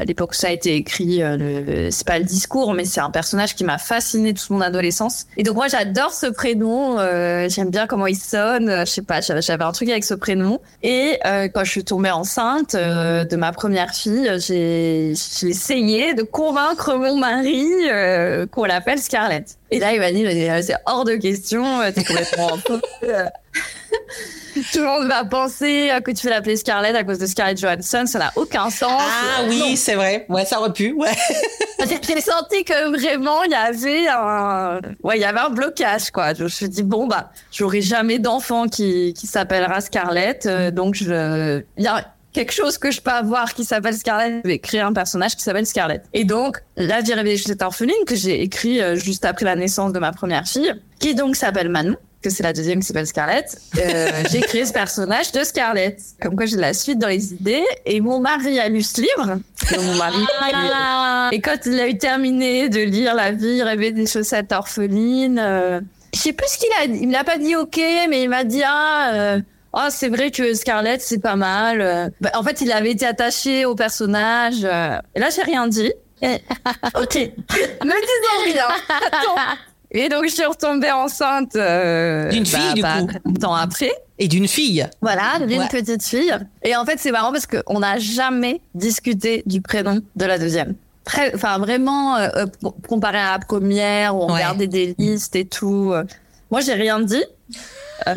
l'époque 0.07 0.31
où 0.31 0.35
ça 0.35 0.49
a 0.49 0.51
été 0.51 0.77
écrit 0.77 1.23
euh, 1.23 1.37
le, 1.37 1.91
c'est 1.91 2.07
pas 2.07 2.19
le 2.19 2.25
discours 2.25 2.73
mais 2.73 2.85
c'est 2.85 3.01
un 3.01 3.11
personnage 3.11 3.55
qui 3.55 3.65
m'a 3.65 3.79
fasciné 3.79 4.33
toute 4.33 4.49
mon 4.51 4.61
adolescence 4.61 5.27
et 5.37 5.43
donc 5.43 5.57
moi 5.57 5.69
j'adore 5.69 6.13
ce 6.15 6.27
prénom 6.27 6.99
euh, 6.99 7.49
j'aime 7.51 7.71
bien 7.71 7.87
comment 7.87 8.07
il 8.07 8.17
sonne 8.17 8.69
euh, 8.69 8.85
je 8.87 8.91
sais 8.91 9.03
pas 9.03 9.21
j'avais 9.21 9.65
un 9.65 9.73
truc 9.73 9.91
avec 9.91 10.05
ce 10.05 10.15
prénom 10.15 10.61
et 10.83 11.19
euh, 11.27 11.49
quand 11.53 11.65
je 11.65 11.71
suis 11.71 11.85
tombée 11.85 12.11
enceinte 12.11 12.75
euh, 12.75 13.25
de 13.25 13.37
ma 13.37 13.53
première 13.53 13.91
fille 13.95 14.31
j'ai 14.39 15.13
j'ai 15.15 15.49
essayé 15.49 16.15
de 16.15 16.23
convaincre 16.23 16.95
mon 16.95 17.17
mari 17.17 17.67
qu'on 18.51 18.65
l'appelle 18.65 18.99
Scarlett 18.99 19.59
et 19.71 19.79
là 19.79 19.93
il 19.93 20.01
m'a 20.01 20.13
dit 20.13 20.25
c'est 20.67 20.77
hors 20.87 21.05
de 21.05 21.15
question 21.17 21.81
t'es 21.95 22.05
complètement. 22.05 22.51
Tout 24.73 24.81
le 24.81 24.85
monde 24.85 25.09
va 25.09 25.25
penser 25.25 25.91
euh, 25.91 26.01
que 26.01 26.11
tu 26.11 26.19
fais 26.19 26.31
l'appeler 26.31 26.57
Scarlett 26.57 26.95
à 26.95 27.05
cause 27.05 27.19
de 27.19 27.27
Scarlett 27.27 27.59
Johansson, 27.59 28.05
ça 28.07 28.19
n'a 28.19 28.33
aucun 28.37 28.69
sens. 28.71 29.01
Ah 29.03 29.43
oui, 29.49 29.59
non. 29.59 29.77
c'est 29.77 29.95
vrai. 29.95 30.27
Ouais, 30.29 30.45
ça 30.45 30.61
aurait 30.61 30.73
pu. 30.73 30.93
Ouais. 30.93 31.13
J'ai 31.81 32.21
senti 32.21 32.65
que 32.65 32.91
vraiment 32.91 33.43
il 33.43 33.51
y 33.51 33.55
avait 33.55 34.07
un, 34.09 34.81
ouais, 35.03 35.17
il 35.17 35.21
y 35.21 35.25
avait 35.25 35.41
un 35.41 35.51
blocage 35.51 36.11
quoi. 36.11 36.33
Je 36.35 36.45
me 36.45 36.49
suis 36.49 36.69
dit 36.69 36.83
bon 36.83 37.07
bah, 37.07 37.31
j'aurai 37.51 37.81
jamais 37.81 38.19
d'enfant 38.19 38.69
qui 38.69 39.15
qui 39.15 39.27
s'appellera 39.27 39.81
Scarlett, 39.81 40.47
euh, 40.47 40.71
donc 40.71 40.95
je, 40.95 41.63
il 41.77 41.83
y 41.83 41.89
a 41.89 42.05
quelque 42.33 42.53
chose 42.53 42.79
que 42.79 42.91
je 42.91 43.01
peux 43.01 43.11
avoir 43.11 43.55
qui 43.55 43.65
s'appelle 43.65 43.95
Scarlett, 43.95 44.41
je 44.45 44.49
vais 44.49 44.59
créer 44.59 44.81
un 44.81 44.93
personnage 44.93 45.37
qui 45.37 45.43
s'appelle 45.43 45.67
Scarlett. 45.67 46.05
Et 46.13 46.25
donc, 46.25 46.63
La 46.77 47.01
vie 47.01 47.15
rêvée 47.15 47.35
de 47.35 47.41
cette 47.41 47.63
orpheline 47.63 48.05
que 48.07 48.15
j'ai 48.17 48.43
écrit 48.43 48.81
euh, 48.81 48.97
juste 48.97 49.25
après 49.25 49.45
la 49.45 49.57
naissance 49.57 49.93
de 49.93 49.99
ma 49.99 50.13
première 50.13 50.47
fille, 50.47 50.73
qui 50.99 51.15
donc 51.15 51.37
s'appelle 51.37 51.69
Manon, 51.69 51.97
que 52.23 52.31
c'est 52.31 52.43
la 52.43 52.53
deuxième 52.53 52.81
qui 52.81 52.87
s'appelle 52.87 53.07
Scarlett, 53.07 53.59
euh, 53.79 54.11
j'ai 54.31 54.41
créé 54.41 54.65
ce 54.65 54.73
personnage 54.73 55.33
de 55.33 55.45
Scarlett. 55.45 56.01
Comme 56.21 56.37
quoi 56.37 56.47
j'ai 56.47 56.57
de 56.57 56.61
la 56.61 56.73
suite 56.75 56.99
dans 56.99 57.09
les 57.09 57.33
idées. 57.35 57.65
Et 57.85 58.01
mon 58.01 58.21
mari 58.21 58.59
a 58.59 58.69
lu 58.69 58.83
ce 58.83 59.01
livre. 59.01 59.39
Et 59.73 59.79
mon 59.79 59.95
mari. 59.97 60.25
Ah, 60.41 61.29
Et 61.33 61.41
quand 61.41 61.59
il 61.67 61.79
a 61.81 61.89
eu 61.89 61.99
terminé 61.99 62.69
de 62.69 62.81
lire 62.81 63.15
La 63.15 63.33
vie 63.33 63.63
rêvée 63.63 63.93
des 63.93 64.07
chaussettes 64.07 64.53
orphelines, 64.53 65.39
euh, 65.39 65.81
je 66.15 66.21
sais 66.21 66.33
plus 66.33 66.47
ce 66.49 66.59
qu'il 66.59 66.69
a 66.81 66.87
dit. 66.87 66.99
Il 67.03 67.09
me 67.09 67.13
l'a 67.13 67.25
pas 67.25 67.39
dit 67.39 67.57
ok, 67.57 67.77
mais 68.09 68.23
il 68.23 68.29
m'a 68.29 68.45
dit 68.45 68.63
ah. 68.65 69.11
euh, 69.15 69.41
Oh, 69.75 69.89
c'est 69.91 70.09
vrai 70.11 70.31
que 70.31 70.53
Scarlett, 70.55 71.01
c'est 71.01 71.19
pas 71.21 71.35
mal. 71.37 71.81
euh. 71.81 72.09
Bah, 72.21 72.31
en 72.35 72.43
fait, 72.43 72.61
il 72.61 72.71
avait 72.73 72.91
été 72.91 73.07
attaché 73.07 73.65
au 73.65 73.75
personnage. 73.75 74.65
Et 75.15 75.19
là, 75.21 75.31
j'ai 75.35 75.43
rien 75.43 75.67
dit. 75.67 75.93
Ok. 76.23 77.15
Ne 77.85 77.91
disons 77.91 78.45
rien. 78.53 78.65
Attends. 78.89 79.35
Et 79.95 80.09
donc, 80.09 80.25
je 80.25 80.31
suis 80.33 80.45
retombée 80.45 80.91
enceinte. 80.91 81.55
euh, 81.55 82.29
D'une 82.31 82.47
fille, 82.47 82.75
du 82.75 82.81
pas 82.83 83.01
coup. 83.01 83.07
très 83.09 83.21
longtemps 83.25 83.55
après. 83.55 83.93
Et 84.19 84.27
d'une 84.27 84.49
fille. 84.49 84.87
Voilà, 85.03 85.39
d'une 85.47 85.61
Ouais. 85.61 85.69
petite 85.69 86.03
fille. 86.03 86.35
Et 86.63 86.75
en 86.77 86.85
fait, 86.87 86.99
c'est 86.99 87.11
marrant 87.13 87.31
parce 87.33 87.47
qu'on 87.47 87.81
n'a 87.81 87.99
jamais 87.99 88.61
discuté 88.75 89.43
du 89.47 89.61
prénom 89.61 90.01
de 90.17 90.25
la 90.25 90.39
deuxième. 90.39 90.75
Très, 91.05 91.35
enfin, 91.35 91.59
vraiment, 91.59 92.17
euh, 92.17 92.29
euh, 92.37 92.47
comparé 92.89 93.19
à 93.19 93.33
la 93.33 93.39
première, 93.39 94.17
où 94.17 94.23
on 94.23 94.27
Ouais. 94.29 94.35
regardait 94.35 94.69
des 94.69 94.95
listes 94.99 95.37
et 95.37 95.45
tout. 95.45 95.91
euh, 95.93 96.05
Moi, 96.51 96.61
j'ai 96.61 96.75
rien 96.75 97.01
dit. 97.01 97.25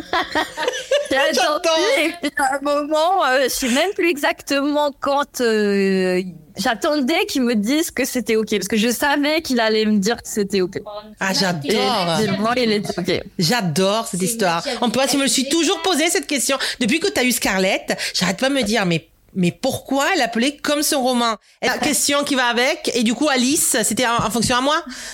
À 2.37 2.55
un 2.55 2.59
moment, 2.61 3.25
euh, 3.25 3.43
je 3.43 3.49
sais 3.49 3.69
même 3.69 3.91
plus 3.93 4.09
exactement 4.09 4.91
quand 4.99 5.39
euh, 5.39 6.21
j'attendais 6.57 7.25
qu'il 7.27 7.43
me 7.43 7.55
dise 7.55 7.91
que 7.91 8.05
c'était 8.05 8.35
ok, 8.35 8.49
parce 8.49 8.67
que 8.67 8.77
je 8.77 8.89
savais 8.89 9.41
qu'il 9.41 9.59
allait 9.59 9.85
me 9.85 9.99
dire 9.99 10.17
que 10.17 10.27
c'était 10.27 10.61
ok. 10.61 10.79
Ah, 11.19 11.33
j'adore. 11.33 12.19
évidemment, 12.19 12.53
il 12.57 12.71
était 12.71 12.99
ok. 12.99 13.23
J'adore 13.39 14.07
cette 14.07 14.21
histoire. 14.21 14.63
En 14.81 14.89
plus, 14.89 15.11
je 15.11 15.17
me 15.17 15.27
suis 15.27 15.47
toujours 15.47 15.81
posé 15.81 16.09
cette 16.09 16.27
question. 16.27 16.57
Depuis 16.79 16.99
que 16.99 17.07
tu 17.07 17.19
as 17.19 17.23
eu 17.23 17.31
Scarlett, 17.31 17.97
j'arrête 18.13 18.37
pas 18.37 18.49
de 18.49 18.55
me 18.55 18.63
dire, 18.63 18.85
mais 18.85 19.07
mais 19.37 19.51
pourquoi 19.51 20.05
l'appelait 20.15 20.55
comme 20.55 20.81
son 20.81 21.01
roman? 21.01 21.35
La 21.61 21.77
question 21.77 22.23
qui 22.23 22.35
va 22.35 22.45
avec? 22.45 22.89
Et 22.93 23.03
du 23.03 23.13
coup, 23.13 23.27
Alice, 23.27 23.75
c'était 23.83 24.07
en, 24.07 24.15
en 24.25 24.31
fonction 24.31 24.55
à 24.55 24.61
moi? 24.61 24.81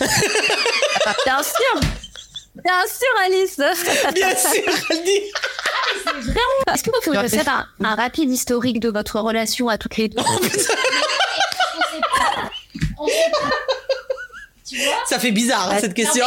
Bien 1.26 1.42
sûr 1.42 1.82
Bien 2.56 2.82
sûr, 2.88 3.08
Alice 3.26 3.58
Bien 4.14 4.36
sûr, 4.36 4.74
dit. 5.04 5.22
Est-ce 6.74 6.84
que 6.84 6.90
vous 6.92 7.02
pouvez 7.04 7.28
faire 7.30 7.48
un, 7.50 7.66
un 7.86 7.96
rapide 7.96 8.30
historique 8.30 8.80
de 8.80 8.90
votre 8.90 9.20
relation 9.20 9.70
à 9.70 9.78
toutes 9.78 9.98
les 9.98 10.10
deux? 10.10 10.18
On 10.22 10.38
sait 10.50 10.66
pas. 10.66 12.50
On 13.00 13.08
sait 13.08 13.32
pas. 13.32 13.48
Tu 14.68 14.78
vois 14.78 14.94
Ça 15.06 15.20
fait 15.20 15.32
bizarre, 15.32 15.72
hein, 15.72 15.78
cette 15.80 15.94
question. 15.94 16.26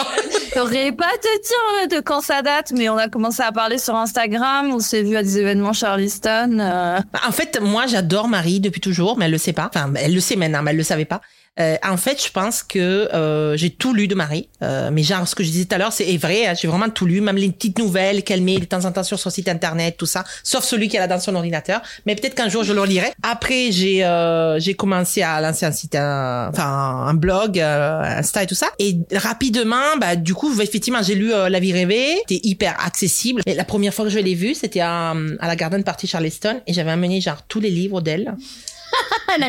Je 0.54 0.60
saurais 0.60 0.92
pas 0.92 1.10
te 1.20 1.88
dire 1.88 1.96
de 1.98 2.02
quand 2.02 2.20
ça 2.20 2.42
date, 2.42 2.72
mais 2.72 2.88
on 2.88 2.96
a 2.98 3.08
commencé 3.08 3.42
à 3.42 3.52
parler 3.52 3.78
sur 3.78 3.94
Instagram, 3.96 4.70
on 4.72 4.80
s'est 4.80 5.02
vu 5.02 5.16
à 5.16 5.22
des 5.22 5.38
événements 5.38 5.72
Charleston. 5.72 6.58
euh, 6.60 6.98
En 7.26 7.32
fait, 7.32 7.58
moi, 7.60 7.86
j'adore 7.86 8.28
Marie 8.28 8.60
depuis 8.60 8.80
toujours, 8.80 9.16
mais 9.16 9.24
elle 9.26 9.30
le 9.32 9.38
sait 9.38 9.52
pas. 9.54 9.70
Enfin, 9.74 9.92
elle 9.96 10.14
le 10.14 10.20
sait 10.20 10.36
maintenant, 10.36 10.62
mais 10.62 10.72
elle 10.72 10.76
le 10.76 10.82
savait 10.82 11.04
pas. 11.06 11.20
Euh, 11.60 11.76
en 11.84 11.96
fait, 11.96 12.20
je 12.24 12.30
pense 12.32 12.64
que 12.64 12.78
euh, 13.14 13.56
j'ai 13.56 13.70
tout 13.70 13.94
lu 13.94 14.08
de 14.08 14.16
Marie. 14.16 14.48
Euh, 14.62 14.90
mais 14.92 15.04
genre, 15.04 15.28
ce 15.28 15.36
que 15.36 15.44
je 15.44 15.50
disais 15.50 15.66
tout 15.66 15.74
à 15.76 15.78
l'heure, 15.78 15.92
c'est 15.92 16.12
est 16.12 16.16
vrai. 16.16 16.46
hein, 16.46 16.54
j'ai 16.60 16.66
vraiment 16.66 16.88
tout 16.90 17.06
lu, 17.06 17.20
même 17.20 17.36
les 17.36 17.48
petites 17.52 17.78
nouvelles 17.78 18.24
qu'elle 18.24 18.42
met 18.42 18.58
de 18.58 18.64
temps 18.64 18.84
en 18.84 18.90
temps 18.90 19.04
sur 19.04 19.20
son 19.20 19.30
site 19.30 19.48
internet, 19.48 19.96
tout 19.96 20.06
ça, 20.06 20.24
sauf 20.42 20.64
celui 20.64 20.88
qu'elle 20.88 21.02
a 21.02 21.06
dans 21.06 21.20
son 21.20 21.34
ordinateur. 21.36 21.80
Mais 22.06 22.16
peut-être 22.16 22.34
qu'un 22.34 22.48
jour, 22.48 22.64
je 22.64 22.72
le 22.72 22.84
lirai. 22.84 23.12
Après, 23.22 23.70
j'ai 23.70 24.04
euh, 24.04 24.58
commencé 24.76 25.22
à 25.22 25.40
lancer 25.40 25.64
un 25.64 25.70
site, 25.70 25.94
un- 25.94 26.48
enfin 26.50 26.64
un 26.66 27.14
blog, 27.14 27.60
euh, 27.60 28.00
Insta 28.02 28.42
et 28.42 28.46
tout 28.48 28.56
ça. 28.56 28.66
Et 28.80 28.96
rapidement, 29.14 29.96
bah 30.00 30.16
du 30.16 30.34
coup, 30.34 30.60
effectivement, 30.60 31.02
j'ai 31.02 31.14
lu 31.14 31.32
euh, 31.32 31.48
La 31.48 31.60
vie 31.60 31.72
rêvée. 31.72 32.16
C'était 32.28 32.40
hyper 32.48 32.74
accessible. 32.84 33.42
Et 33.46 33.54
la 33.54 33.64
première 33.64 33.94
fois 33.94 34.04
que 34.06 34.10
je 34.10 34.18
l'ai 34.18 34.34
vu, 34.34 34.54
c'était 34.54 34.80
à, 34.80 35.10
à 35.38 35.46
la 35.46 35.54
Garden 35.56 35.84
Party 35.84 36.08
Charleston, 36.08 36.60
et 36.66 36.72
j'avais 36.72 36.90
amené 36.90 37.20
genre 37.20 37.42
tous 37.46 37.60
les 37.60 37.70
livres 37.70 38.00
d'elle. 38.00 38.34
La 39.38 39.48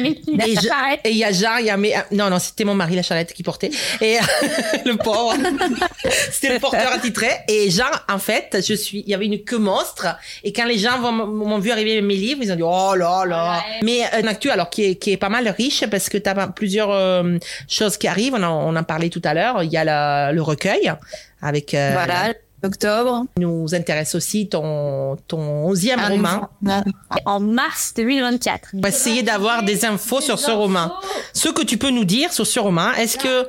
Et 1.03 1.11
il 1.11 1.17
y 1.17 1.23
a 1.23 1.31
genre, 1.31 1.59
il 1.59 1.65
y 1.67 1.69
a 1.69 1.77
mes, 1.77 1.93
non, 2.11 2.29
non, 2.29 2.39
c'était 2.39 2.63
mon 2.63 2.73
mari, 2.73 2.95
la 2.95 3.03
charlette, 3.03 3.33
qui 3.33 3.43
portait. 3.43 3.69
Et, 4.01 4.17
le 4.85 4.95
pauvre. 4.97 5.35
c'était 6.31 6.53
le 6.53 6.59
porteur 6.59 6.91
attitré. 6.91 7.27
Et 7.47 7.69
genre, 7.69 8.03
en 8.09 8.17
fait, 8.17 8.63
je 8.67 8.73
suis, 8.73 8.99
il 9.05 9.09
y 9.09 9.13
avait 9.13 9.25
une 9.25 9.43
queue 9.43 9.57
monstre. 9.59 10.07
Et 10.43 10.51
quand 10.53 10.65
les 10.65 10.77
gens 10.77 10.99
vont- 10.99 11.11
m'ont 11.11 11.59
vu 11.59 11.71
arriver 11.71 12.01
mes 12.01 12.15
livres, 12.15 12.39
ils 12.43 12.51
ont 12.51 12.55
dit, 12.55 12.63
oh 12.63 12.95
là 12.95 13.25
là. 13.25 13.57
Ouais. 13.57 13.79
Mais 13.83 14.01
un 14.11 14.27
actu, 14.27 14.49
alors, 14.49 14.69
qui 14.69 14.85
est, 14.85 14.95
qui 14.95 15.11
est 15.11 15.17
pas 15.17 15.29
mal 15.29 15.47
riche 15.49 15.85
parce 15.89 16.09
que 16.09 16.17
t'as 16.17 16.47
plusieurs 16.47 16.91
euh, 16.91 17.37
choses 17.67 17.97
qui 17.97 18.07
arrivent. 18.07 18.33
On 18.35 18.43
en, 18.43 18.73
on 18.73 18.75
en 18.75 18.83
parlait 18.83 19.09
tout 19.09 19.21
à 19.23 19.33
l'heure. 19.33 19.61
Il 19.63 19.71
y 19.71 19.77
a 19.77 19.83
la- 19.83 20.31
le 20.31 20.41
recueil 20.41 20.91
avec, 21.41 21.73
euh, 21.73 21.91
Voilà, 21.93 22.33
octobre. 22.63 23.25
nous 23.37 23.73
intéresse 23.75 24.15
aussi 24.15 24.47
ton, 24.49 25.17
ton 25.27 25.39
onzième 25.39 25.99
Un 25.99 26.09
roman. 26.09 26.49
En 27.25 27.39
mars 27.39 27.93
2024. 27.95 28.69
On 28.75 28.81
va 28.81 28.89
essayer 28.89 29.23
d'avoir 29.23 29.63
des 29.63 29.85
infos 29.85 30.21
sur 30.21 30.39
ce 30.39 30.51
roman. 30.51 30.91
Ce 31.33 31.49
que 31.49 31.63
tu 31.63 31.77
peux 31.77 31.89
nous 31.91 32.05
dire 32.05 32.31
sur 32.33 32.47
ce 32.47 32.59
roman, 32.59 32.91
est-ce 32.93 33.17
que, 33.17 33.47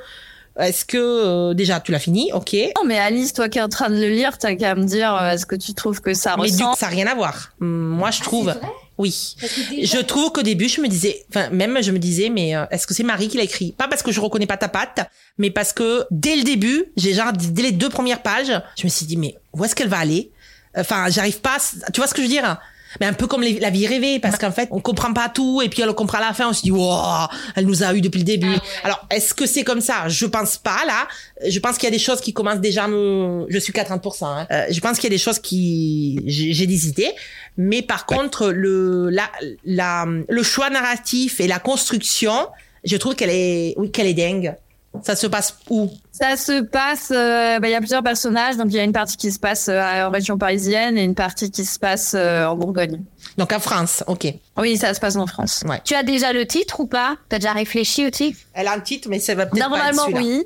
est-ce 0.59 0.85
que 0.85 0.97
euh, 0.99 1.55
déjà 1.55 1.81
tu 1.81 1.93
l'as 1.93 1.99
fini, 1.99 2.31
ok, 2.33 2.55
Non, 2.77 2.85
mais 2.87 2.99
Alice, 2.99 3.33
toi 3.33 3.49
qui 3.49 3.59
es 3.59 3.63
en 3.63 3.69
train 3.69 3.89
de 3.91 3.97
le 3.97 4.09
lire, 4.09 4.37
t'as 4.39 4.55
qu'à 4.55 4.75
me 4.75 4.85
dire, 4.85 5.15
euh, 5.15 5.31
est-ce 5.31 5.47
que 5.47 5.57
tu 5.57 5.75
trouves 5.75 6.01
que 6.01 6.15
ça 6.15 6.37
mais 6.39 6.47
du 6.47 6.53
ressemble? 6.53 6.71
coup 6.73 6.77
ça 6.79 6.87
n'a 6.87 6.93
rien 6.93 7.07
à 7.07 7.15
voir. 7.15 7.53
Moi 7.61 8.11
je 8.11 8.21
trouve, 8.23 8.53
C'est 8.53 8.59
vrai? 8.59 8.69
Oui. 8.99 9.37
Déjà- 9.71 9.99
Je 9.99 10.03
trouve 10.05 10.33
qu'au 10.33 10.43
début 10.43 10.69
je 10.69 10.81
me 10.81 10.89
disais, 10.89 11.25
enfin 11.31 11.51
même 11.51 11.83
je 11.83 11.91
me 11.93 11.99
disais, 11.99 12.29
mais 12.31 12.57
euh, 12.57 12.65
est-ce 12.71 12.87
que 12.87 12.95
c'est 12.95 13.03
Marie 13.03 13.29
qui 13.29 13.37
l'a 13.37 13.43
écrit? 13.45 13.73
Pas 13.73 13.89
parce 13.89 14.03
que 14.03 14.13
je 14.13 14.21
reconnais 14.21 14.47
pas 14.47 14.57
ta 14.57 14.69
patte, 14.69 15.01
mais 15.39 15.51
parce 15.51 15.73
que 15.73 16.05
dès 16.11 16.37
le 16.37 16.43
début, 16.45 16.85
j'ai 16.97 17.13
genre 17.15 17.33
dès 17.33 17.63
les 17.63 17.73
deux 17.73 17.89
premières 17.91 18.23
pages, 18.23 18.53
je 18.79 18.85
me 18.85 18.89
suis 18.89 19.07
dit 19.07 19.17
mais 19.17 19.35
où 19.53 19.65
est-ce 19.65 19.75
qu'elle 19.75 19.89
va 19.89 19.99
aller? 19.99 20.31
Enfin 20.77 21.09
j'arrive 21.11 21.41
pas, 21.41 21.57
à- 21.57 21.91
tu 21.91 22.01
vois 22.01 22.07
ce 22.09 22.15
que 22.15 22.23
je 22.23 22.27
veux 22.27 22.33
dire? 22.33 22.59
Mais 23.01 23.07
un 23.07 23.13
peu 23.13 23.27
comme 23.27 23.43
les- 23.43 23.59
la 23.61 23.71
vie 23.71 23.87
rêvée, 23.87 24.19
parce 24.19 24.37
qu'en 24.39 24.51
fait, 24.53 24.69
on 24.73 24.81
comprend 24.81 25.13
pas 25.13 25.29
tout, 25.29 25.63
et 25.63 25.69
puis 25.69 25.83
on 25.83 25.87
le 25.87 25.93
comprend 25.93 26.19
à 26.19 26.23
la 26.29 26.33
fin, 26.33 26.49
on 26.49 26.53
se 26.53 26.63
dit, 26.63 26.71
wow, 26.71 27.27
elle 27.55 27.67
nous 27.67 27.83
a 27.83 27.95
eu 27.95 28.01
depuis 28.01 28.19
le 28.19 28.25
début. 28.25 28.49
Ah 28.49 28.55
ouais. 28.55 28.61
Alors, 28.85 29.07
est-ce 29.11 29.35
que 29.35 29.47
c'est 29.47 29.65
comme 29.65 29.81
ça? 29.81 30.09
Je 30.09 30.27
pense 30.27 30.57
pas, 30.57 30.85
là. 30.87 31.07
Je 31.49 31.59
pense 31.59 31.77
qu'il 31.79 31.85
y 31.85 31.93
a 31.93 31.97
des 31.97 31.99
choses 32.03 32.21
qui 32.21 32.33
commencent 32.33 32.61
déjà 32.61 32.85
à 32.85 32.89
me... 32.89 33.47
Je 33.49 33.59
suis 33.59 33.73
qu'à 33.73 33.85
30%. 33.85 34.25
Hein. 34.25 34.47
Euh, 34.51 34.65
je 34.71 34.81
pense 34.81 34.97
qu'il 34.97 35.05
y 35.05 35.13
a 35.13 35.17
des 35.17 35.23
choses 35.23 35.39
qui... 35.39 36.21
J'ai 36.27 36.53
j'ai 36.53 36.67
des 36.67 36.89
idées. 36.89 37.11
Mais 37.57 37.83
par 37.83 38.07
contre, 38.07 38.49
le, 38.49 39.09
la, 39.11 39.31
la, 39.65 40.07
le 40.29 40.43
choix 40.43 40.71
narratif 40.71 41.41
et 41.41 41.47
la 41.47 41.59
construction, 41.59 42.49
je 42.85 42.97
trouve 42.97 43.15
qu'elle 43.15 43.31
est, 43.31 43.75
oui, 43.77 43.91
qu'elle 43.91 44.07
est 44.07 44.15
dingue. 44.15 44.55
Ça 45.03 45.17
se 45.17 45.27
passe 45.27 45.57
où? 45.71 45.91
Ça 46.13 46.37
se 46.37 46.63
passe, 46.63 47.13
euh, 47.15 47.59
bah, 47.59 47.69
il 47.69 47.73
y 47.73 47.75
a 47.75 47.79
plusieurs 47.79 48.03
personnages, 48.03 48.57
donc 48.57 48.69
il 48.69 48.75
y 48.75 48.79
a 48.79 48.85
une 48.85 48.93
partie 48.93 49.17
qui 49.17 49.31
se 49.31 49.39
passe 49.39 49.69
euh, 49.69 50.07
en 50.07 50.11
région 50.11 50.39
parisienne 50.39 50.97
et 50.97 51.05
une 51.05 51.15
partie 51.15 51.51
qui 51.51 51.65
se 51.65 51.79
passe 51.79 52.15
euh, 52.17 52.47
en 52.47 52.57
Bourgogne. 52.57 53.03
Donc 53.37 53.53
en 53.53 53.61
France, 53.61 54.03
ok. 54.07 54.33
Oui, 54.57 54.77
ça 54.77 54.95
se 54.95 55.01
passe 55.01 55.17
en 55.17 55.27
France. 55.27 55.63
Tu 55.85 55.95
as 55.95 56.03
déjà 56.03 56.33
le 56.33 56.47
titre 56.47 56.81
ou 56.81 56.87
pas? 56.87 57.17
T'as 57.29 57.39
déjà 57.39 57.53
réfléchi 57.53 58.07
au 58.07 58.11
titre? 58.11 58.39
Elle 58.55 58.69
a 58.69 58.73
un 58.73 58.81
titre, 58.81 59.09
mais 59.11 59.19
ça 59.19 59.35
va 59.35 59.47
peut-être 59.47 59.69
pas 59.69 59.89
être 59.89 59.95
Normalement, 59.95 60.19
oui. 60.19 60.45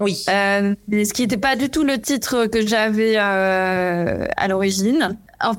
Oui. 0.00 0.24
Euh, 0.28 0.74
mais 0.88 1.04
ce 1.04 1.12
qui 1.12 1.22
n'était 1.22 1.36
pas 1.36 1.56
du 1.56 1.68
tout 1.68 1.84
le 1.84 2.00
titre 2.00 2.46
que 2.46 2.66
j'avais 2.66 3.14
euh, 3.16 4.26
à 4.36 4.48
l'origine. 4.48 5.16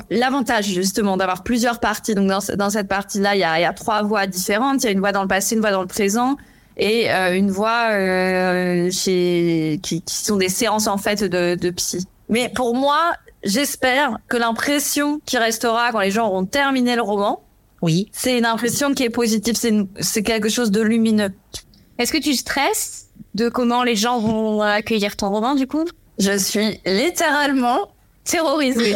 L'avantage 0.10 0.66
justement 0.66 1.18
d'avoir 1.18 1.44
plusieurs 1.44 1.80
parties. 1.80 2.16
Donc 2.16 2.30
dans, 2.30 2.40
dans 2.56 2.70
cette 2.70 2.88
partie-là, 2.88 3.36
il 3.36 3.40
y 3.40 3.44
a, 3.44 3.60
il 3.60 3.62
y 3.62 3.66
a 3.66 3.74
trois 3.74 4.02
voix 4.04 4.28
différentes. 4.28 4.84
Il 4.84 4.86
y 4.86 4.90
a 4.90 4.92
une 4.92 5.00
voix 5.00 5.12
dans 5.12 5.22
le 5.22 5.28
passé, 5.28 5.56
une 5.56 5.62
voix 5.62 5.72
dans 5.72 5.82
le 5.82 5.88
présent 5.88 6.38
et 6.78 7.12
euh, 7.12 7.36
une 7.36 7.52
voix 7.52 7.90
euh, 7.92 8.90
chez 8.92 9.80
qui, 9.84 10.02
qui 10.02 10.16
sont 10.16 10.38
des 10.38 10.50
séances 10.50 10.88
en 10.88 10.98
fait 10.98 11.24
de, 11.24 11.56
de 11.56 11.70
psy. 11.72 12.08
Mais 12.30 12.50
pour 12.50 12.76
moi, 12.76 13.00
j'espère 13.44 14.18
que 14.28 14.38
l'impression 14.38 15.20
qui 15.26 15.38
restera 15.38 15.92
quand 15.92 16.00
les 16.00 16.12
gens 16.12 16.28
auront 16.28 16.46
terminé 16.46 16.96
le 16.96 17.02
roman, 17.02 17.44
Oui. 17.82 18.10
c'est 18.12 18.38
une 18.38 18.46
impression 18.46 18.94
qui 18.94 19.04
est 19.04 19.10
positive. 19.10 19.56
C'est 19.56 19.70
une- 19.70 19.88
c'est 20.00 20.24
quelque 20.24 20.50
chose 20.50 20.72
de 20.72 20.82
lumineux. 20.82 21.32
Est-ce 22.00 22.12
que 22.12 22.18
tu 22.18 22.34
stresses 22.34 23.08
de 23.36 23.50
comment 23.50 23.84
les 23.84 23.96
gens 23.96 24.20
vont 24.20 24.62
accueillir 24.62 25.16
ton 25.16 25.30
roman 25.30 25.54
du 25.56 25.68
coup? 25.68 25.86
Je 26.20 26.38
suis 26.38 26.80
littéralement 26.86 27.90
terrorisée. 28.24 28.96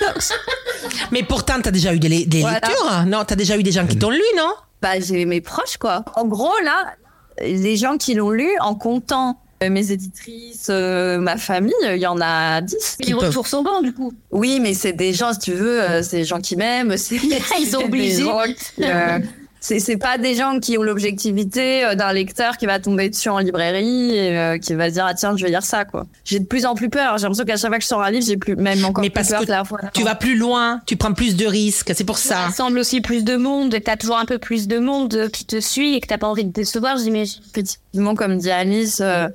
Mais 1.10 1.22
pourtant, 1.22 1.54
t'as 1.62 1.70
déjà 1.70 1.92
eu 1.94 1.98
des, 1.98 2.24
des 2.26 2.40
Voilà. 2.40 2.60
lectures 2.60 3.04
Non, 3.06 3.24
t'as 3.26 3.34
déjà 3.36 3.56
eu 3.58 3.62
des 3.62 3.72
gens 3.72 3.86
qui 3.86 3.98
t'ont 3.98 4.10
lu, 4.10 4.22
non? 4.36 4.52
Bah, 4.82 4.98
j'ai 5.00 5.24
mes 5.26 5.40
proches, 5.40 5.76
quoi. 5.78 6.04
En 6.14 6.24
gros, 6.26 6.52
là, 6.64 6.94
les 7.42 7.76
gens 7.76 7.96
qui 7.96 8.14
l'ont 8.14 8.30
lu, 8.30 8.48
en 8.60 8.74
comptant 8.74 9.38
euh, 9.62 9.68
mes 9.70 9.92
éditrices, 9.92 10.68
euh, 10.70 11.18
ma 11.18 11.36
famille, 11.36 11.74
il 11.84 11.98
y 11.98 12.06
en 12.06 12.18
a 12.20 12.60
10. 12.62 12.96
Les 13.00 13.12
peuvent. 13.12 13.24
retours 13.28 13.46
sont 13.46 13.62
bons 13.62 13.82
du 13.82 13.92
coup. 13.92 14.12
Oui, 14.30 14.58
mais 14.60 14.72
c'est 14.74 14.92
des 14.94 15.12
gens, 15.12 15.32
si 15.34 15.38
tu 15.40 15.52
veux, 15.52 15.82
euh, 15.82 16.02
c'est 16.02 16.18
des 16.18 16.24
gens 16.24 16.40
qui 16.40 16.56
m'aiment. 16.56 16.96
c'est- 16.96 17.16
Ils 17.60 17.66
sont 17.66 17.78
obligés. 17.84 18.16
des 18.18 18.22
gens 18.24 18.42
qui, 18.46 18.84
euh, 18.84 19.18
c'est 19.60 19.78
c'est 19.78 19.98
pas 19.98 20.18
des 20.18 20.34
gens 20.34 20.58
qui 20.58 20.78
ont 20.78 20.82
l'objectivité 20.82 21.84
euh, 21.84 21.94
d'un 21.94 22.12
lecteur 22.12 22.56
qui 22.56 22.66
va 22.66 22.80
tomber 22.80 23.10
dessus 23.10 23.28
en 23.28 23.38
librairie 23.38 24.16
et 24.16 24.36
euh, 24.36 24.58
qui 24.58 24.74
va 24.74 24.88
se 24.88 24.94
dire 24.94 25.04
ah 25.06 25.14
tiens 25.14 25.36
je 25.36 25.44
vais 25.44 25.50
lire 25.50 25.62
ça 25.62 25.84
quoi. 25.84 26.06
J'ai 26.24 26.38
de 26.38 26.46
plus 26.46 26.64
en 26.64 26.74
plus 26.74 26.88
peur. 26.88 27.18
J'ai 27.18 27.24
l'impression 27.24 27.44
qu'à 27.44 27.56
chaque 27.56 27.70
fois 27.70 27.78
que 27.78 27.84
je 27.84 27.88
sors 27.88 28.02
un 28.02 28.10
livre 28.10 28.24
j'ai 28.26 28.38
plus 28.38 28.56
même 28.56 28.84
encore 28.84 29.02
Mais 29.02 29.10
plus 29.10 29.14
parce 29.14 29.28
peur 29.28 29.40
que 29.40 29.46
que 29.46 29.50
la 29.50 29.64
fois. 29.64 29.80
Tu 29.92 30.02
vas 30.02 30.14
plus 30.14 30.36
loin, 30.36 30.80
tu 30.86 30.96
prends 30.96 31.12
plus 31.12 31.36
de 31.36 31.46
risques, 31.46 31.92
c'est 31.94 32.04
pour 32.04 32.18
ça. 32.18 32.46
Ça 32.48 32.52
semble 32.52 32.78
aussi 32.78 33.00
plus 33.00 33.22
de 33.22 33.36
monde, 33.36 33.74
et 33.74 33.80
t'as 33.80 33.96
toujours 33.96 34.18
un 34.18 34.24
peu 34.24 34.38
plus 34.38 34.66
de 34.66 34.78
monde 34.78 35.28
qui 35.32 35.44
te 35.44 35.60
suit 35.60 35.94
et 35.94 36.00
que 36.00 36.06
t'as 36.06 36.18
pas 36.18 36.28
envie 36.28 36.44
de 36.44 36.52
décevoir, 36.52 36.96
j'imagine. 36.96 37.42
effectivement, 37.50 38.14
comme 38.14 38.38
dit 38.38 38.50
Alice, 38.50 39.00
euh, 39.00 39.28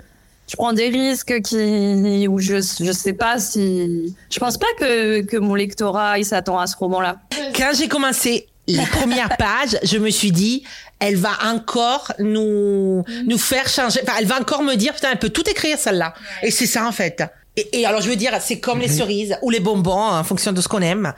je 0.48 0.56
prends 0.56 0.74
des 0.74 0.90
risques 0.90 1.42
qui, 1.42 2.28
où 2.28 2.40
je, 2.40 2.56
je 2.56 2.92
sais 2.92 3.14
pas 3.14 3.40
si, 3.40 4.16
je 4.30 4.40
pense 4.40 4.58
pas 4.58 4.68
que, 4.80 5.22
que 5.22 5.38
mon 5.38 5.56
lectorat, 5.56 6.18
il 6.18 6.26
s'attend 6.26 6.60
à 6.60 6.68
ce 6.68 6.76
roman-là. 6.78 7.18
Quand 7.56 7.72
j'ai 7.78 7.88
commencé 7.88 8.48
les 8.68 8.86
premières 8.86 9.36
pages, 9.38 9.78
je 9.84 9.98
me 9.98 10.10
suis 10.10 10.32
dit, 10.32 10.64
elle 11.00 11.16
va 11.18 11.38
encore 11.46 12.12
nous, 12.20 13.04
nous 13.26 13.38
faire 13.38 13.68
changer. 13.68 14.00
Enfin, 14.04 14.14
elle 14.20 14.26
va 14.28 14.40
encore 14.40 14.64
me 14.64 14.76
dire, 14.76 14.94
putain, 14.94 15.10
elle 15.12 15.20
peut 15.20 15.30
tout 15.30 15.48
écrire, 15.50 15.78
celle-là. 15.78 16.14
Et 16.42 16.52
c'est 16.52 16.66
ça, 16.68 16.88
en 16.88 16.92
fait. 16.92 17.24
Et, 17.58 17.80
et 17.80 17.86
alors, 17.86 18.02
je 18.02 18.10
veux 18.10 18.16
dire, 18.18 18.34
c'est 18.42 18.60
comme 18.60 18.80
les 18.80 18.88
cerises 18.90 19.38
ou 19.42 19.50
les 19.50 19.62
bonbons, 19.62 19.94
en 19.94 20.24
fonction 20.26 20.52
de 20.52 20.60
ce 20.60 20.68
qu'on 20.68 20.82
aime. 20.82 21.14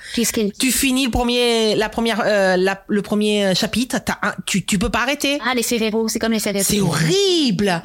Tu 0.59 0.71
finis 0.71 1.05
le 1.05 1.11
premier, 1.11 1.73
la 1.75 1.89
première, 1.89 2.21
euh, 2.23 2.55
la- 2.57 2.83
le 2.87 3.01
premier 3.01 3.55
chapitre, 3.55 3.95
un- 4.21 4.33
tu, 4.45 4.63
tu 4.63 4.77
peux 4.77 4.89
pas 4.89 4.99
arrêter. 5.01 5.39
Ah, 5.43 5.53
les 5.55 5.63
Ferrero, 5.63 6.07
c'est 6.07 6.19
comme 6.19 6.33
les 6.33 6.39
Ferrero. 6.39 6.63
C'est 6.67 6.79
horrible. 6.79 7.81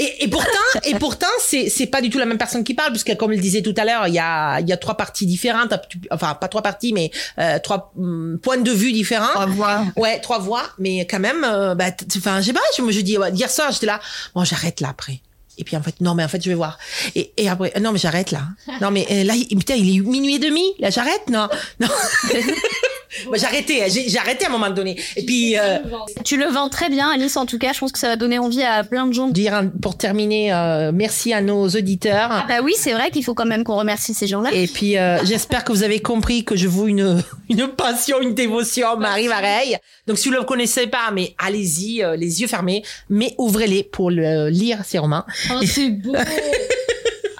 Et, 0.00 0.24
et 0.24 0.28
pourtant, 0.28 0.48
et 0.84 0.94
pourtant, 0.94 1.26
c'est 1.40 1.68
c'est 1.68 1.86
pas 1.86 2.00
du 2.00 2.08
tout 2.10 2.18
la 2.18 2.24
même 2.26 2.38
personne 2.38 2.64
qui 2.64 2.74
parle, 2.74 2.90
puisque 2.90 3.14
comme 3.16 3.30
le 3.30 3.36
disait 3.36 3.62
tout 3.62 3.74
à 3.76 3.84
l'heure, 3.84 4.08
il 4.08 4.14
y 4.14 4.18
a 4.18 4.58
il 4.60 4.68
y 4.68 4.72
a 4.72 4.76
trois 4.76 4.96
parties 4.96 5.26
différentes, 5.26 5.74
enfin 6.10 6.34
pas 6.34 6.48
trois 6.48 6.62
parties, 6.62 6.92
mais 6.92 7.10
euh, 7.38 7.58
trois 7.58 7.92
hum, 7.98 8.38
points 8.42 8.56
de 8.58 8.70
vue 8.72 8.92
différents. 8.92 9.34
Au 9.36 9.40
revoir. 9.46 9.84
Ouais, 9.96 10.18
trois 10.20 10.38
voix, 10.38 10.64
mais 10.78 11.06
quand 11.06 11.20
même, 11.20 11.44
euh, 11.44 11.74
bah, 11.74 11.90
enfin, 12.16 12.40
je 12.40 12.46
sais 12.46 12.52
pas, 12.52 12.60
je 12.76 12.82
me 12.82 12.90
je 12.92 13.00
dis 13.00 13.18
ouais, 13.18 13.30
hier 13.32 13.50
soir, 13.50 13.70
j'étais 13.72 13.86
là, 13.86 14.00
bon, 14.34 14.42
j'arrête 14.44 14.80
là 14.80 14.88
après. 14.90 15.20
Et 15.58 15.64
puis 15.64 15.76
en 15.76 15.82
fait, 15.82 16.00
non, 16.00 16.14
mais 16.14 16.24
en 16.24 16.28
fait, 16.28 16.42
je 16.42 16.48
vais 16.48 16.54
voir. 16.54 16.78
Et, 17.14 17.32
et 17.36 17.50
après, 17.50 17.70
non, 17.78 17.92
mais 17.92 17.98
j'arrête 17.98 18.30
là. 18.30 18.44
Non, 18.80 18.90
mais 18.90 19.06
euh, 19.10 19.24
là, 19.24 19.34
il- 19.34 19.46
putain, 19.58 19.74
il 19.74 19.94
est 19.94 20.00
minuit 20.00 20.36
et 20.36 20.38
demi. 20.38 20.64
Là, 20.78 20.88
j'arrête, 20.88 21.28
non, 21.28 21.48
non. 21.80 21.88
Bah, 23.30 23.36
j'ai 23.38 23.46
arrêté, 23.46 23.82
j'ai 23.88 24.08
j'ai 24.08 24.18
arrêté 24.18 24.44
à 24.44 24.48
un 24.48 24.52
moment 24.52 24.70
donné. 24.70 24.96
Et 25.16 25.24
puis, 25.24 25.58
euh, 25.58 25.78
Tu 26.24 26.36
le 26.36 26.46
vends 26.46 26.68
très 26.68 26.88
bien, 26.88 27.10
Alice, 27.10 27.36
en 27.36 27.46
tout 27.46 27.58
cas. 27.58 27.72
Je 27.72 27.80
pense 27.80 27.92
que 27.92 27.98
ça 27.98 28.08
va 28.08 28.16
donner 28.16 28.38
envie 28.38 28.62
à 28.62 28.84
plein 28.84 29.06
de 29.06 29.12
gens. 29.12 29.28
dire 29.28 29.62
pour 29.82 29.96
terminer, 29.96 30.52
euh, 30.52 30.92
merci 30.92 31.32
à 31.32 31.40
nos 31.40 31.68
auditeurs. 31.68 32.28
Ah 32.30 32.46
bah 32.48 32.60
oui, 32.62 32.74
c'est 32.76 32.92
vrai 32.92 33.10
qu'il 33.10 33.24
faut 33.24 33.34
quand 33.34 33.46
même 33.46 33.64
qu'on 33.64 33.76
remercie 33.76 34.14
ces 34.14 34.26
gens-là. 34.26 34.50
Et 34.52 34.66
puis, 34.66 34.96
euh, 34.96 35.24
j'espère 35.24 35.64
que 35.64 35.72
vous 35.72 35.82
avez 35.82 36.00
compris 36.00 36.44
que 36.44 36.56
je 36.56 36.68
vous 36.68 36.88
une, 36.88 37.22
une 37.48 37.68
passion, 37.68 38.20
une 38.20 38.34
dévotion, 38.34 38.96
Marie 38.96 39.28
Mareille. 39.28 39.76
Donc, 40.06 40.18
si 40.18 40.28
vous 40.28 40.34
ne 40.34 40.40
le 40.40 40.44
connaissez 40.44 40.86
pas, 40.86 41.10
mais 41.12 41.34
allez-y, 41.38 42.02
euh, 42.02 42.16
les 42.16 42.40
yeux 42.40 42.48
fermés, 42.48 42.82
mais 43.08 43.34
ouvrez-les 43.38 43.84
pour 43.84 44.10
le, 44.10 44.48
lire 44.48 44.80
ces 44.84 44.98
romans. 44.98 45.24
Oh, 45.52 45.60
c'est 45.64 45.90
beau 45.90 46.14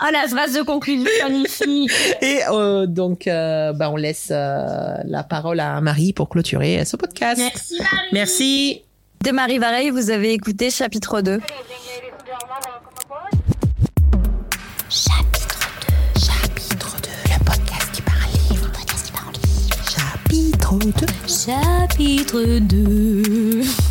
Ah, 0.03 0.11
la 0.11 0.27
phrase 0.29 0.55
de 0.55 0.63
conclusion 0.63 1.05
magnifique 1.23 1.91
Et 2.23 2.41
euh, 2.51 2.87
donc, 2.87 3.27
euh, 3.27 3.75
bah, 3.75 3.91
on 3.91 3.97
laisse 3.97 4.29
euh, 4.31 4.95
la 5.05 5.23
parole 5.23 5.61
à 5.61 5.79
Marie 5.83 6.15
pour 6.15 6.31
clôturer 6.31 6.83
ce 6.87 6.97
podcast. 6.97 7.39
Merci, 7.39 7.79
Marie 7.79 8.09
Merci. 8.13 8.83
De 9.23 9.31
Marie 9.31 9.59
Vareille, 9.59 9.91
vous 9.91 10.09
avez 10.09 10.33
écouté 10.33 10.71
chapitre 10.71 11.21
2. 11.21 11.37
Good 11.37 11.43
evening, 11.43 11.59
ladies 11.87 12.15
and 12.15 12.25
gentlemen. 12.27 12.81
Chapitre 14.89 15.59
2. 16.15 16.21
Chapitre 16.21 16.97
2. 17.03 17.09
Le 17.35 17.45
podcast 17.45 17.93
qui 17.93 18.01
parle 18.01 18.31
livre. 18.51 18.65
Le 18.65 18.73
podcast 18.73 19.05
qui 19.05 19.13
parle 19.13 19.35
livre. 19.35 19.77
Chapitre 19.91 20.79
2. 20.79 21.29
Chapitre 21.29 22.59
2. 22.61 23.90